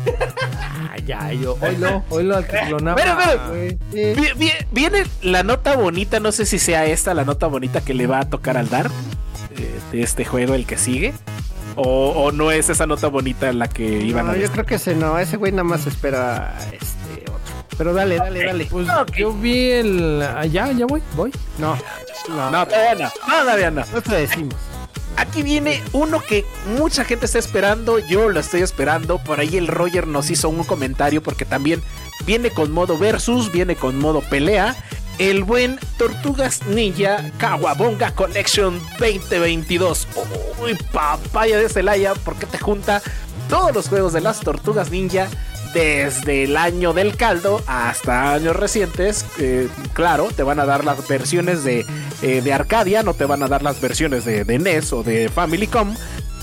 [0.90, 2.96] Ah, ya, yo, oílo, oílo al que clonaba.
[2.96, 3.78] Pero, pero, güey.
[3.92, 7.94] Vi- vi- Viene la nota bonita, no sé si sea esta la nota bonita que
[7.94, 8.86] le va a tocar al dar
[9.56, 11.12] eh, de este juego, el que sigue.
[11.80, 14.52] O, o no es esa nota bonita la que iban No, a yo decir.
[14.54, 17.38] creo que ese no, ese güey nada más espera este otro.
[17.78, 18.66] Pero dale, dale, dale.
[18.66, 20.20] Pues yo vi el...
[20.22, 21.30] ah, ya, ya voy, voy.
[21.58, 21.76] No,
[22.28, 23.84] no, No, todavía no, todavía no.
[23.94, 24.54] no te decimos.
[25.16, 26.44] Aquí viene uno que
[26.78, 29.18] mucha gente está esperando, yo lo estoy esperando.
[29.18, 31.82] Por ahí el Roger nos hizo un comentario porque también
[32.26, 34.76] viene con modo versus, viene con modo pelea.
[35.18, 40.06] El buen Tortugas Ninja Kawabonga Collection 2022.
[40.62, 43.02] Uy, papaya de Celaya, porque te junta
[43.48, 45.28] todos los juegos de las Tortugas Ninja
[45.74, 49.26] desde el año del caldo hasta años recientes.
[49.40, 51.84] Eh, claro, te van a dar las versiones de,
[52.22, 55.28] eh, de Arcadia, no te van a dar las versiones de, de NES o de
[55.28, 55.96] Famicom.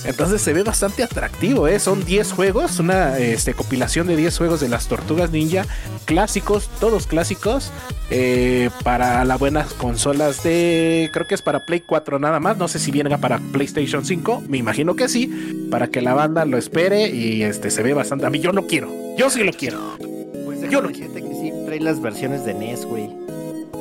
[0.06, 1.80] Entonces se ve bastante atractivo, ¿eh?
[1.80, 5.65] Son 10 juegos, una este, compilación de 10 juegos de las Tortugas Ninja,
[6.06, 7.72] clásicos, todos clásicos,
[8.11, 11.10] eh, para las buenas consolas de...
[11.11, 14.44] Creo que es para Play 4 nada más, no sé si venga para PlayStation 5,
[14.48, 18.27] me imagino que sí, para que la banda lo espere y este se ve bastante...
[18.27, 19.98] A mí yo lo quiero, yo sí lo quiero.
[20.45, 23.10] Pues Yo no gente que sí trae las versiones de NES, güey.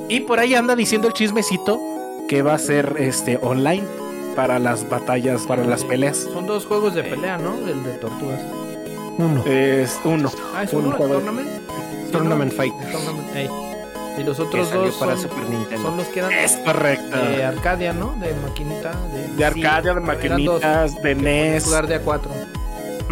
[0.09, 1.79] Y por ahí anda diciendo el chismecito
[2.29, 3.85] que va a ser este online
[4.35, 6.17] para las batallas, para las peleas.
[6.33, 7.57] Son dos juegos de pelea, ¿no?
[7.67, 8.41] El de tortugas.
[9.19, 9.45] Uno.
[9.47, 10.31] Es uno.
[10.55, 11.13] Ah, es Un uno, el.
[11.13, 11.49] Tournament.
[12.13, 12.57] Tournament ¿no?
[12.57, 12.93] Fighters.
[12.93, 13.49] Tournament, ey.
[14.19, 15.83] Y los otros dos para son, Super Nintendo.
[15.89, 17.17] son los que eran Es correcto.
[17.17, 18.15] de Arcadia, ¿no?
[18.21, 18.93] De maquinita.
[19.13, 22.31] De, De Arcadia, de maquinitas, de NES, Jugar de a cuatro.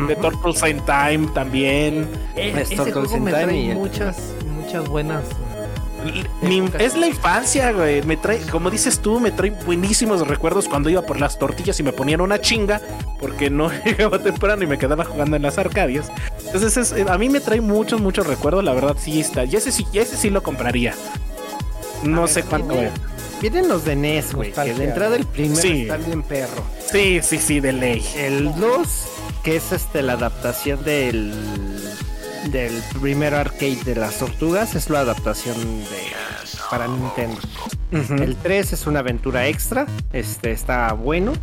[0.06, 2.08] de Turtles in Time también.
[2.36, 5.24] Eh, Es ese juego in me trae muchas, muchas buenas.
[6.42, 8.02] Mi- es la infancia, güey.
[8.02, 11.82] Me trae, como dices tú, me trae buenísimos recuerdos cuando iba por las tortillas y
[11.82, 12.80] me ponían una chinga
[13.20, 16.10] porque no llegaba temprano y me quedaba jugando en las arcadias.
[16.46, 18.64] Entonces, es- eh, a mí me trae muchos, muchos recuerdos.
[18.64, 19.44] La verdad, sí está.
[19.44, 20.94] Y ese sí, y ese sí lo compraría.
[22.02, 22.88] No sé cuánto, güey.
[23.40, 24.52] Vienen los de NES, güey.
[24.52, 25.82] Que de entrada el primero Sí.
[25.82, 26.62] está bien perro.
[26.92, 28.04] Sí, sí, sí, de ley.
[28.16, 28.88] El 2,
[29.42, 31.32] que es este la adaptación del
[32.50, 36.12] del primer arcade de las tortugas, es la adaptación de
[36.70, 37.38] para Nintendo.
[37.90, 41.34] El 3 es una aventura extra, este está bueno.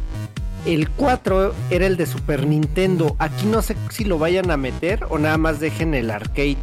[0.65, 3.15] El 4 era el de Super Nintendo.
[3.19, 6.57] Aquí no sé si lo vayan a meter o nada más dejen el arcade.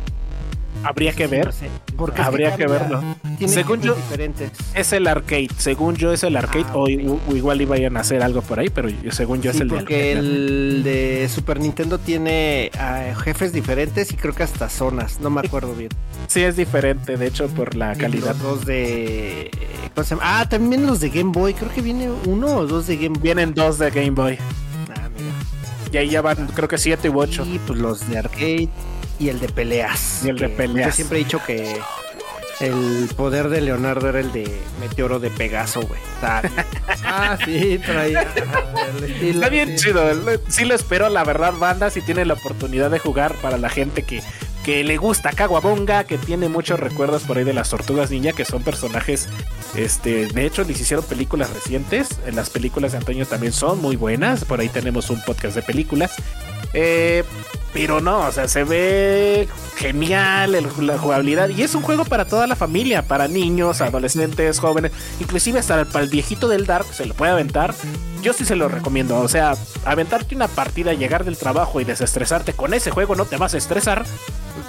[0.84, 1.46] Habría que ver.
[1.46, 3.02] No sé, porque es Habría que verlo.
[3.46, 4.50] Según yo- diferentes.
[4.74, 5.48] Es el arcade.
[5.58, 6.64] Según yo, es el arcade.
[6.68, 9.56] Ah, o, i- o igual iban a hacer algo por ahí, pero según yo Sí,
[9.58, 10.12] es el de porque arcade.
[10.28, 15.40] el de Super Nintendo tiene ah, jefes diferentes y creo que hasta zonas, no me
[15.40, 15.90] acuerdo bien.
[16.28, 18.30] Sí, es diferente, de hecho, por la Y calidad.
[18.36, 19.50] Los dos de.
[19.94, 20.40] ¿cómo se llama?
[20.40, 21.54] Ah, también los de Game Boy.
[21.54, 23.22] Creo que viene uno o dos de Game Boy.
[23.22, 24.36] Vienen dos de Game Boy.
[24.94, 25.32] Ah, mira.
[25.92, 27.44] Y ahí ya van, creo que siete u ocho.
[27.46, 28.68] Y pues los de arcade
[29.18, 30.24] y el de peleas.
[30.24, 30.88] Y el de peleas.
[30.88, 31.80] Yo siempre he dicho que
[32.60, 36.00] el poder de Leonardo era el de Meteoro de Pegaso, güey.
[37.08, 38.22] Ah, sí, traía
[38.98, 39.30] el estilo.
[39.30, 39.84] Está bien sí.
[39.86, 40.10] chido.
[40.48, 41.90] Sí lo espero, la verdad, banda.
[41.90, 44.22] Si tiene la oportunidad de jugar para la gente que,
[44.64, 48.44] que le gusta Kawabonga, que tiene muchos recuerdos por ahí de las tortugas ninja, que
[48.44, 49.28] son personajes.
[49.76, 52.08] Este, de hecho, les hicieron películas recientes.
[52.32, 54.44] Las películas de Antonio también son muy buenas.
[54.44, 56.16] Por ahí tenemos un podcast de películas.
[56.78, 57.24] Eh,
[57.72, 61.48] pero no, o sea, se ve genial la jugabilidad.
[61.48, 66.04] Y es un juego para toda la familia, para niños, adolescentes, jóvenes, inclusive hasta para
[66.04, 67.74] el viejito del Dark se lo puede aventar.
[68.22, 69.18] yo sí se lo recomiendo.
[69.20, 69.54] O sea,
[69.84, 73.58] aventarte una partida, llegar del trabajo y desestresarte con ese juego no te vas a
[73.58, 74.04] estresar.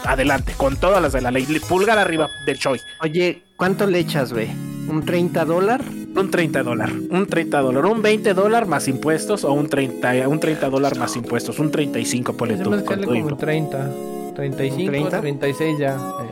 [0.05, 1.45] Adelante, con todas las de la ley.
[1.67, 2.79] Pulgar arriba del Choi.
[3.01, 4.76] Oye, ¿cuánto le echas, güey?
[4.87, 5.81] ¿Un 30 dólar?
[6.15, 10.39] Un 30 dólar, un 30 dólar, un 20 dólar más impuestos o un 30, un
[10.39, 13.89] 30 dólar más impuestos, un 35 por Se me sale como 30,
[14.35, 15.21] 35, 30?
[15.21, 15.95] 36 ya.
[15.95, 16.31] eh.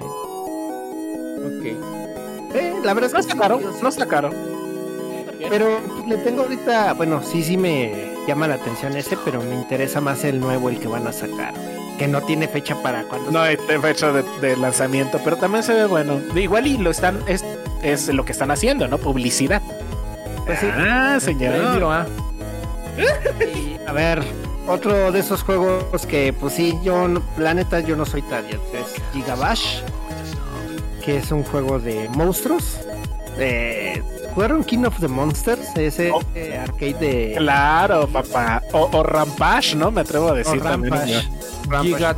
[1.46, 2.56] Ok.
[2.56, 4.30] Eh, la verdad No es que está caro, no está caro.
[5.50, 10.02] Pero le tengo ahorita, bueno, sí, sí me llama la atención ese, pero me interesa
[10.02, 11.54] más el nuevo, el que van a sacar.
[12.00, 13.32] Que no tiene fecha para cuando.
[13.32, 16.20] No hay fecha de, de lanzamiento, pero también se ve bueno.
[16.36, 17.44] Igual y lo están, es,
[17.84, 18.98] es lo que están haciendo, ¿no?
[18.98, 19.62] Publicidad.
[20.46, 20.68] Pues sí.
[20.72, 21.84] Ah, Ahí señor.
[21.86, 22.06] ah.
[23.88, 24.24] A ver,
[24.68, 28.60] otro de esos juegos que, pues sí, yo, no- la neta, yo no soy target.
[28.74, 29.80] Es Gigabash,
[31.04, 32.80] que es un juego de monstruos.
[33.38, 34.02] Eh,
[34.34, 35.76] ¿Jugaron King of the Monsters?
[35.76, 36.22] Ese Oh.
[36.36, 37.34] eh, arcade de.
[37.38, 38.62] Claro, papá.
[38.72, 39.92] O, o Rampage, ¿no?
[39.92, 40.94] Me atrevo a o decir también.
[40.94, 41.30] Rampage.
[41.68, 42.14] Rampage, Giga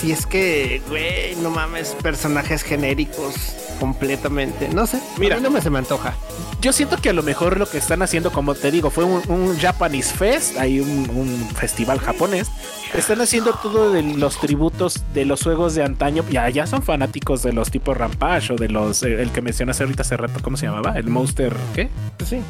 [0.00, 3.34] si es que, güey, no mames, personajes genéricos
[3.80, 4.68] completamente.
[4.68, 5.36] No sé, Mira.
[5.36, 6.14] mira, no me se me antoja.
[6.60, 9.22] Yo siento que a lo mejor lo que están haciendo, como te digo, fue un,
[9.28, 12.48] un Japanese Fest, hay un, un festival japonés.
[12.94, 16.24] Están haciendo todo de los tributos de los juegos de antaño.
[16.30, 19.84] Ya, ya son fanáticos de los tipos Rampage o de los, eh, el que mencionaste
[19.84, 20.98] ahorita hace rato, ¿cómo se llamaba?
[20.98, 21.88] El Monster, ¿qué?
[22.24, 22.40] Sí.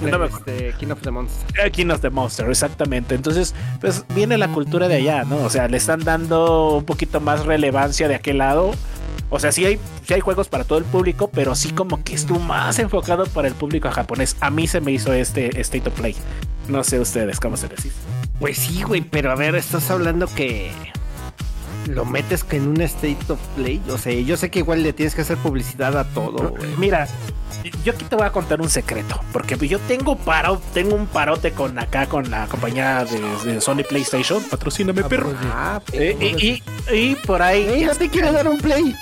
[0.00, 1.54] No Este, King of the Monsters.
[1.58, 3.14] Eh, King of the Monster, exactamente.
[3.14, 5.36] Entonces, pues viene la cultura de allá, ¿no?
[5.38, 8.72] O sea, le están dando un poquito más relevancia de aquel lado.
[9.28, 12.14] O sea, sí hay, sí hay juegos para todo el público, pero sí como que
[12.14, 14.36] estuvo más enfocado para el público japonés.
[14.40, 16.14] A mí se me hizo este State of Play.
[16.68, 17.96] No sé ustedes cómo se les hizo.
[18.38, 20.70] Pues sí, güey, pero a ver, estás hablando que
[21.86, 23.80] lo metes que en un state of play.
[23.90, 26.54] O sea, yo sé que igual le tienes que hacer publicidad a todo.
[26.78, 27.06] Mira,
[27.84, 31.52] yo aquí te voy a contar un secreto, porque yo tengo paro, tengo un parote
[31.52, 35.32] con acá con la compañía de, de Sony PlayStation, patrocíname perro.
[35.52, 38.94] Ah, Eh, y, y- y por ahí Ey, no te quiero dar un play.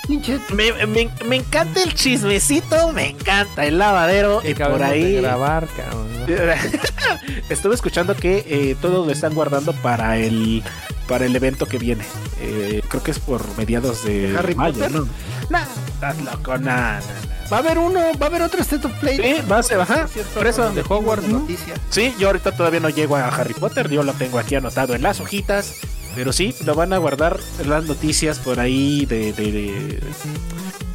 [0.53, 6.05] Me, me- me encanta el chismecito, me encanta el lavadero y por ahí grabar, cabrón.
[7.49, 10.63] estuve escuchando que eh, todo lo están guardando para el
[11.07, 12.05] para el evento que viene.
[12.41, 14.91] Eh, creo que es por mediados de ¿Harry mayo, Potter?
[14.91, 15.07] ¿no?
[15.49, 17.51] Nah, estás loco, nah, nah, nah.
[17.51, 19.17] Va a haber uno, va a haber otro state of play.
[19.17, 20.01] Sí, va a ser, ajá.
[20.01, 21.39] Por cierto, Por eso, de Hogwarts, ¿no?
[21.39, 21.75] noticia.
[21.91, 25.03] Sí, yo ahorita todavía no llego a Harry Potter, yo lo tengo aquí anotado en
[25.03, 25.75] las hojitas,
[26.15, 29.99] pero sí, lo van a guardar en las noticias por ahí de, de, de,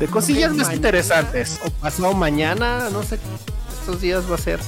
[0.00, 1.60] de cosillas más Mañana, interesantes.
[1.64, 3.18] O pasado mañana, no sé.
[3.80, 4.58] Estos días va a ser.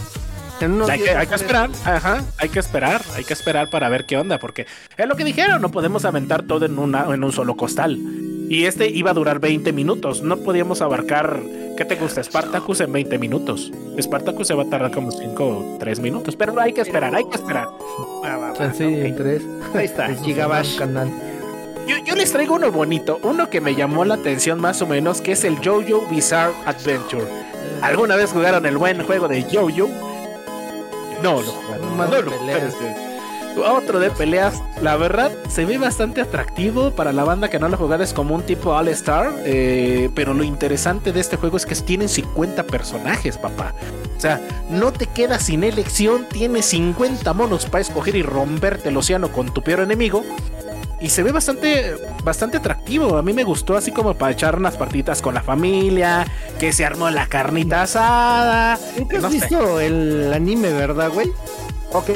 [0.62, 4.04] En unos Hay que, hay esperar, ajá, hay que esperar, hay que esperar para ver
[4.04, 4.66] qué onda, porque
[4.96, 7.98] es lo que dijeron, no podemos aventar todo en, una, en un solo costal.
[8.48, 11.40] Y este iba a durar 20 minutos, no podíamos abarcar,
[11.76, 12.22] ¿qué te gusta?
[12.22, 13.72] Spartacus en 20 minutos.
[14.00, 17.24] Spartacus se va a tardar como 5 o 3 minutos, pero hay que esperar, hay
[17.24, 17.66] que esperar.
[18.24, 18.92] Va, va, va, Chance ok.
[18.92, 19.42] en tres.
[19.74, 20.78] Ahí está, Eso Gigabash.
[20.78, 21.08] canal.
[21.88, 25.20] Yo, yo les traigo uno bonito, uno que me llamó la atención más o menos,
[25.20, 27.24] que es el Jojo Bizarre Adventure.
[27.80, 30.11] ¿Alguna vez jugaron el buen juego de Jojo?
[31.22, 31.96] No, lo jugaron.
[31.96, 32.74] Más no de peleas.
[33.56, 37.76] Otro de peleas, la verdad se ve bastante atractivo para la banda que no lo
[37.76, 41.66] jugado, es como un tipo All Star, eh, pero lo interesante de este juego es
[41.66, 43.74] que tienen 50 personajes, papá.
[44.16, 44.40] O sea,
[44.70, 49.52] no te quedas sin elección, tienes 50 monos para escoger y romperte el océano con
[49.52, 50.24] tu peor enemigo.
[51.02, 53.16] Y se ve bastante, bastante atractivo.
[53.18, 56.24] A mí me gustó así como para echar unas partitas con la familia,
[56.60, 58.78] que se armó la carnita asada.
[58.96, 59.34] Nunca has No sé.
[59.34, 61.28] visto el anime, ¿verdad, güey?
[61.92, 62.10] Ok,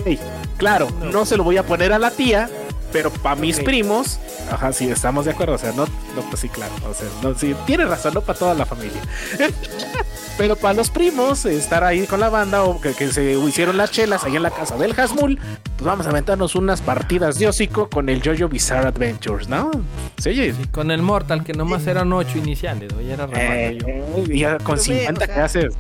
[0.57, 1.25] claro, no.
[1.27, 2.49] se lo voy a poner a la tía,
[2.93, 4.19] pero para mis primos,
[4.51, 7.35] ajá, sí, estamos de acuerdo, o sea, no, no pues sí, claro, o sea, no,
[7.35, 9.01] sí, tiene razón, no para toda la familia.
[10.39, 13.91] pero para los primos, estar ahí con la banda o que, que se hicieron las
[13.91, 15.39] chelas ahí en la casa del Hasmul,
[15.77, 19.71] pues vamos a aventarnos unas partidas de hocico con el Jojo Bizarre Adventures, ¿no?
[20.19, 23.11] Sí, con el Mortal, que nomás eran ocho iniciales, güey.
[23.11, 24.33] Era eh, yo.
[24.33, 25.75] y ya con Pero ve, 50 o sea, que haces.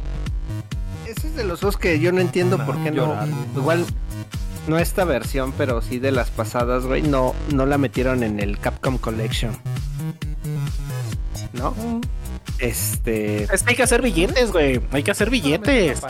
[1.07, 3.07] Ese es de los juegos que yo no entiendo por qué no.
[3.07, 3.28] llorar.
[3.55, 3.87] Igual,
[4.67, 7.03] no esta versión, pero sí de las pasadas, güey.
[7.03, 9.57] No, no la metieron en el Capcom Collection.
[11.53, 11.75] ¿No?
[12.59, 13.45] Este.
[13.45, 16.01] Es que hay que hacer billetes, güey, hay que hacer billetes.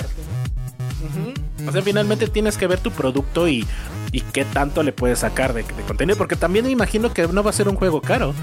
[1.67, 3.67] O sea, finalmente tienes que ver tu producto y,
[4.13, 6.17] y qué tanto le puedes sacar de, de contenido.
[6.17, 8.35] Porque también me imagino que no va a ser un juego caro.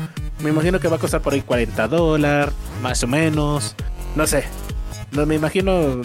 [0.41, 3.75] Me imagino que va a costar por ahí 40 dólares, más o menos.
[4.15, 4.43] No sé.
[5.15, 6.01] No me imagino,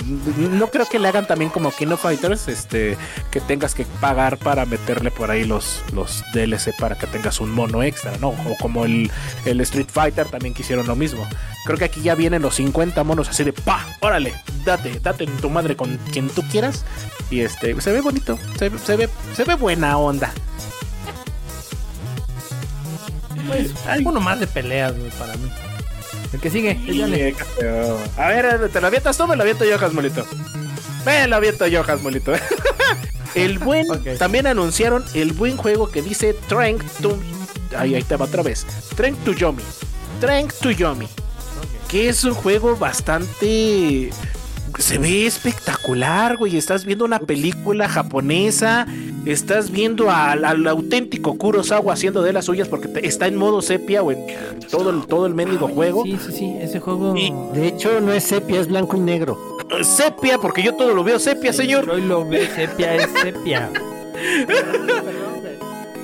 [0.51, 2.97] no creo que le hagan también como Kino Fighters, este,
[3.31, 7.51] que tengas que pagar para meterle por ahí los, los DLC para que tengas un
[7.51, 8.29] mono extra, ¿no?
[8.29, 9.11] O como el,
[9.47, 11.27] el Street Fighter también quisieron lo mismo.
[11.65, 15.37] Creo que aquí ya vienen los 50 monos así de pa, órale, date, date en
[15.39, 16.85] tu madre con quien tú quieras.
[17.31, 20.33] Y este, se ve bonito, se, se ve, se ve buena onda.
[23.47, 23.73] Pues,
[24.05, 25.51] uno más de peleas, para mí.
[26.33, 27.35] El que sigue, el.
[28.17, 30.27] A ver, ¿te lo avientas tú o me lo aviento yo, Jasmolito?
[31.07, 32.33] Me lo aviento yo, Jasmolito.
[33.35, 33.87] el buen.
[34.19, 37.19] También anunciaron el buen juego que dice Trank to.
[37.77, 38.67] Ahí, ahí te va otra vez.
[38.97, 39.63] Trank to Yomi.
[40.21, 41.09] Trank to Yomi.
[41.89, 44.11] Que es un juego bastante.
[44.79, 46.57] Se ve espectacular, güey.
[46.57, 48.87] Estás viendo una película japonesa.
[49.27, 53.61] Estás viendo al, al auténtico Kurosawa haciendo de las suyas porque te- está en modo
[53.61, 54.25] sepia o en
[54.71, 56.05] todo el, todo el mendigo juego.
[56.05, 57.15] Sí, sí, sí, ese juego.
[57.17, 59.37] Y- De hecho, no es sepia, es blanco y negro.
[59.83, 61.91] Sepia, porque yo todo lo veo sepia, señor.
[61.91, 63.71] Hoy lo ve, sepia es sepia.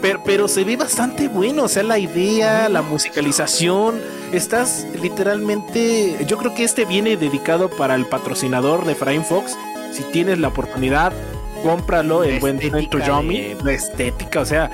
[0.05, 4.03] Pero, pero se ve bastante bueno, o sea, la idea, la musicalización.
[4.33, 6.27] Estás literalmente.
[6.27, 9.57] Yo creo que este viene dedicado para el patrocinador de Frame Fox.
[9.93, 11.15] Si tienes la oportunidad,
[11.63, 13.55] cómpralo en buen estética to Yomi.
[13.65, 14.71] La estética, o sea,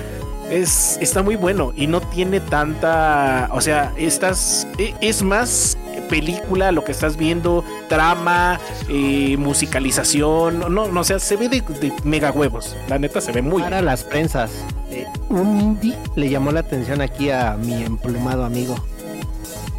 [0.51, 3.49] es, está muy bueno y no tiene tanta.
[3.53, 4.67] O sea, estás.
[4.79, 5.77] e- Es más
[6.09, 8.59] película lo que estás viendo, trama,
[8.89, 10.59] eh, musicalización.
[10.59, 12.77] No, no, o sea, se ve de, de mega huevos.
[12.89, 14.51] La neta se ve muy Para las prensas.
[14.91, 18.75] eh, un indie le llamó la atención aquí a mi emplumado amigo.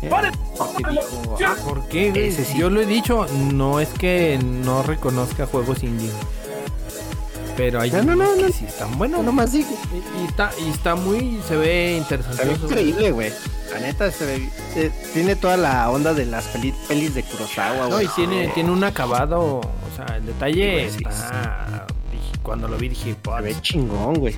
[0.02, 2.58] Eh, dijo, Ah, ¿Por qué, sí.
[2.58, 6.10] Yo lo he dicho, no es que no reconozca juegos indie.
[7.58, 8.48] Pero hay No, no, no, que no.
[8.52, 9.20] sí están buenos.
[9.20, 9.74] no, nomás dije.
[9.94, 12.38] Y, y está, y está muy, se ve interesante.
[12.44, 13.32] Se ve increíble, güey.
[13.72, 14.50] La neta se ve.
[14.76, 18.06] eh, tiene toda la onda de las peli- pelis de Kurosawa, No, güey.
[18.06, 19.62] y tiene, tiene un acabado, o
[19.96, 24.36] sea, el detalle Sí, güey, sí, Cuando lo vi dije, Se ve chingón, güey.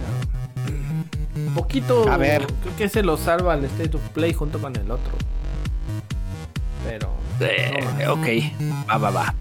[1.35, 2.07] un poquito...
[2.11, 2.45] A ver.
[2.61, 5.13] Creo que se lo salva el State of Play junto con el otro.
[6.85, 7.09] Pero...
[7.39, 7.45] no.
[7.45, 9.33] Eh, ok, va, va, va.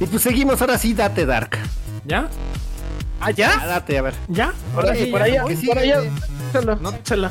[0.00, 1.58] Y pues seguimos, ahora sí, date Dark.
[2.06, 2.28] ¿Ya?
[3.24, 3.66] ¿Ah, Ah, ya?
[3.66, 4.14] date, a ver.
[4.28, 4.52] ¿Ya?
[4.76, 5.24] Ahí, sí, por ya.
[5.26, 6.02] allá, que sí, por allá.
[6.50, 6.90] Échala, No.
[6.90, 7.30] échala.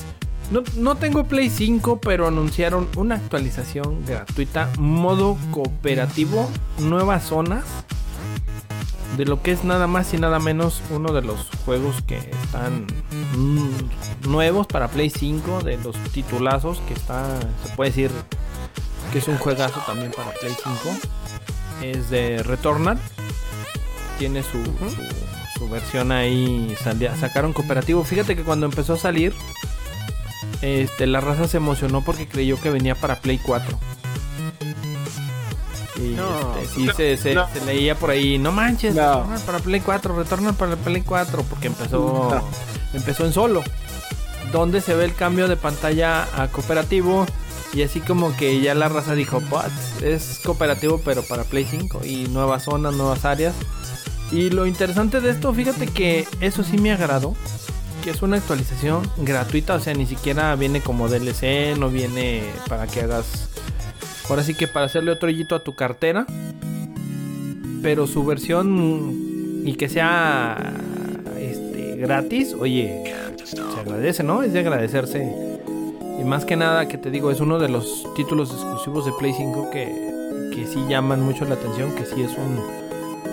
[0.52, 6.50] No, no tengo Play 5, pero anunciaron una actualización gratuita, modo cooperativo,
[6.80, 7.64] nuevas zonas,
[9.18, 12.86] de lo que es nada más y nada menos uno de los juegos que están
[13.36, 17.26] mm, nuevos para Play 5, de los titulazos que está,
[17.66, 18.12] se puede decir
[19.12, 20.98] que es un juegazo también para Play 5.
[21.84, 22.98] Es de Returnal.
[24.20, 25.02] Tiene su, su,
[25.64, 26.76] su versión ahí.
[26.84, 28.04] salía- sacaron cooperativo.
[28.04, 29.34] Fíjate que cuando empezó a salir,
[30.62, 33.78] este, la raza se emocionó porque creyó que venía para Play 4.
[35.98, 36.58] Y No.
[36.58, 37.48] este, se, se- No.
[37.54, 39.16] se leía por ahí, no manches, No.
[39.20, 42.42] Returnal para Play 4, retorna para Play 4, porque empezó,
[42.94, 43.64] empezó en solo.
[44.52, 47.26] Donde se ve el cambio de pantalla a cooperativo.
[47.74, 49.72] Y así como que ya la raza dijo, "What?
[50.04, 53.56] es cooperativo pero para Play 5 y nuevas zonas, nuevas áreas.
[54.34, 57.36] Y lo interesante de esto, fíjate que eso sí me agradó.
[58.04, 62.88] Que es una actualización gratuita, o sea, ni siquiera viene como DLC, no viene para
[62.88, 63.48] que hagas.
[64.28, 66.26] Ahora sí que para hacerle otro hoyito a tu cartera.
[67.84, 70.74] Pero su versión y que sea
[71.38, 73.14] este, gratis, oye,
[73.46, 74.42] se agradece, ¿no?
[74.42, 75.32] Es de agradecerse.
[76.20, 79.34] Y más que nada, que te digo, es uno de los títulos exclusivos de Play
[79.34, 79.86] 5 que,
[80.56, 82.83] que sí llaman mucho la atención, que sí es un,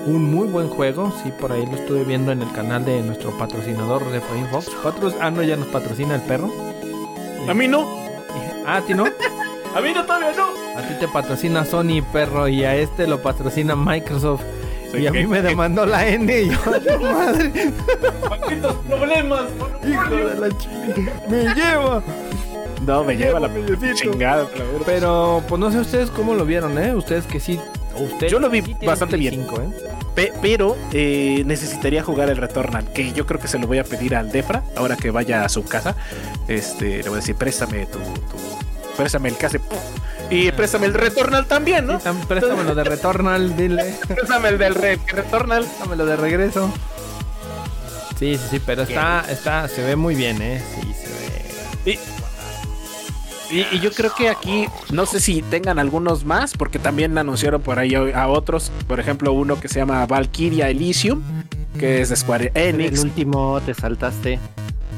[0.06, 1.12] un muy buen juego.
[1.22, 4.68] Sí, por ahí lo estuve viendo en el canal de nuestro patrocinador de Frame Fox.
[4.82, 6.51] Patro- ah, no, ya nos patrocina el perro.
[7.48, 7.86] A mí no.
[8.66, 9.05] Ah, a ti no.
[9.74, 10.48] A mí no todavía no.
[10.77, 14.43] A ti te patrocina Sony, perro, y a este lo patrocina Microsoft.
[14.93, 16.59] Y a mí me demandó la N y yo,
[17.01, 17.72] madre,
[18.28, 19.43] Malditos problemas.
[19.89, 22.02] hijo de la chingada, me lleva.
[22.85, 23.48] No, me lleva la
[23.94, 24.48] chingada.
[24.85, 26.93] Pero, pues no sé ustedes cómo lo vieron, ¿eh?
[26.97, 27.60] Ustedes que sí.
[28.28, 29.35] Yo lo vi sí bastante bien.
[29.35, 29.68] 5, ¿eh?
[30.14, 33.85] Pe- pero eh, necesitaría jugar el Returnal, que yo creo que se lo voy a
[33.85, 35.94] pedir al Defra ahora que vaya a su casa.
[36.48, 39.60] Este, le voy a decir, préstame tu, tu- préstame el case
[40.31, 41.98] y préstame el Returnal también, ¿no?
[41.98, 43.94] Sí, tam- préstamelo de Returnal, dile.
[44.09, 45.64] Préstame el del Re- Returnal.
[45.64, 46.72] Préstamelo de regreso.
[48.18, 50.62] Sí, sí, sí, pero está, está, se ve muy bien, ¿eh?
[50.74, 51.93] Sí, se ve.
[51.93, 51.98] Y,
[53.51, 57.78] y yo creo que aquí, no sé si tengan algunos más, porque también anunciaron por
[57.78, 58.70] ahí a, otros.
[58.86, 61.22] Por ejemplo, uno que se llama Valkyria Elysium,
[61.78, 63.02] que es de Square El Enix.
[63.02, 64.39] último te saltaste.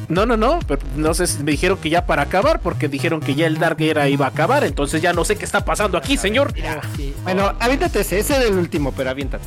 [0.09, 3.35] No, no, no, pero no sé me dijeron que ya para acabar, porque dijeron que
[3.35, 6.17] ya el Dark era iba a acabar, entonces ya no sé qué está pasando aquí,
[6.17, 6.53] señor.
[6.97, 7.15] Sí.
[7.23, 9.47] Bueno, aviéntate ese, ese es el último, pero aviéntate.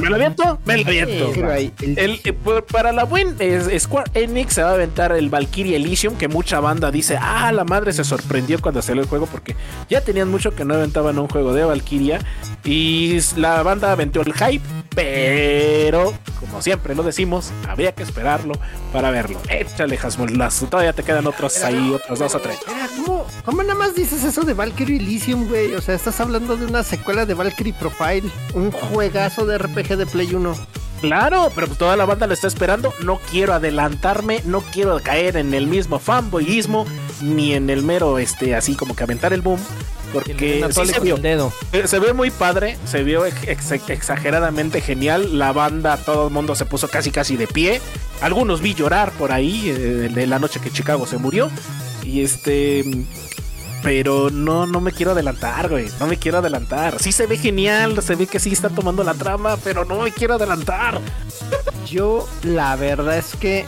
[0.00, 0.58] ¿Me lo aviento?
[0.64, 1.32] Me lo aviento.
[1.34, 4.74] Sí, ahí, el- El, eh, por- para la buen es- Square Enix se va a
[4.74, 9.02] aventar el Valkyrie Elysium, que mucha banda dice, ah, la madre se sorprendió cuando salió
[9.02, 9.56] el juego, porque
[9.88, 12.20] ya tenían mucho que no aventaban un juego de Valkyria,
[12.64, 14.64] y la banda aventó el hype,
[14.94, 18.54] pero, como siempre lo decimos, habría que esperarlo
[18.92, 19.38] para verlo.
[19.48, 20.38] Échale, Hasmul,
[20.70, 22.58] todavía te quedan otros ahí, otros dos o tres.
[22.96, 25.74] ¿cómo, ¿Cómo nada más dices eso de Valkyrie Elysium, güey?
[25.74, 28.22] O sea, estás hablando de una secuela de Valkyrie Profile,
[28.54, 30.54] un juegazo de RPG de Play 1.
[31.00, 32.94] Claro, pero pues toda la banda lo está esperando.
[33.02, 36.86] No quiero adelantarme, no quiero caer en el mismo fanboyismo,
[37.20, 39.60] ni en el mero, este, así como que aventar el boom.
[40.14, 41.16] Porque sí se vio.
[41.16, 41.52] dedo.
[41.72, 45.38] Eh, Se ve muy padre, se vio ex- ex- exageradamente genial.
[45.38, 47.80] La banda, todo el mundo se puso casi casi de pie.
[48.20, 49.74] Algunos vi llorar por ahí eh,
[50.14, 51.50] de la noche que Chicago se murió.
[52.04, 52.84] Y este.
[53.84, 55.86] Pero no, no me quiero adelantar, güey.
[56.00, 56.98] No me quiero adelantar.
[56.98, 60.10] Sí se ve genial, se ve que sí está tomando la trama, pero no me
[60.10, 61.00] quiero adelantar.
[61.86, 63.66] Yo, la verdad es que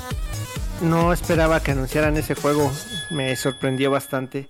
[0.81, 2.73] no esperaba que anunciaran ese juego.
[3.11, 4.49] Me sorprendió bastante.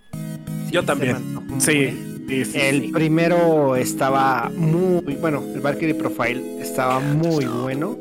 [0.70, 1.40] Yo también.
[1.58, 2.22] Sí.
[2.28, 2.88] sí, sí, El sí.
[2.92, 7.98] primero estaba muy bueno, el Valkyrie Profile estaba muy bueno.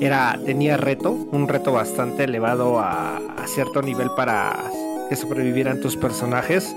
[0.00, 4.64] Era, tenía reto, un reto bastante elevado a, a cierto nivel para
[5.08, 6.74] que sobrevivieran tus personajes.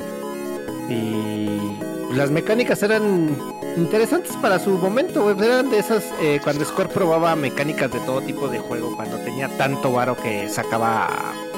[0.89, 1.77] Y
[2.15, 3.29] las mecánicas eran
[3.75, 5.35] interesantes para su momento, güey.
[5.45, 9.49] Eran de esas eh, cuando Square probaba mecánicas de todo tipo de juego, cuando tenía
[9.57, 11.09] tanto varo que sacaba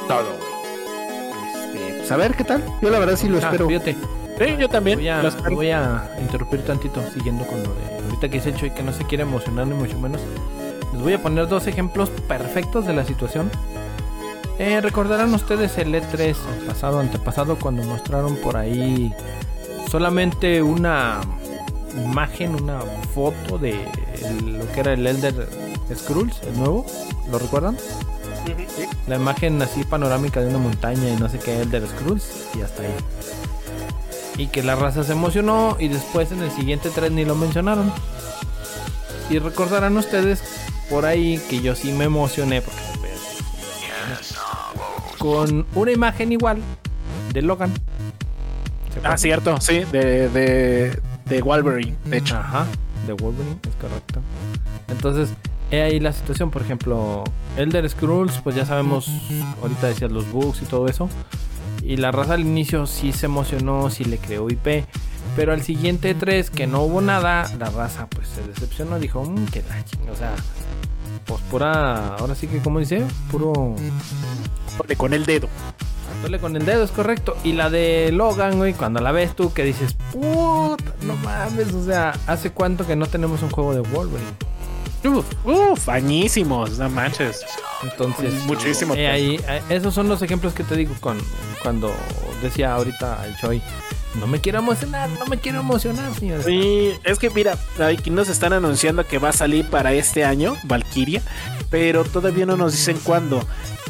[0.07, 1.73] todo, güey.
[1.77, 2.63] Este, pues a ver qué tal.
[2.81, 3.67] Yo la verdad sí lo Ah, espero.
[3.67, 3.95] fíjate,
[4.39, 4.99] Sí, yo también.
[4.99, 5.55] voy a, espero.
[5.55, 8.93] voy a interrumpir tantito siguiendo con lo de ahorita que dice el Choy que no
[8.93, 10.21] se quiere emocionar ni mucho menos.
[10.93, 13.51] Les voy a poner dos ejemplos perfectos de la situación.
[14.59, 16.19] Eh, Recordarán ustedes el E3
[16.59, 19.11] el pasado, antepasado, cuando mostraron por ahí
[19.89, 21.21] solamente una
[22.05, 22.81] imagen, una
[23.13, 23.71] foto de
[24.21, 25.47] el- lo que era el Elder
[25.95, 26.85] Scrolls, el nuevo.
[27.31, 27.77] ¿Lo recuerdan?
[29.07, 32.25] La imagen así panorámica de una montaña y no sé qué Elder Scrolls
[32.57, 32.93] y hasta ahí.
[34.37, 37.91] Y que la raza se emocionó y después en el siguiente 3 ni lo mencionaron.
[39.29, 40.41] Y recordarán ustedes
[40.89, 42.79] por ahí que yo sí me emocioné porque
[45.19, 46.59] con una imagen igual
[47.33, 47.71] de Logan.
[49.03, 52.37] Ah, cierto, sí, de, de, de Wolverine, de hecho.
[52.37, 52.65] Ajá,
[53.05, 54.21] de Wolverine, es correcto.
[54.87, 55.29] Entonces,
[55.71, 57.23] he ahí la situación, por ejemplo,
[57.57, 59.09] Elder Scrolls, pues ya sabemos,
[59.61, 61.07] ahorita decías los bugs y todo eso.
[61.83, 64.85] Y la raza al inicio sí se emocionó, sí le creó IP.
[65.35, 68.99] Pero al siguiente 3, que no hubo nada, la raza pues se decepcionó.
[68.99, 70.33] Dijo, mmm, que la ching, o sea,
[71.25, 73.75] pues pura, ahora sí que, como dice, puro
[74.97, 75.47] Con el dedo.
[76.41, 77.37] Con el dedo, es correcto.
[77.43, 81.85] Y la de Logan, güey, cuando la ves tú que dices, puta, no mames, o
[81.85, 84.29] sea, ¿hace cuánto que no tenemos un juego de Wolverine?
[85.05, 87.41] Uf, uf, añísimos, no manches.
[87.83, 91.17] Entonces, Muchísimo eh, ahí, eh, esos son los ejemplos que te digo con
[91.63, 91.93] cuando
[92.41, 93.61] decía ahorita el Choi,
[94.19, 96.45] no me quiero emocionar, no me quiero emocionar, señores.
[96.45, 100.55] Sí, es que mira, aquí nos están anunciando que va a salir para este año,
[100.63, 101.21] Valkyria,
[101.69, 103.45] pero todavía no nos dicen cuándo.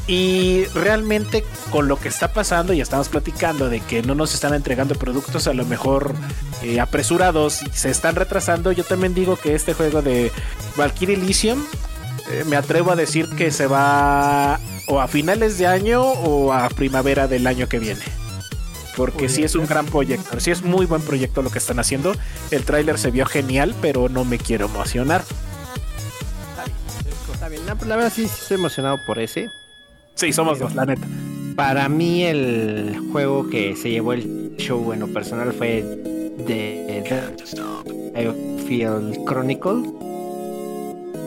[0.10, 4.56] Y realmente con lo que está pasando, y estamos platicando de que no nos están
[4.56, 6.16] entregando productos a lo mejor
[6.64, 10.32] eh, apresurados, y se están retrasando, yo también digo que este juego de
[10.76, 11.64] Valkyrie Elysium,
[12.32, 16.70] eh, me atrevo a decir que se va o a finales de año o a
[16.70, 18.02] primavera del año que viene.
[18.98, 22.14] Porque sí es un gran proyecto, sí es muy buen proyecto lo que están haciendo.
[22.50, 25.24] El tráiler se vio genial, pero no me quiero emocionar.
[27.32, 29.52] Está bien, la, la verdad sí, sí estoy emocionado por ese.
[30.20, 31.08] Sí, somos dos, la neta.
[31.56, 35.82] Para mí el juego que se llevó el show en lo personal fue
[36.46, 37.04] de
[38.68, 39.84] Field Chronicle.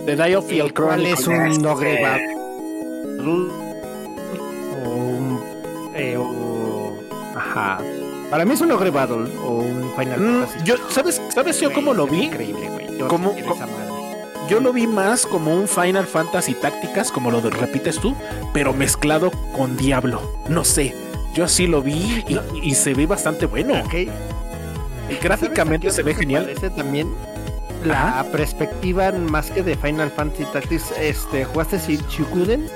[0.05, 3.48] The Diofield El cual es un Ogre Battle
[4.85, 5.40] o un
[5.94, 6.93] eh, o-
[7.36, 7.78] ajá.
[8.31, 10.59] Para mí es un Ogre Battle o un Final Mm, Fantasy.
[10.64, 12.24] yo, ¿sabes, ¿Sabes yo cómo lo vi?
[12.24, 12.98] Increíble, güey.
[12.98, 13.32] Yo ¿Cómo-
[14.48, 18.14] Yo lo vi más como un Final Fantasy Tácticas, como lo de- repites tú,
[18.52, 20.20] pero mezclado con Diablo.
[20.48, 20.94] No sé.
[21.35, 23.81] Yo así lo vi y, y se ve bastante bueno.
[23.85, 23.94] Ok.
[23.94, 26.44] Y gráficamente ¿Sabes a se ve genial.
[26.44, 27.09] Parece también
[27.85, 30.93] la perspectiva más que de Final Fantasy Tactics.
[31.01, 32.69] Este, ¿jugaste Shi- Shippuden?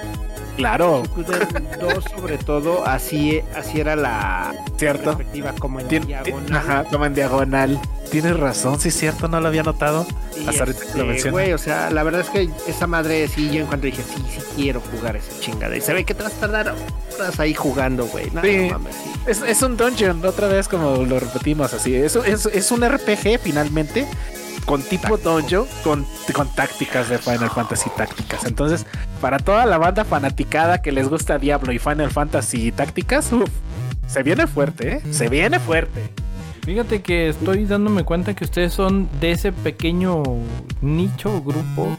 [0.57, 1.03] Claro.
[1.05, 5.05] Shippuden 2 sobre todo, así, así era la Cierto.
[5.17, 6.55] perspectiva como en Tien- diagonal.
[6.57, 7.81] Ajá, como en diagonal.
[8.11, 10.07] Tienes razón, sí es cierto, no lo había notado.
[10.37, 11.33] Y Hasta ahorita que lo este, mencionas.
[11.33, 14.23] güey, o sea, la verdad es que esa madre sí, yo en cuanto dije, sí,
[14.33, 15.77] sí quiero jugar esa chingada.
[15.77, 16.75] Y se ve que te vas a tardar
[17.19, 18.31] horas ahí jugando, güey.
[18.31, 18.69] No, Sí.
[18.69, 19.11] no mames, sí.
[19.27, 21.95] Es, es un dungeon, otra vez como lo repetimos así.
[21.97, 24.07] Es, es, es un RPG finalmente
[24.65, 28.45] con tipo dungeon, con, con tácticas de Final Fantasy tácticas.
[28.45, 28.87] Entonces,
[29.21, 33.51] para toda la banda fanaticada que les gusta Diablo y Final Fantasy tácticas, uf,
[34.07, 35.03] se viene fuerte, ¿eh?
[35.11, 36.11] Se viene fuerte.
[36.63, 40.25] Fíjate que estoy dándome cuenta que ustedes son de ese pequeño
[40.81, 41.97] nicho o grupo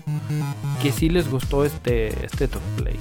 [0.82, 2.98] que sí les gustó este, este top play.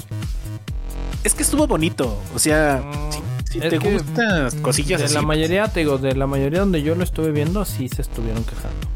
[1.25, 2.85] Es que estuvo bonito, o sea,
[3.17, 6.83] Mm, si, te gustan cosillas De así, la mayoría, te digo, de la mayoría donde
[6.83, 8.96] yo lo estuve viendo, sí se estuvieron quejando.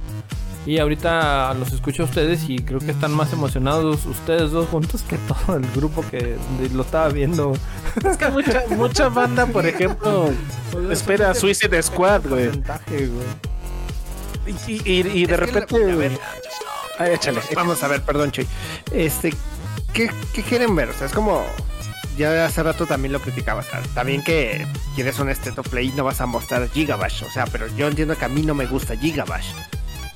[0.66, 5.02] Y ahorita los escucho a ustedes y creo que están más emocionados ustedes dos juntos
[5.08, 6.36] que todo el grupo que
[6.74, 7.54] lo estaba viendo.
[8.04, 10.30] es que mucha, mucha banda, por ejemplo,
[10.90, 12.50] espera Suicide Squad, güey.
[14.66, 16.18] Y, y- y de Es repente, la- a ver.
[16.98, 17.40] Ay, échale.
[17.54, 18.46] Vamos a ver, perdón, Chuy.
[18.92, 19.32] Este,
[19.92, 20.90] ¿qué, qué quieren ver?
[20.90, 21.44] O sea, es como.
[22.18, 23.66] Ya hace rato también lo criticabas.
[23.68, 27.22] o sea, También que quieres un of Play y no vas a mostrar Gigabash.
[27.24, 29.46] O sea, pero yo entiendo que a mí no me gusta Gigabash.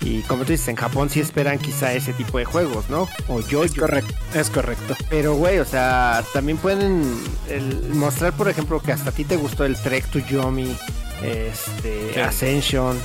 [0.04, 3.08] Y como tú dices, en Japón sí esperan quizá ese tipo de juegos, ¿no?
[3.28, 4.94] O yo, Es correcto, es correcto.
[5.08, 7.02] Pero, güey, o sea, también pueden
[7.48, 10.76] el- mostrar, por ejemplo, que hasta a ti te gustó el Trek to Yomi,
[11.22, 12.20] este, Sí.
[12.20, 12.98] Ascension,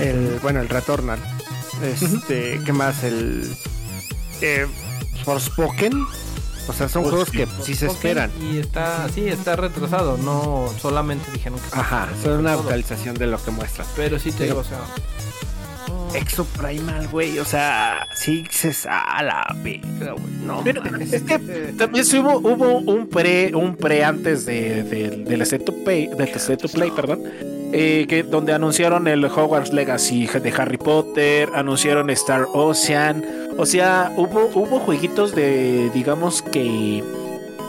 [0.00, 1.18] el, bueno, el Returnal.
[1.82, 3.04] Este, ¿qué más?
[3.04, 3.54] El
[4.40, 4.66] eh,
[5.24, 6.06] Forspoken.
[6.66, 8.30] O sea, son juegos que sí se esperan.
[8.42, 10.18] Y está, sí, está retrasado.
[10.18, 13.86] No solamente dijeron que Ajá, son una actualización de lo que muestran.
[13.96, 14.78] Pero sí te digo, o sea.
[15.88, 19.80] No, Exo Primal, güey, o sea, sí se a la güey.
[20.44, 21.38] No, Pero es que
[21.76, 26.28] también hubo, hubo un pre, un pre antes de, de- del State to Play, del
[26.28, 27.22] State to Play, perdón.
[27.72, 33.24] eh, que donde anunciaron el Hogwarts Legacy de Harry Potter, anunciaron Star Ocean,
[33.58, 37.04] o sea, hubo, hubo jueguitos de, digamos que,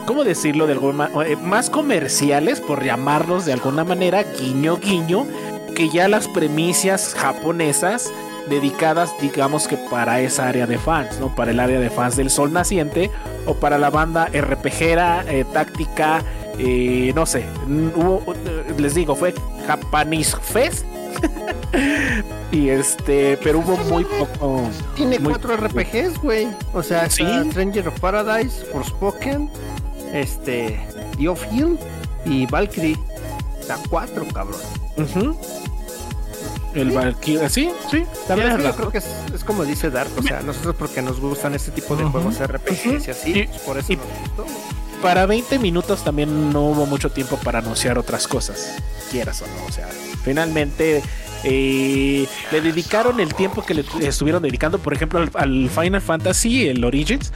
[0.06, 0.66] ¿cómo decirlo?
[0.66, 5.26] De alguna eh, más comerciales, por llamarlos de alguna manera, guiño guiño,
[5.74, 8.10] que ya las premisas japonesas
[8.48, 11.34] dedicadas, digamos que para esa área de fans, ¿no?
[11.34, 13.10] Para el área de fans del Sol Naciente
[13.46, 16.22] o para la banda RPGera, eh, táctica,
[16.58, 17.44] eh, no sé.
[17.68, 19.34] hubo, eh, les digo, fue
[19.66, 20.84] Japanese Fest.
[22.52, 24.62] y este, pero hubo muy poco.
[24.96, 26.48] Tiene muy- cuatro RPGs, güey.
[26.72, 27.24] O sea, Sí.
[27.50, 29.50] Stranger of Paradise, Forspoken,
[30.12, 30.80] este,
[31.18, 31.78] The of Hill
[32.24, 32.96] y Valkyrie.
[33.70, 34.60] O sea, cuatro, cabrón.
[34.96, 35.36] Ujú.
[36.74, 40.40] El Valkyrie, sí, sí, también yo creo que es, es como dice Dark, o sea,
[40.40, 43.92] nosotros porque nos gustan este tipo de juegos RPGs y así, Y- pues por eso
[43.92, 44.46] y- nos gustó.
[45.02, 48.76] para 20 minutos también no hubo mucho tiempo para anunciar otras cosas,
[49.10, 49.66] quieras o no.
[49.66, 49.88] O sea,
[50.22, 51.02] finalmente
[51.42, 56.68] eh, le dedicaron el tiempo que le estuvieron dedicando, por ejemplo, al, al Final Fantasy,
[56.68, 57.32] el Origins,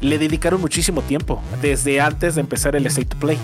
[0.00, 3.36] le dedicaron muchísimo tiempo, desde antes de empezar el State to Play.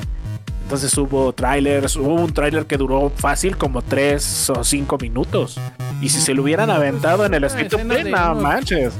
[0.64, 5.58] Entonces hubo trailers, hubo un trailer que duró fácil como 3 o 5 minutos.
[6.00, 8.34] Y si se lo hubieran aventado en el Una State to escena Play, de no
[8.36, 8.92] manches.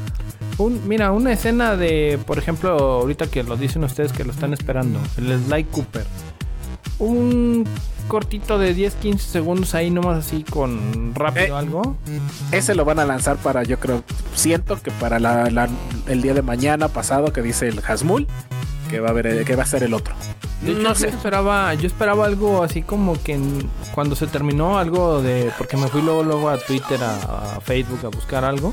[0.58, 4.52] Un, mira, una escena de, por ejemplo, ahorita que lo dicen ustedes que lo están
[4.52, 6.04] esperando, el Sly Cooper.
[6.98, 7.64] Un
[8.06, 11.58] cortito de 10-15 segundos ahí nomás así con rápido Eh.
[11.58, 11.96] algo.
[12.52, 14.04] Ese lo van a lanzar para, yo creo,
[14.34, 15.68] siento que para la- la-
[16.06, 18.28] el día de mañana pasado que dice el Hasmul,
[18.88, 20.14] que va a ver, que va a ser el otro.
[20.62, 21.08] Hecho, no yo sé.
[21.08, 25.88] esperaba, yo esperaba algo así como que en- cuando se terminó algo de, porque me
[25.88, 28.72] fui luego luego a Twitter, a, a Facebook a buscar algo.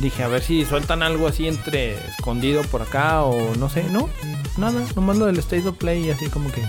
[0.00, 4.08] Dije a ver si sueltan algo así entre escondido por acá o no sé, no,
[4.56, 6.62] nada, nomás lo del State of Play y así como que,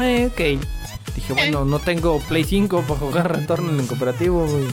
[0.00, 0.64] eh, ok.
[1.14, 4.64] Dije bueno, no tengo Play 5 para jugar Returnal en cooperativo güey.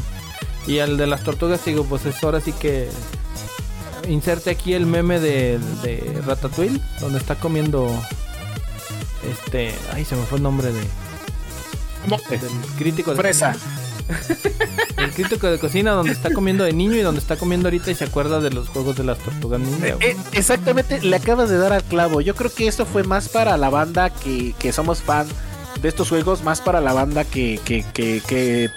[0.68, 2.88] y al de las tortugas digo pues es ahora sí que
[4.08, 7.90] inserte aquí el meme de, de Ratatouille, donde está comiendo.
[9.30, 9.74] Este.
[9.94, 10.82] Ay, se me fue el nombre de,
[12.30, 12.40] del
[12.78, 13.56] crítico de Fresa.
[14.98, 17.96] El crítico de cocina, donde está comiendo de niño y donde está comiendo ahorita y
[17.96, 19.98] se acuerda de los juegos de las tortugas ninja.
[20.00, 22.22] Eh, exactamente, le acabas de dar al clavo.
[22.22, 25.28] Yo creo que esto fue más para la banda que, que somos fan
[25.82, 28.70] de estos juegos, más para la banda que, que, que, que,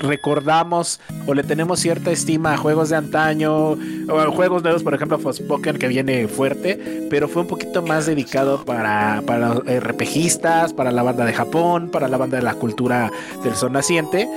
[0.00, 3.70] recordamos o le tenemos cierta estima a juegos de antaño
[4.08, 8.06] o a juegos nuevos, por ejemplo, Forspoken que viene fuerte, pero fue un poquito más
[8.06, 13.10] dedicado para, para RPGistas, para la banda de Japón, para la banda de la cultura
[13.42, 14.28] del sol naciente.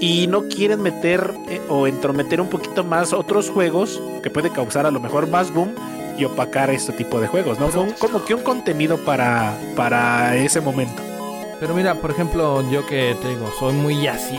[0.00, 4.86] Y no quieren meter eh, o entrometer un poquito más otros juegos que puede causar
[4.86, 5.74] a lo mejor más boom
[6.16, 7.68] y opacar este tipo de juegos, ¿no?
[7.68, 11.02] Fue como que un contenido para, para ese momento.
[11.60, 14.38] Pero mira, por ejemplo, yo que te digo, soy muy así,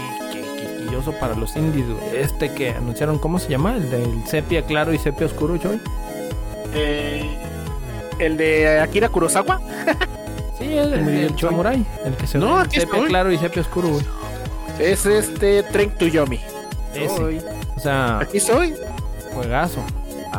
[1.20, 2.18] para los indies, güey.
[2.22, 3.76] Este que anunciaron, ¿cómo se llama?
[3.76, 5.80] El del sepia claro y sepia oscuro, Joy.
[6.74, 7.24] Eh,
[8.20, 9.60] el de Akira Kurosawa.
[10.60, 13.08] Sí, el, el, el samurai, el que se No, aquí sepia estoy.
[13.10, 14.06] claro y sepia oscuro, güey.
[14.78, 16.38] Es este Tren to Yomi.
[16.94, 17.16] Ese.
[17.16, 17.42] Soy.
[17.78, 18.76] O sea, Aquí soy.
[19.34, 19.80] juegazo.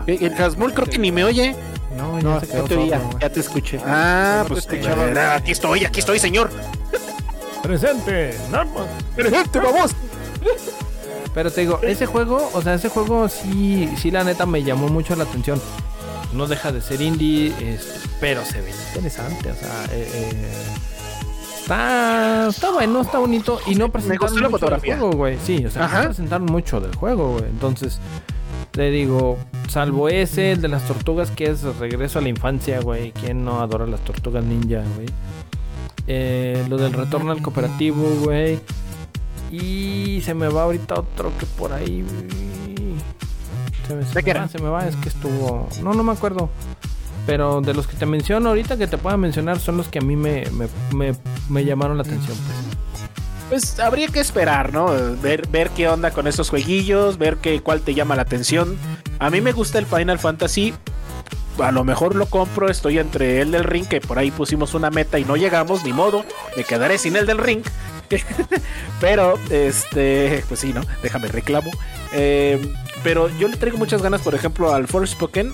[0.07, 1.57] Eh, El Hasmul creo que ni me oye.
[1.97, 3.81] No, ya No, se ya quedó te oía, ya te escuché.
[3.87, 5.07] Ah, No te pues escuchaba.
[5.11, 6.51] eh, aquí estoy, aquí estoy, señor.
[7.63, 8.87] Presente, Narma.
[9.17, 9.93] Presente, vamos.
[11.35, 14.89] Pero te digo, ese juego, o sea, ese juego sí, sí la neta me llamó
[14.89, 15.61] mucho la atención.
[16.33, 20.53] No deja de ser indie, es- pero se ve interesante, o sea, eh, eh,
[21.61, 24.93] está, está bueno, está bonito y no presentaron la mucho fotografía.
[24.95, 25.39] del juego, güey.
[25.45, 25.99] Sí, o sea, Ajá.
[26.03, 27.45] no presentaron mucho del juego, güey.
[27.45, 27.99] Entonces,
[28.73, 29.39] te digo,
[29.69, 33.13] salvo ese, el de las tortugas, que es regreso a la infancia, güey.
[33.13, 35.07] ¿Quién no adora las tortugas ninja, güey?
[36.07, 38.59] Eh, lo del retorno al cooperativo, güey.
[39.51, 42.05] Y se me va ahorita otro que por ahí.
[43.87, 45.69] Se me, se ¿De me va, se me va, es que estuvo.
[45.83, 46.51] No, no me acuerdo.
[47.27, 50.03] Pero de los que te menciono ahorita que te pueda mencionar son los que a
[50.03, 51.15] mí me, me, me,
[51.49, 52.37] me llamaron la atención.
[52.37, 52.81] Pues.
[53.51, 54.87] Pues habría que esperar, ¿no?
[55.21, 58.77] Ver, ver qué onda con esos jueguillos, ver qué, cuál te llama la atención.
[59.19, 60.73] A mí me gusta el Final Fantasy.
[61.61, 64.89] A lo mejor lo compro, estoy entre el del ring, que por ahí pusimos una
[64.91, 66.25] meta y no llegamos, ni modo,
[66.57, 67.63] me quedaré sin el del ring.
[69.01, 70.83] pero, este, pues sí, ¿no?
[71.03, 71.71] Déjame reclamo.
[72.13, 72.61] Eh,
[73.03, 75.53] pero yo le traigo muchas ganas, por ejemplo, al Forspoken,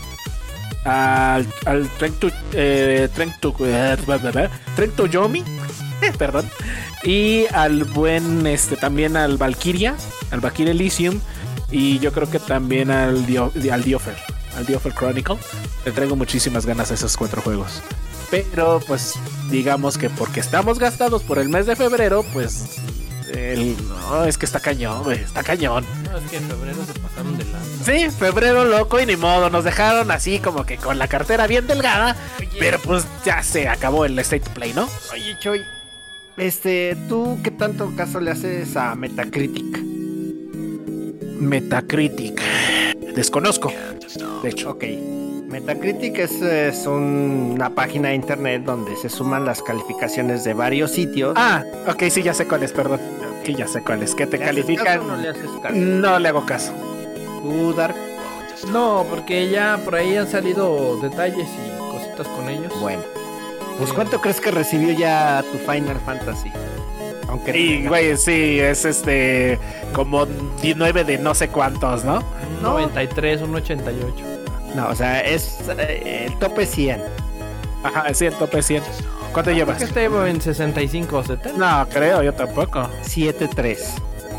[0.84, 5.44] al, al Tren to, eh, Tren eh, Yomi,
[6.18, 6.48] perdón,
[7.04, 9.96] y al buen, este, también al Valkyria,
[10.30, 11.20] al Valkyria Elysium,
[11.70, 13.24] y yo creo que también al,
[13.72, 14.16] al Diofer,
[14.56, 15.36] al Diofer Chronicle.
[15.84, 17.82] Le traigo muchísimas ganas a esos cuatro juegos.
[18.30, 19.14] Pero, pues,
[19.50, 22.78] digamos que porque estamos gastados por el mes de febrero, pues,
[23.32, 25.84] el, no, es que está cañón, güey, está cañón.
[26.10, 27.84] No, es que en febrero se pasaron de lanza.
[27.84, 31.66] Sí, febrero loco y ni modo, nos dejaron así como que con la cartera bien
[31.66, 32.16] delgada,
[32.58, 34.88] pero pues ya se acabó el State Play, ¿no?
[35.12, 35.62] Oye, Choy,
[36.36, 39.78] este, ¿tú qué tanto caso le haces a Metacritic?
[41.40, 42.40] Metacritic.
[43.14, 43.72] Desconozco.
[44.42, 44.70] De hecho.
[44.70, 44.84] Ok.
[45.48, 50.90] Metacritic es, es un- una página de internet donde se suman las calificaciones de varios
[50.90, 51.34] sitios.
[51.36, 53.00] Ah, ok, sí, ya sé cuál es, perdón.
[53.44, 54.14] Que ya sé cuál es.
[54.14, 54.84] Que te ¿Le haces califican.
[54.84, 55.74] caso o no le haces caso?
[55.76, 56.72] No le hago caso.
[57.42, 57.94] ¿Tú, Dark?
[58.72, 62.72] No, porque ya por ahí han salido detalles y cositas con ellos.
[62.80, 63.02] Bueno.
[63.78, 66.50] Pues ¿cuánto crees que recibió ya tu Final Fantasy?
[67.28, 69.58] Aunque Y, güey, sí, es este.
[69.92, 72.20] Como 19 de no sé cuántos, No.
[72.62, 74.14] 93, un 88.
[74.76, 77.02] No, o sea, es eh, el tope 100.
[77.82, 78.82] Ajá, sí, el tope 100.
[79.32, 79.78] ¿Cuánto Creo llevas?
[79.78, 81.58] que este en 65 o 70.
[81.58, 82.88] No, creo, yo tampoco.
[83.04, 83.78] 7-3.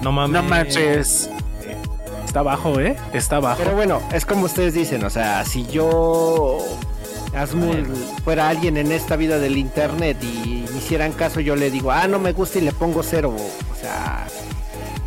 [0.04, 0.32] No mames.
[0.44, 1.30] No manches.
[2.26, 2.96] Está bajo, ¿eh?
[3.14, 3.58] Está bajo.
[3.64, 6.60] Pero bueno, es como ustedes dicen, o sea, si yo,
[7.36, 7.88] Asmul,
[8.24, 12.08] fuera alguien en esta vida del internet y me hicieran caso, yo le digo, ah,
[12.08, 13.34] no me gusta y le pongo cero.
[13.36, 14.28] O sea,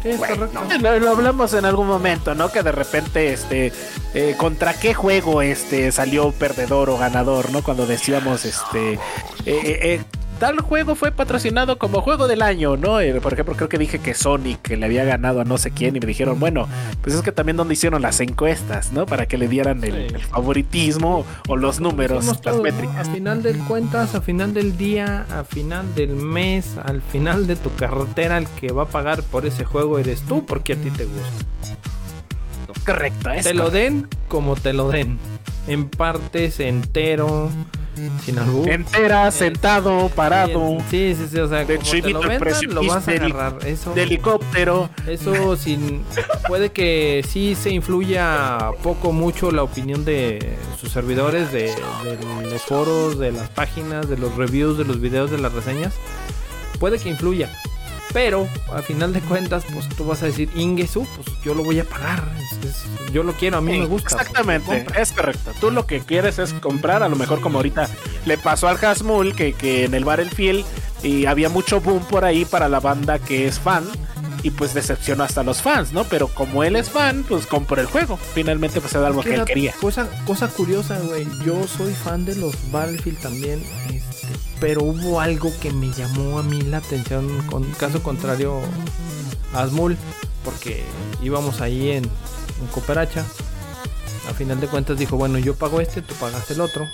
[0.04, 0.64] es Bueno, correcto.
[0.64, 0.78] no.
[0.78, 2.50] Lo, lo hablamos en algún momento, ¿no?
[2.50, 3.72] Que de repente, este,
[4.14, 7.62] eh, contra qué juego, este, salió perdedor o ganador, ¿no?
[7.62, 8.98] Cuando decíamos, este, eh,
[9.46, 10.00] eh, eh,
[10.40, 12.98] tal juego fue patrocinado como juego del año, ¿no?
[13.00, 15.70] Eh, por ejemplo, creo que dije que Sonic que le había ganado a no sé
[15.70, 16.66] quién y me dijeron, bueno,
[17.02, 19.06] pues es que también donde hicieron las encuestas, ¿no?
[19.06, 20.14] Para que le dieran el, Sí.
[20.14, 22.62] el favoritismo o los números, las todo, ¿no?
[22.62, 23.06] métricas.
[23.08, 27.54] A final del cuentas, a final del día, a final del mes, al final de
[27.56, 30.90] tu carretera, el que va a pagar por ese juego eres tú porque a ti
[30.90, 31.76] te gusta.
[32.86, 35.18] Correcto, es te lo den como te lo den.
[35.68, 37.50] En partes, entero,
[38.24, 38.68] sin albur.
[38.68, 43.10] Entera, sentado, parado, Sí, sí, sí, o sea, como te lo vendan, lo vas a
[43.10, 43.58] agarrar.
[43.66, 44.90] Eso, de helicóptero.
[45.06, 46.04] eso sin,
[46.48, 51.74] puede que sí se influya poco mucho la opinión de sus servidores, de,
[52.04, 55.94] de los foros, de las páginas, de los reviews, de los videos, de las reseñas.
[56.78, 57.50] Puede que influya.
[58.12, 61.78] Pero a final de cuentas, pues tú vas a decir, Ingesu, pues yo lo voy
[61.80, 62.28] a pagar.
[62.38, 64.10] Es- es- yo lo quiero, a mí me gusta.
[64.16, 65.52] pues, Exactamente, es correcto.
[65.60, 67.88] Tú lo que quieres es comprar, a lo mejor como ahorita
[68.26, 70.64] le pasó al Hasmul, que, que en el Battlefield
[71.02, 73.84] y había mucho boom por ahí para la banda que es fan.
[74.42, 76.04] Y pues decepcionó hasta los fans, ¿no?
[76.04, 78.16] Pero como él es fan, pues compró el juego.
[78.16, 79.72] Finalmente pues era algo que él quería.
[79.78, 81.26] Cosa, cosa curiosa, güey.
[81.44, 83.62] Yo soy fan de los Battlefield también.
[83.92, 84.19] Este,
[84.60, 87.26] pero hubo algo que me llamó a mí la atención.
[87.46, 88.60] Con caso contrario
[89.54, 89.96] a Asmul.
[90.44, 90.82] Porque
[91.22, 93.24] íbamos ahí en, en Cooperacha.
[94.28, 96.86] A final de cuentas dijo, bueno, yo pago este, tú pagas el otro.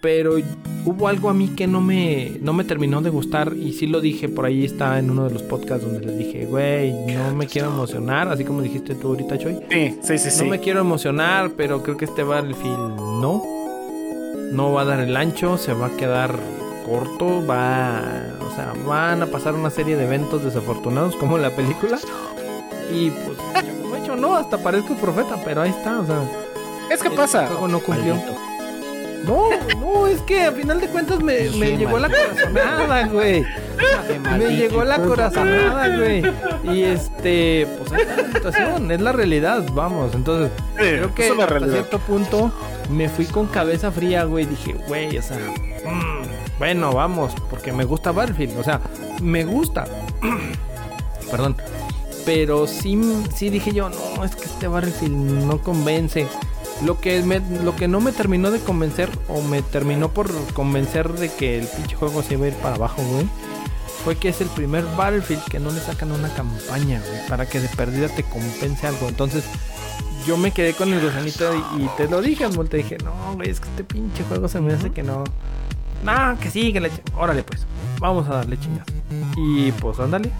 [0.00, 0.36] Pero
[0.84, 4.02] hubo algo a mí que no me, no me terminó de gustar y sí lo
[4.02, 7.46] dije, por ahí está en uno de los podcasts donde les dije, güey, no me
[7.46, 9.60] quiero emocionar, así como dijiste tú ahorita, Choy.
[9.70, 10.44] Sí, sí, sí, sí.
[10.44, 13.53] No me quiero emocionar, pero creo que este Battlefield no.
[14.52, 16.34] No va a dar el ancho, se va a quedar
[16.86, 18.00] corto, va,
[18.40, 21.98] o sea, van a pasar una serie de eventos desafortunados como en la película.
[22.92, 23.38] Y pues,
[23.82, 26.18] como he hecho, no, hasta parezco un profeta, pero ahí está, o sea,
[26.90, 27.46] Es que el pasa.
[27.46, 28.16] juego no cumplió.
[29.26, 29.48] No,
[29.80, 33.42] no, es que a final de cuentas me, me llegó la corazonada, güey.
[34.38, 36.22] Me llegó la corazonada, güey.
[36.64, 40.14] Y este, pues ahí está la situación, es la realidad, vamos.
[40.14, 41.72] Entonces, creo que es una hasta realidad.
[41.72, 42.52] cierto punto
[42.90, 44.46] me fui con cabeza fría, güey.
[44.46, 48.58] Dije, güey, o sea, mm, bueno, vamos, porque me gusta Battlefield.
[48.58, 48.80] O sea,
[49.22, 49.86] me gusta.
[51.30, 51.56] Perdón.
[52.24, 52.98] Pero sí,
[53.34, 56.26] sí dije yo, no, es que este Battlefield no convence.
[56.82, 57.22] Lo que,
[57.62, 61.66] lo que no me terminó de convencer, o me terminó por convencer de que el
[61.66, 63.28] pinche juego se iba a ir para abajo, güey,
[64.04, 67.60] fue que es el primer Battlefield que no le sacan una campaña, güey, para que
[67.60, 69.08] de perdida te compense algo.
[69.08, 69.44] Entonces,
[70.26, 73.12] yo me quedé con el gusanito y, y te lo dije, Amol, te dije, no,
[73.34, 75.24] güey, es que este pinche juego se me hace que no.
[76.04, 76.90] No, que sí, que le...
[77.16, 77.66] Órale, pues,
[77.98, 78.86] vamos a darle chingas.
[79.36, 80.30] Y pues, ándale.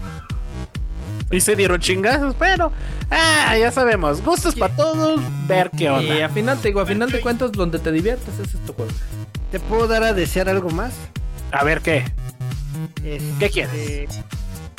[1.31, 2.71] Y se dieron chingazos, pero
[3.09, 6.25] ah, ya sabemos, gustos para todos, ver qué Y onda.
[6.25, 8.91] a final, te digo, a final de cuentas, donde te diviertes, ese es tu juego.
[9.51, 10.93] ¿Te puedo dar a desear algo más?
[11.51, 12.05] A ver qué.
[13.03, 14.21] Este, ¿Qué quieres?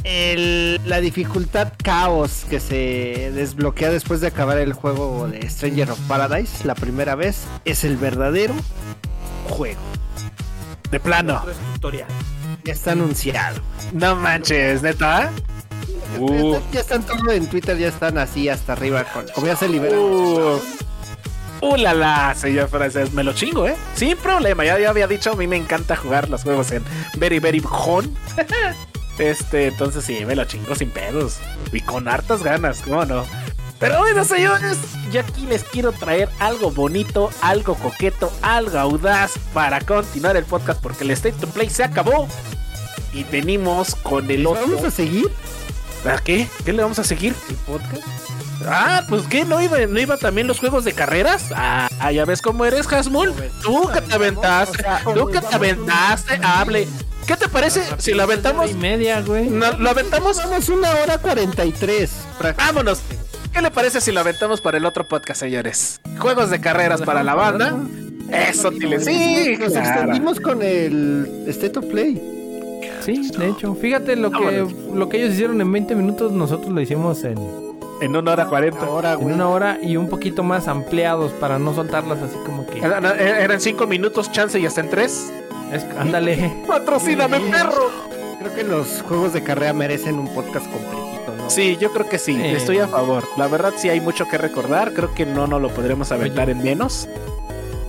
[0.06, 5.98] El- la dificultad caos que se desbloquea después de acabar el juego de Stranger of
[6.06, 8.54] Paradise la primera vez es el verdadero
[9.48, 9.80] juego.
[10.90, 11.42] De plano.
[12.64, 13.60] Ya está anunciado.
[13.92, 15.30] No manches, neta.
[16.18, 16.52] Uh.
[16.52, 19.56] Ya, está- ya están todo en Twitter, ya están así hasta arriba con como ya
[19.56, 19.98] se liberan.
[19.98, 20.60] Uh.
[21.62, 23.74] Uh, la la, señor francés, me lo chingo, ¿eh?
[23.94, 26.84] Sin problema, ya, ya había dicho, a mí me encanta jugar los juegos en
[27.16, 28.14] Very Very Hon.
[29.18, 31.38] Este, entonces sí, me lo chingo sin pedos.
[31.72, 33.24] Y con hartas ganas, ¿cómo no?
[33.78, 34.78] Pero bueno, señores,
[35.12, 40.80] yo aquí les quiero traer algo bonito, algo coqueto, algo audaz para continuar el podcast
[40.80, 42.26] porque el State to Play se acabó.
[43.12, 44.62] Y venimos con el otro.
[44.66, 45.30] ¿Vamos a seguir
[46.06, 46.48] ¿A qué?
[46.64, 47.34] ¿Qué le vamos a seguir?
[47.48, 48.02] el podcast?
[48.64, 49.44] Ah, pues ¿qué?
[49.44, 51.46] ¿No iba, ¿No iba también los juegos de carreras?
[51.54, 53.34] Ah, ah, ya ves cómo eres, Hasmul.
[53.62, 54.84] Tú que te aventaste,
[55.14, 56.88] tú que te aventaste, hable.
[57.26, 58.70] ¿Qué te parece si lo aventamos?
[58.70, 59.48] Y media, güey.
[59.48, 60.36] No, lo aventamos.
[60.36, 62.10] Vamos una hora 43.
[62.56, 63.00] Vámonos.
[63.52, 66.00] ¿Qué le parece si lo aventamos para el otro podcast, señores?
[66.18, 67.76] Juegos de carreras para la banda.
[68.30, 69.00] Eso, Tile.
[69.00, 69.88] Sí, Nos claro.
[69.88, 72.20] extendimos con el State of Play.
[73.04, 73.74] Sí, de hecho.
[73.74, 74.72] Fíjate lo que, Vámonos.
[74.94, 77.38] lo que ellos hicieron en 20 minutos, nosotros lo hicimos en,
[78.00, 78.86] En una hora cuarenta.
[79.20, 82.78] En una hora y un poquito más ampliados para no soltarlas así como que.
[82.78, 85.32] Eran eran cinco minutos, chance y hasta en tres.
[85.72, 86.52] Es- ándale.
[86.66, 87.90] Patrocíname, perro.
[88.38, 91.48] Creo que los juegos de carrera merecen un podcast completito, ¿no?
[91.50, 92.56] Sí, yo creo que sí, Eh.
[92.56, 93.24] estoy a favor.
[93.36, 96.62] La verdad sí hay mucho que recordar, creo que no nos lo podremos aventar en
[96.62, 97.08] menos.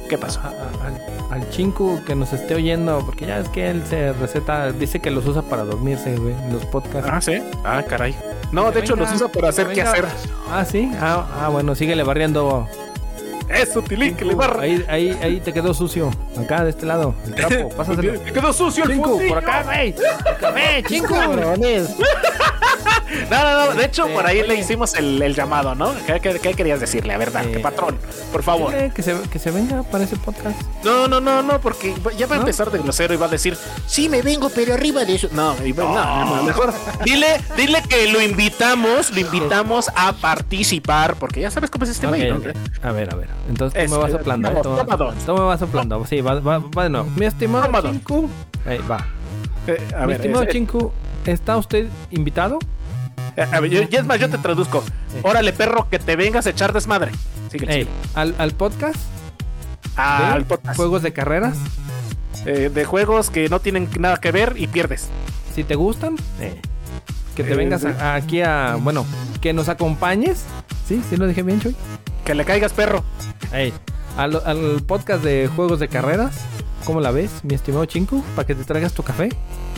[0.10, 0.40] ¿Qué pasó?
[0.40, 4.14] A- a- al, al chinku que nos esté oyendo, porque ya es que él se
[4.14, 7.10] receta, dice que los usa para dormirse, güey, en los podcasts.
[7.12, 7.34] Ah, sí.
[7.66, 8.16] Ah, caray.
[8.54, 10.06] No, de hecho Venga, los usa para hacer qué hacer.
[10.50, 10.90] Ah, sí.
[11.02, 12.68] Ah, ah, bueno, síguele barriendo.
[13.50, 14.64] Eso, Tilín, que le barra.
[14.64, 16.12] Ahí, ahí, ahí te quedó sucio.
[16.38, 17.16] Acá, de este lado.
[17.26, 18.14] El trapo, pásaselo.
[18.24, 19.94] Me quedó sucio el Chinku, por acá, güey.
[20.54, 21.14] Ve, chinku.
[21.14, 21.90] Cabrones.
[23.30, 23.74] No, no, no.
[23.74, 24.60] De hecho, Este, por ahí le oye.
[24.62, 25.94] hicimos el, el llamado, ¿no?
[26.06, 27.14] ¿Qué, qué- qué querías decirle?
[27.14, 27.98] A ver, dale, Eh, que patrón,
[28.32, 28.74] por favor.
[28.94, 30.62] Que se, que se venga para ese podcast.
[30.84, 32.44] No, no, no, no, porque ya va a ¿No?
[32.44, 33.58] empezar de grosero y va a decir,
[33.88, 35.30] sí me vengo, pero arriba de eso.
[35.32, 36.74] No, no, no, no, mejor
[37.06, 42.08] dile, dile que lo invitamos, lo invitamos a participar, porque ya sabes cómo es este
[42.08, 42.42] güey, ¿no?
[42.84, 43.30] A ver, a ver.
[43.50, 44.50] Entonces tú me vas soplando.
[44.50, 44.64] toma ¿eh?
[44.64, 45.16] Dos, toma dos.
[45.26, 46.06] tú me vas soplando.
[46.06, 47.06] Sí, va, va, bueno.
[47.16, 47.92] Mi estimado Toma dos.
[47.92, 48.30] Chinku.
[48.66, 49.06] Ahí va.
[49.68, 50.92] Eh, a Mi ver, estimado es- Chinku,
[51.26, 52.60] ¿está usted invitado?
[53.36, 54.84] eh, a ver, yo- y es más, yo te traduzco.
[55.24, 57.12] Órale, perro, que te vengas a echar desmadre.
[57.52, 57.90] Sigue, Ey, sigue.
[58.16, 58.98] al, al podcast
[59.96, 60.76] Ah, de al podcast.
[60.76, 61.58] juegos de carreras.
[62.46, 65.08] Eh, de juegos que no tienen nada que ver y pierdes.
[65.54, 66.60] Si te gustan, eh,
[67.36, 68.78] que te Eh, vengas a- aquí a.
[68.80, 69.06] Bueno,
[69.42, 70.44] que nos acompañes.
[70.88, 71.76] Sí, sí lo dije bien, Choy.
[72.28, 73.04] Que le caigas, perro.
[73.54, 73.74] Ey,
[74.18, 76.36] al, al podcast de juegos de carreras.
[76.86, 78.22] ¿Cómo la ves, mi estimado Chinku?
[78.36, 79.30] Para que te traigas tu café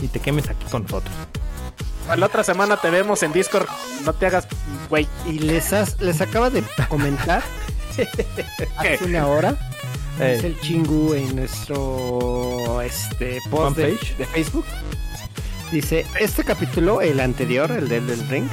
[0.02, 1.14] y te quemes aquí con nosotros.
[2.16, 3.66] La otra semana te vemos en Discord.
[4.04, 4.48] No te hagas,
[4.88, 5.06] güey.
[5.28, 7.40] Y les, has- les acaba de comentar
[8.76, 9.56] hace una hora.
[10.18, 14.64] Es el chingu en nuestro este post de, de Facebook.
[15.70, 18.48] Dice, este capítulo, el anterior, el del, del ring,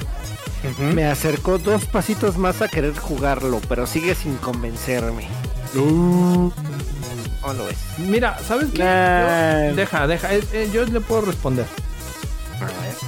[0.93, 5.27] me acercó dos pasitos más a querer jugarlo, pero sigue sin convencerme.
[5.75, 6.49] Uh.
[7.41, 7.77] ¿Cómo lo ves?
[7.99, 8.83] Mira, ¿sabes qué?
[8.83, 9.69] Nah.
[9.69, 10.33] Yo- deja, deja.
[10.33, 11.65] eh, eh, yo le puedo responder.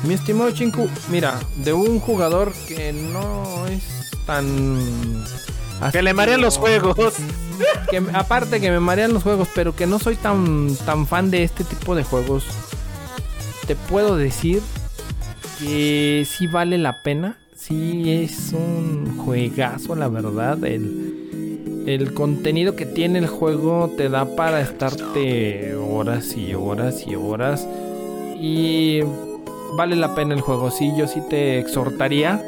[0.04, 3.84] Mi estimado Chinku, mira, de un jugador que no es
[4.26, 5.26] tan.
[5.92, 6.96] Que le marean los juegos.
[7.90, 11.44] que aparte que me marean los juegos, pero que no soy tan, tan fan de
[11.44, 12.46] este tipo de juegos,
[13.66, 14.62] te puedo decir
[15.60, 17.36] que sí vale la pena.
[17.56, 20.64] Sí es un juegazo, la verdad.
[20.64, 27.16] El, el contenido que tiene el juego te da para estarte horas y horas y
[27.16, 27.68] horas.
[28.40, 29.02] Y
[29.76, 30.72] vale la pena el juego.
[30.72, 32.42] Sí, yo sí te exhortaría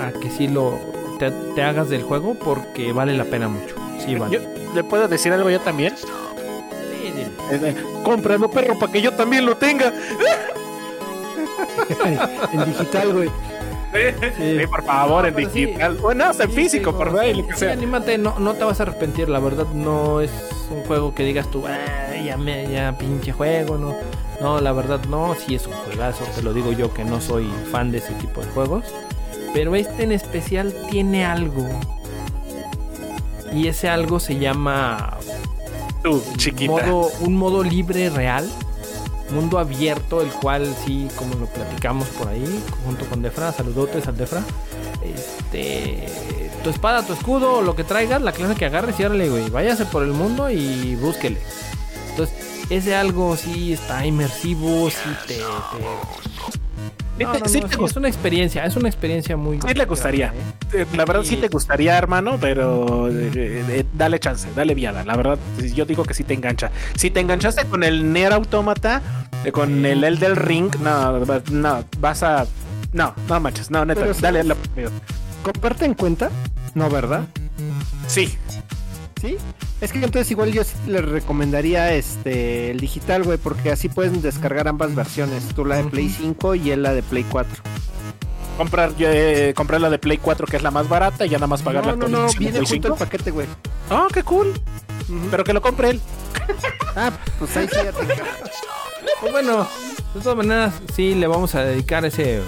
[0.00, 0.78] a que sí lo
[1.18, 3.74] te, te hagas del juego porque vale la pena mucho.
[4.04, 4.34] Sí, vale.
[4.36, 5.94] Yo- ¿Le puedo decir algo yo también?
[5.94, 7.74] Eh, eh,
[8.04, 9.92] Cómpralo, perro, para que yo también lo tenga.
[12.52, 13.30] en digital, güey.
[13.92, 15.66] Sí, por favor, en pero sí.
[15.66, 15.96] digital.
[15.96, 17.72] Bueno, en físico, por favor, lo sí, sea.
[17.72, 20.30] anímate, no, no te vas a arrepentir, la verdad no es
[20.70, 23.96] un juego que digas tú, "Ah, ya me, ya pinche juego, no.
[24.40, 27.50] No, la verdad no, sí es un juegazo, te lo digo yo que no soy
[27.72, 28.84] fan de ese tipo de juegos.
[29.52, 31.68] Pero este en especial tiene algo.
[33.52, 35.18] Y ese algo se llama
[36.04, 36.70] Tú, chiquita.
[36.72, 38.48] modo, un modo libre real,
[39.30, 44.16] mundo abierto, el cual sí, como lo platicamos por ahí, junto con Defra, saludotes al
[44.16, 44.42] Defra.
[45.02, 46.06] Este,
[46.62, 49.86] tu espada, tu escudo, lo que traigas, la clase que agarres y órale, güey, váyase
[49.86, 51.38] por el mundo y búsquele.
[52.10, 52.34] Entonces,
[52.70, 55.40] ese algo sí está inmersivo, sí te...
[57.24, 59.60] No, no, sí no, es una experiencia, es una experiencia muy...
[59.60, 60.32] Sí le gustaría.
[60.72, 60.86] ¿eh?
[60.96, 61.36] La verdad sí Sí.
[61.36, 65.04] te gustaría, hermano, pero eh, eh, dale chance, dale viada.
[65.04, 65.38] La verdad,
[65.74, 66.70] yo digo que sí te engancha.
[66.96, 69.00] Si te enganchaste con el Nier Automata,
[69.52, 71.18] con el Elden Ring, no,
[71.50, 72.46] no, vas a...
[72.92, 74.48] No, no manches, no, neta, Pero dale sí.
[74.48, 74.56] la...
[75.42, 76.30] ¿Comparte en cuenta?
[76.74, 77.24] No, ¿verdad?
[78.06, 78.36] Sí,
[79.20, 79.36] ¿Sí?
[79.80, 84.22] Es que entonces igual yo sí le recomendaría este el digital, güey, porque así pueden
[84.22, 85.44] descargar ambas versiones.
[85.54, 87.62] Tú la de Play 5 y él la de Play 4.
[88.56, 91.46] comprar, eh, comprar la de Play 4 que es la más barata y ya nada
[91.48, 92.96] más pagar no, la no, no, viene Play junto el 5.
[92.96, 93.46] paquete, güey.
[93.90, 94.52] Oh, qué cool.
[95.30, 96.00] Pero que lo compre él.
[96.96, 98.24] Ah, pues ahí sí ya te encargo.
[99.20, 99.66] Pues bueno,
[100.14, 102.40] de todas maneras, sí le vamos a dedicar ese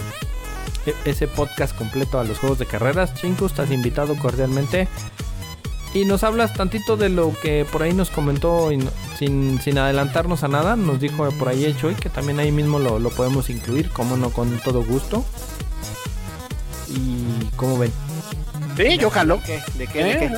[0.86, 3.15] e- ese podcast completo a los juegos de carreras.
[3.15, 4.89] Chinku, estás invitado cordialmente.
[5.94, 9.77] Y nos hablas tantito de lo que por ahí nos comentó y no- sin, sin
[9.78, 10.74] adelantarnos a nada.
[10.74, 14.16] Nos dijo por ahí el Choy que también ahí mismo lo, lo podemos incluir, como
[14.16, 15.24] no, con todo gusto.
[16.89, 17.93] Y como ven.
[18.77, 19.36] Sí, yo jalo.
[19.77, 20.05] ¿De qué?
[20.05, 20.31] ¿De Eh, qué?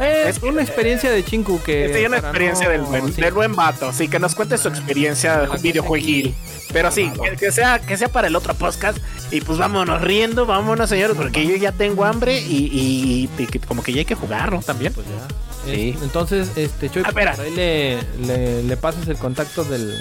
[0.00, 1.86] Es una experiencia de Chinku que.
[2.02, 3.20] Es una experiencia no- del, buen, sí.
[3.20, 6.34] del buen vato, sí, que nos cuente su experiencia videojueguil.
[6.72, 8.98] Pero sí, que, que sea, que sea para el otro podcast.
[9.30, 13.92] Y pues vámonos riendo, vámonos, señores, porque yo ya tengo hambre y, y- como que
[13.92, 14.60] ya hay que jugar, ¿no?
[14.62, 14.92] También.
[14.92, 15.72] Pues ya.
[15.72, 15.90] Sí.
[15.96, 17.32] Es- entonces, este, Choy, Ah, espera.
[17.34, 19.92] por ahí le, le, le pasas el contacto del.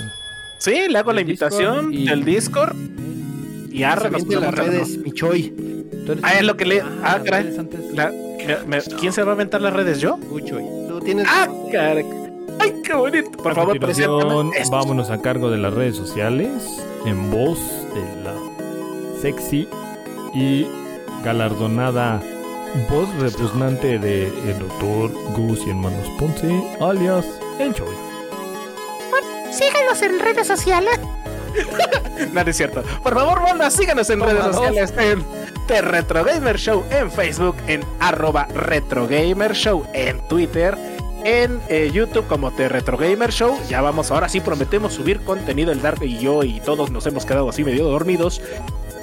[0.60, 2.76] Sí, le hago la invitación Discord y- del Discord.
[3.72, 5.12] Y arre, nos las redes, mi
[6.23, 7.56] Ah, es lo que le- ah, caray.
[7.94, 9.99] La- me- me- ¿Quién se va a aventar las redes?
[9.99, 10.18] ¿Yo?
[10.31, 10.64] Uy, Choy.
[10.88, 11.27] Tú tienes.
[11.30, 12.06] ¡Ah, caray!
[12.60, 13.31] ¡Ay, qué bonito!
[13.31, 14.52] Por A favor, preséntame.
[14.57, 14.76] Esto.
[14.76, 16.49] vámonos a cargo de las redes sociales
[17.06, 17.60] en voz
[17.94, 18.34] de la
[19.22, 19.68] sexy
[20.34, 20.68] y
[21.23, 22.22] galardonada
[22.90, 27.26] voz repugnante de el doctor Gus y hermanos Ponce, alias
[27.60, 27.88] El Choy.
[29.52, 30.99] Síganos en redes sociales.
[32.34, 32.84] No, no es cierto.
[33.02, 34.91] Por favor, banda, síganos en Toma redes sociales
[35.70, 40.76] The Retro Gamer Show en Facebook, en arroba Retro Gamer Show en Twitter,
[41.24, 43.56] en eh, YouTube como The Retro Gamer Show.
[43.70, 45.72] Ya vamos, ahora sí prometemos subir contenido.
[45.72, 48.41] El Dark y yo y todos nos hemos quedado así medio dormidos.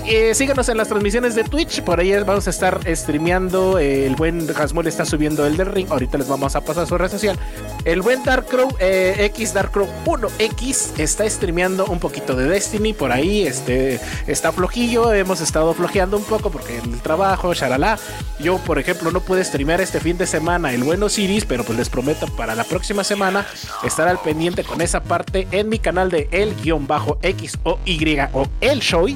[0.09, 3.81] Eh, síganos en las transmisiones de Twitch, por ahí vamos a estar streameando.
[3.81, 5.89] eh, el buen Hasmul está subiendo el del ring.
[5.91, 7.37] Ahorita les vamos a pasar su red social.
[7.85, 12.93] El buen Dark Crow eh, X Dark Crow 1X está streameando un poquito de Destiny
[12.93, 13.49] por ahí.
[13.49, 15.13] Este está flojillo.
[15.13, 17.99] Hemos estado flojeando un poco porque el trabajo, shalala.
[18.39, 21.77] Yo, por ejemplo, no pude streamear este fin de semana el bueno Osiris, pero pues
[21.77, 23.45] les prometo para la próxima semana
[23.83, 28.79] estar al pendiente con esa parte en mi canal de el-x o y o el
[28.79, 29.09] show.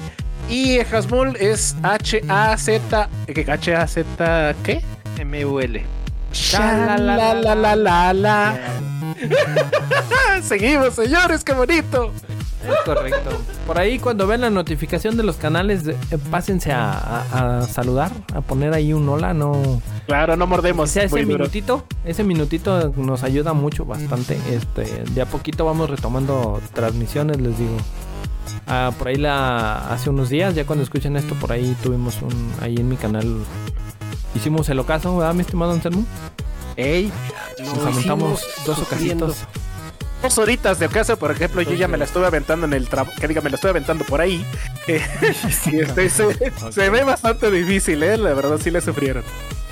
[0.49, 3.09] Y Hasmul es H-A-Z.
[3.49, 4.83] ¿H-A-Z qué?
[5.25, 5.81] MUL.
[10.43, 12.13] Seguimos, señores, qué bonito.
[12.67, 13.31] Es correcto.
[13.67, 15.97] Por ahí cuando ven la notificación de los canales, eh,
[16.31, 19.81] pásense a, a- a saludar, a poner ahí un hola, no...
[20.07, 20.91] Claro, no O mordemos.
[20.91, 21.39] sea, ese duro.
[21.39, 24.39] minutito, ese minutito nos ayuda mucho, bastante.
[24.51, 27.77] Este, de a poquito vamos retomando transmisiones, les digo.
[28.67, 32.53] Ah, por ahí la hace unos días, ya cuando escuchen esto, por ahí tuvimos un
[32.61, 33.45] ahí en mi canal
[34.35, 36.05] hicimos el ocaso, ¿verdad, mi estimado Anselmo?
[36.77, 37.13] Ey,
[37.59, 39.37] Nos aventamos dos ocasitos.
[40.23, 43.13] Dos horitas de ocaso, por ejemplo, yo ya me la estuve aventando en el trabajo,
[43.19, 44.45] que diga, me la estuve aventando por ahí.
[44.87, 45.01] Eh,
[45.73, 48.17] y este, se, se ve bastante difícil, ¿eh?
[48.19, 49.25] La verdad sí le sufrieron.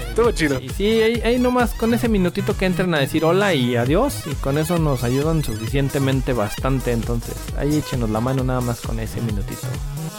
[0.08, 0.58] Estuvo chido.
[0.60, 4.22] Y sí, ahí, ahí nomás con ese minutito que entren a decir hola y adiós,
[4.26, 6.92] y con eso nos ayudan suficientemente bastante.
[6.92, 9.66] Entonces, ahí échenos la mano nada más con ese minutito.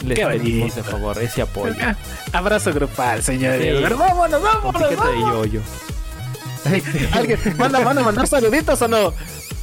[0.03, 1.75] Les Qué pedimos de favor ese apoyo.
[2.33, 3.77] Abrazo grupal, señores.
[3.77, 3.93] Sí.
[3.93, 5.63] Vámonos, vámonos, de vámonos.
[7.13, 9.13] ¿Alguien manda, manda, mandar saluditos o no?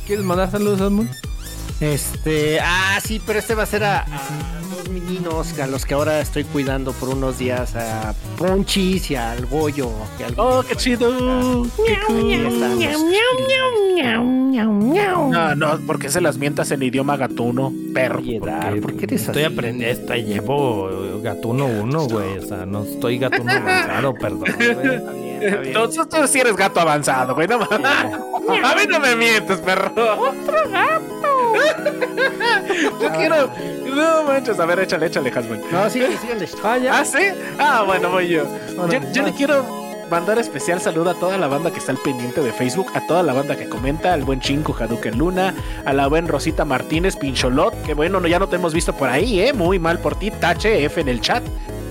[0.06, 1.10] ¿Quieres mandar saludos, Edmund?
[1.80, 5.92] Este, ah, sí, pero este va a ser a, a dos meninos a los que
[5.92, 9.90] ahora estoy cuidando por unos días, a Ponchis y al Goyo.
[10.18, 11.66] y al- Oh, qué chido.
[11.84, 13.02] Qué Ahí están los-
[15.28, 18.22] No, no, porque se las mientas en idioma gatuno, perro.
[18.42, 19.52] Dar, ¿por qué eres Estoy así?
[19.52, 22.38] aprendiendo, esta llevo gatuno 1, güey.
[22.38, 25.25] O sea, no estoy gatuno avanzado, perdón, güey.
[25.36, 25.76] Está bien, está bien.
[25.76, 27.48] Entonces tú sí eres gato avanzado, güey.
[27.48, 28.64] No, mames.
[28.64, 29.90] a mí no me mientes, perro.
[29.96, 31.06] Otro gato.
[33.00, 33.50] Yo quiero.
[33.94, 35.56] No manches, a ver, échale, échale, Hasbro.
[35.70, 36.48] No, síganle, síganle.
[36.62, 36.98] Ah, ya.
[36.98, 37.28] ¿Ah, sí?
[37.58, 38.44] Ah, bueno, voy yo.
[38.76, 39.64] Bueno, yo, yo le quiero
[40.10, 43.22] mandar especial saludo a toda la banda que está al pendiente de Facebook, a toda
[43.22, 45.54] la banda que comenta, al buen Chinco Hadouken Luna,
[45.84, 49.08] a la buen Rosita Martínez Pincholot, que bueno, no, ya no te hemos visto por
[49.08, 49.52] ahí, ¿eh?
[49.52, 51.42] Muy mal por ti, Tache F en el chat.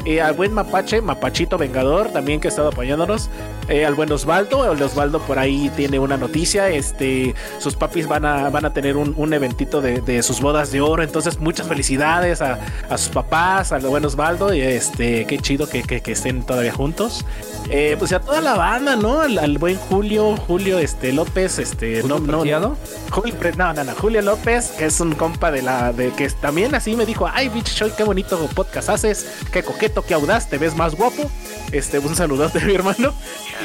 [0.06, 3.30] Eh, al buen Mapache, Mapachito Vengador, también que ha estado apoyándonos.
[3.68, 6.70] Eh, al buen Osvaldo, el Osvaldo por ahí tiene una noticia.
[6.70, 10.72] Este, sus papis van a, van a tener un, un eventito de, de sus bodas
[10.72, 11.02] de oro.
[11.04, 12.60] Entonces, muchas felicidades a,
[12.90, 14.54] a sus papás, al buen Osvaldo.
[14.54, 17.26] Y este, qué chido que, que- que estén todavía juntos.
[17.72, 19.22] Eh, pues a toda la banda, ¿no?
[19.22, 22.78] Al, al buen Julio, Julio este, López, este, no, no, Preciado?
[23.10, 26.76] Julio, no, no, no, Julio López, que es un compa de la, de que también
[26.76, 30.60] así me dijo, ay, bitch, Shoy, qué bonito podcast haces, qué coqueto, qué audaz, te
[30.60, 31.32] ves más guapo.
[31.72, 33.14] Este, un saludote, mi hermano.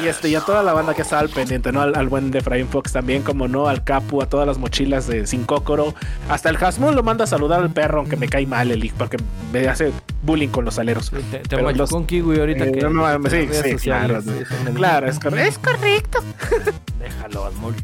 [0.03, 1.81] Y este, y a toda la banda que estaba al pendiente, ¿no?
[1.81, 5.07] Al, al buen de Efraín Fox también, como no, al Capu, a todas las mochilas
[5.07, 5.93] de Sin Cócoro.
[6.29, 9.17] Hasta el Hasmul lo manda a saludar al perro, aunque me cae mal el porque
[9.51, 9.91] me hace
[10.23, 11.09] bullying con los aleros.
[11.11, 12.81] Te, te Pero los- un kiwi ahorita Eh, que.
[12.81, 15.49] no, no, sí, sí, sociales, claro, me Claro, es correcto.
[15.49, 16.19] Es correcto.
[16.99, 17.75] Déjalo, Admul.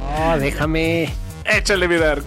[0.00, 1.12] No, déjame.
[1.44, 2.22] Échale, mi dar.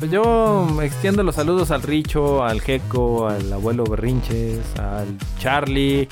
[0.00, 5.06] Pues yo extiendo los saludos al Richo, al Gecko, al abuelo Berrinches, al
[5.38, 6.08] Charlie,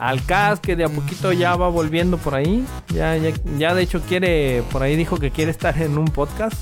[0.00, 2.64] al Cas, que de a poquito ya va volviendo por ahí.
[2.92, 6.54] Ya, ya, ya de hecho quiere, por ahí dijo que quiere estar en un podcast.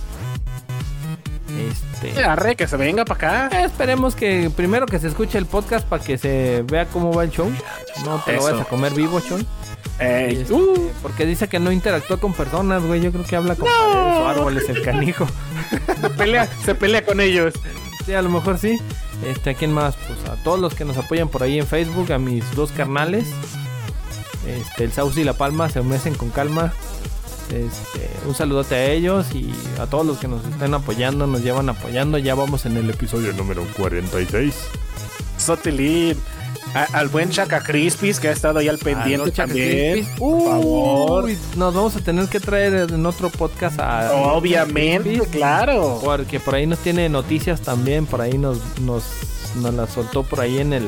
[2.03, 2.23] Este.
[2.25, 3.61] Arre, que se venga para acá.
[3.61, 7.25] eh, Esperemos que primero que se escuche el podcast para que se vea cómo va
[7.25, 7.51] el show.
[8.05, 9.47] No te lo vayas a comer vivo, Sean.
[9.99, 13.01] Ey, este, uh, Porque dice que no interactúa con personas, güey.
[13.01, 15.27] Yo creo que habla con paredes o árboles el canijo.
[16.01, 17.55] se pelea, se pelea con ellos.
[18.09, 18.81] Sí, a lo mejor sí.
[19.23, 19.95] Este, ¿a quién más?
[19.97, 23.29] Pues a todos los que nos apoyan por ahí en Facebook, a mis dos carnales.
[24.47, 26.73] Este, el Sauce y la Palma se mecen con calma.
[27.51, 31.69] Este, un saludote a ellos y a todos los que nos estén apoyando, nos llevan
[31.69, 32.17] apoyando.
[32.17, 34.55] Ya vamos en el episodio número 46.
[35.37, 36.17] Sotilín.
[36.75, 39.93] A- al buen Chaca Crispis que ha estado ahí al pendiente también.
[39.95, 40.19] Crispies.
[40.19, 41.25] por favor.
[41.25, 44.13] Uy, Nos vamos a tener que traer en otro podcast a.
[44.35, 45.99] Obviamente, claro.
[46.05, 48.07] Porque por ahí nos tiene noticias también.
[48.07, 49.05] Por ahí nos, nos,
[49.63, 50.85] nos la soltó por ahí en el,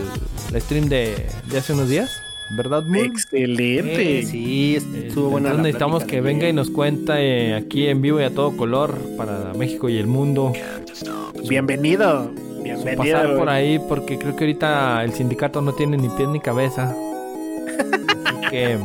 [0.53, 2.11] el stream de, de hace unos días.
[2.53, 3.05] ¿Verdad, Moon?
[3.07, 4.19] Excelente.
[4.21, 5.51] Eh, sí, Eh, estuvo buena.
[5.51, 8.99] entonces la necesitamos que venga y nos cuente aquí en vivo y a todo color
[9.17, 10.53] para México y el mundo.
[11.49, 12.31] Bienvenido.
[12.63, 13.19] Bienvenido.
[13.19, 16.95] pasar por ahí porque creo que ahorita el sindicato no tiene ni pies ni cabeza.
[18.25, 18.79] Así que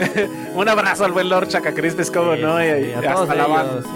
[0.54, 2.62] Un abrazo al buen Lord Chaca Crispis, como no.
[2.62, 3.88] Y, este, y a hasta todos la banda sí,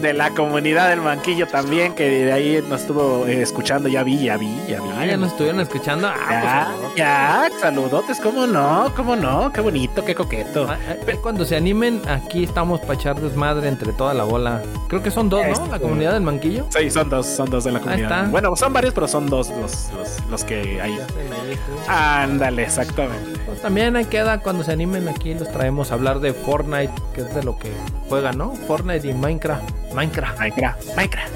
[0.00, 3.88] de la comunidad del Manquillo también, que de ahí nos estuvo eh, escuchando.
[3.88, 4.88] Ya vi, ya vi, ya vi.
[4.98, 6.08] Ah, ya nos estuvieron escuchando.
[6.08, 10.66] Ah, Ya, pues, ya, saludotes, cómo no, cómo no, qué bonito, qué coqueto.
[10.68, 14.62] Ah, ah, Cuando se animen, aquí estamos para echar desmadre entre toda la bola.
[14.88, 15.52] Creo que son dos, ¿no?
[15.52, 16.66] Este- La comunidad del manquillo.
[16.70, 18.10] Sí, son dos, son dos de la comunidad.
[18.20, 18.30] está.
[18.30, 20.98] Bueno, son varios, pero son dos los, los, los que hay.
[21.88, 23.38] Ándale, exactamente.
[23.46, 27.22] Pues también ahí queda cuando se animen aquí los traemos a hablar de Fortnite, que
[27.22, 27.70] es de lo que
[28.08, 28.52] juegan, ¿no?
[28.66, 29.62] Fortnite y Minecraft.
[29.94, 30.38] Minecraft.
[30.38, 31.32] Minecraft, Minecraft.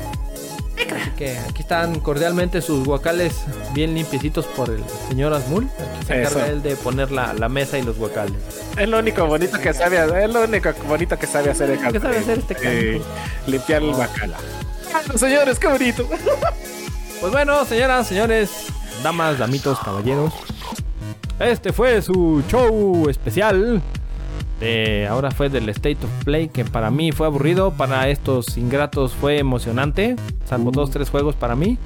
[0.78, 3.34] Así que aquí están cordialmente sus guacales
[3.74, 5.68] bien limpiecitos por el señor Azmul.
[5.96, 6.30] Aquí se Eso.
[6.38, 8.36] encarga él de poner la, la mesa y los guacales.
[8.76, 12.00] Es lo único bonito que sabe, es lo único bonito que sabe hacer el ¿Qué
[12.00, 13.02] sabe hacer este Eh,
[13.46, 14.38] Limpiar el bacala.
[15.16, 16.08] Señores, qué bonito.
[17.20, 18.48] Pues bueno, señoras, señores,
[19.02, 20.32] damas, damitos, caballeros.
[21.40, 23.82] Este fue su show especial
[24.60, 29.12] Eh, ahora fue del State of Play, que para mí fue aburrido, para estos ingratos
[29.12, 30.16] fue emocionante,
[30.46, 31.78] salvo dos, tres juegos para mí.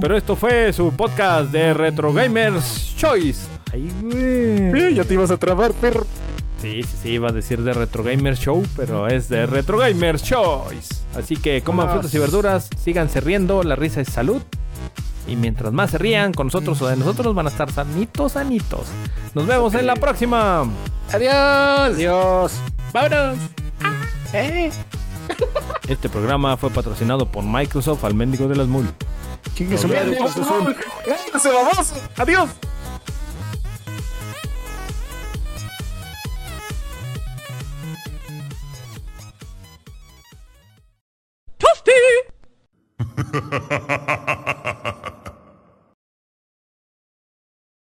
[0.00, 3.46] Pero esto fue su podcast de Retro Gamers Choice.
[3.72, 4.94] Ay, güey.
[4.94, 6.06] ya te ibas a trabar, perro.
[6.62, 10.24] Sí, sí, sí, iba a decir de Retro Gamers Show, pero es de Retro Gamers
[10.24, 10.94] Choice.
[11.14, 14.42] Así que coman frutas y verduras, síganse riendo, la risa es salud.
[15.28, 18.86] Y mientras más se rían con nosotros o de nosotros, van a estar sanitos, sanitos.
[19.34, 20.64] Nos vemos en la próxima.
[21.12, 21.34] Adiós.
[21.34, 22.52] Adiós.
[22.92, 23.38] Vámonos.
[24.32, 24.72] Eh.
[25.88, 28.86] Este programa fue patrocinado por Microsoft al mendigo de las mul.
[29.54, 31.94] ¡Se vamos!
[32.16, 32.50] ¡Adiós!
[41.58, 41.92] ¡Tosti!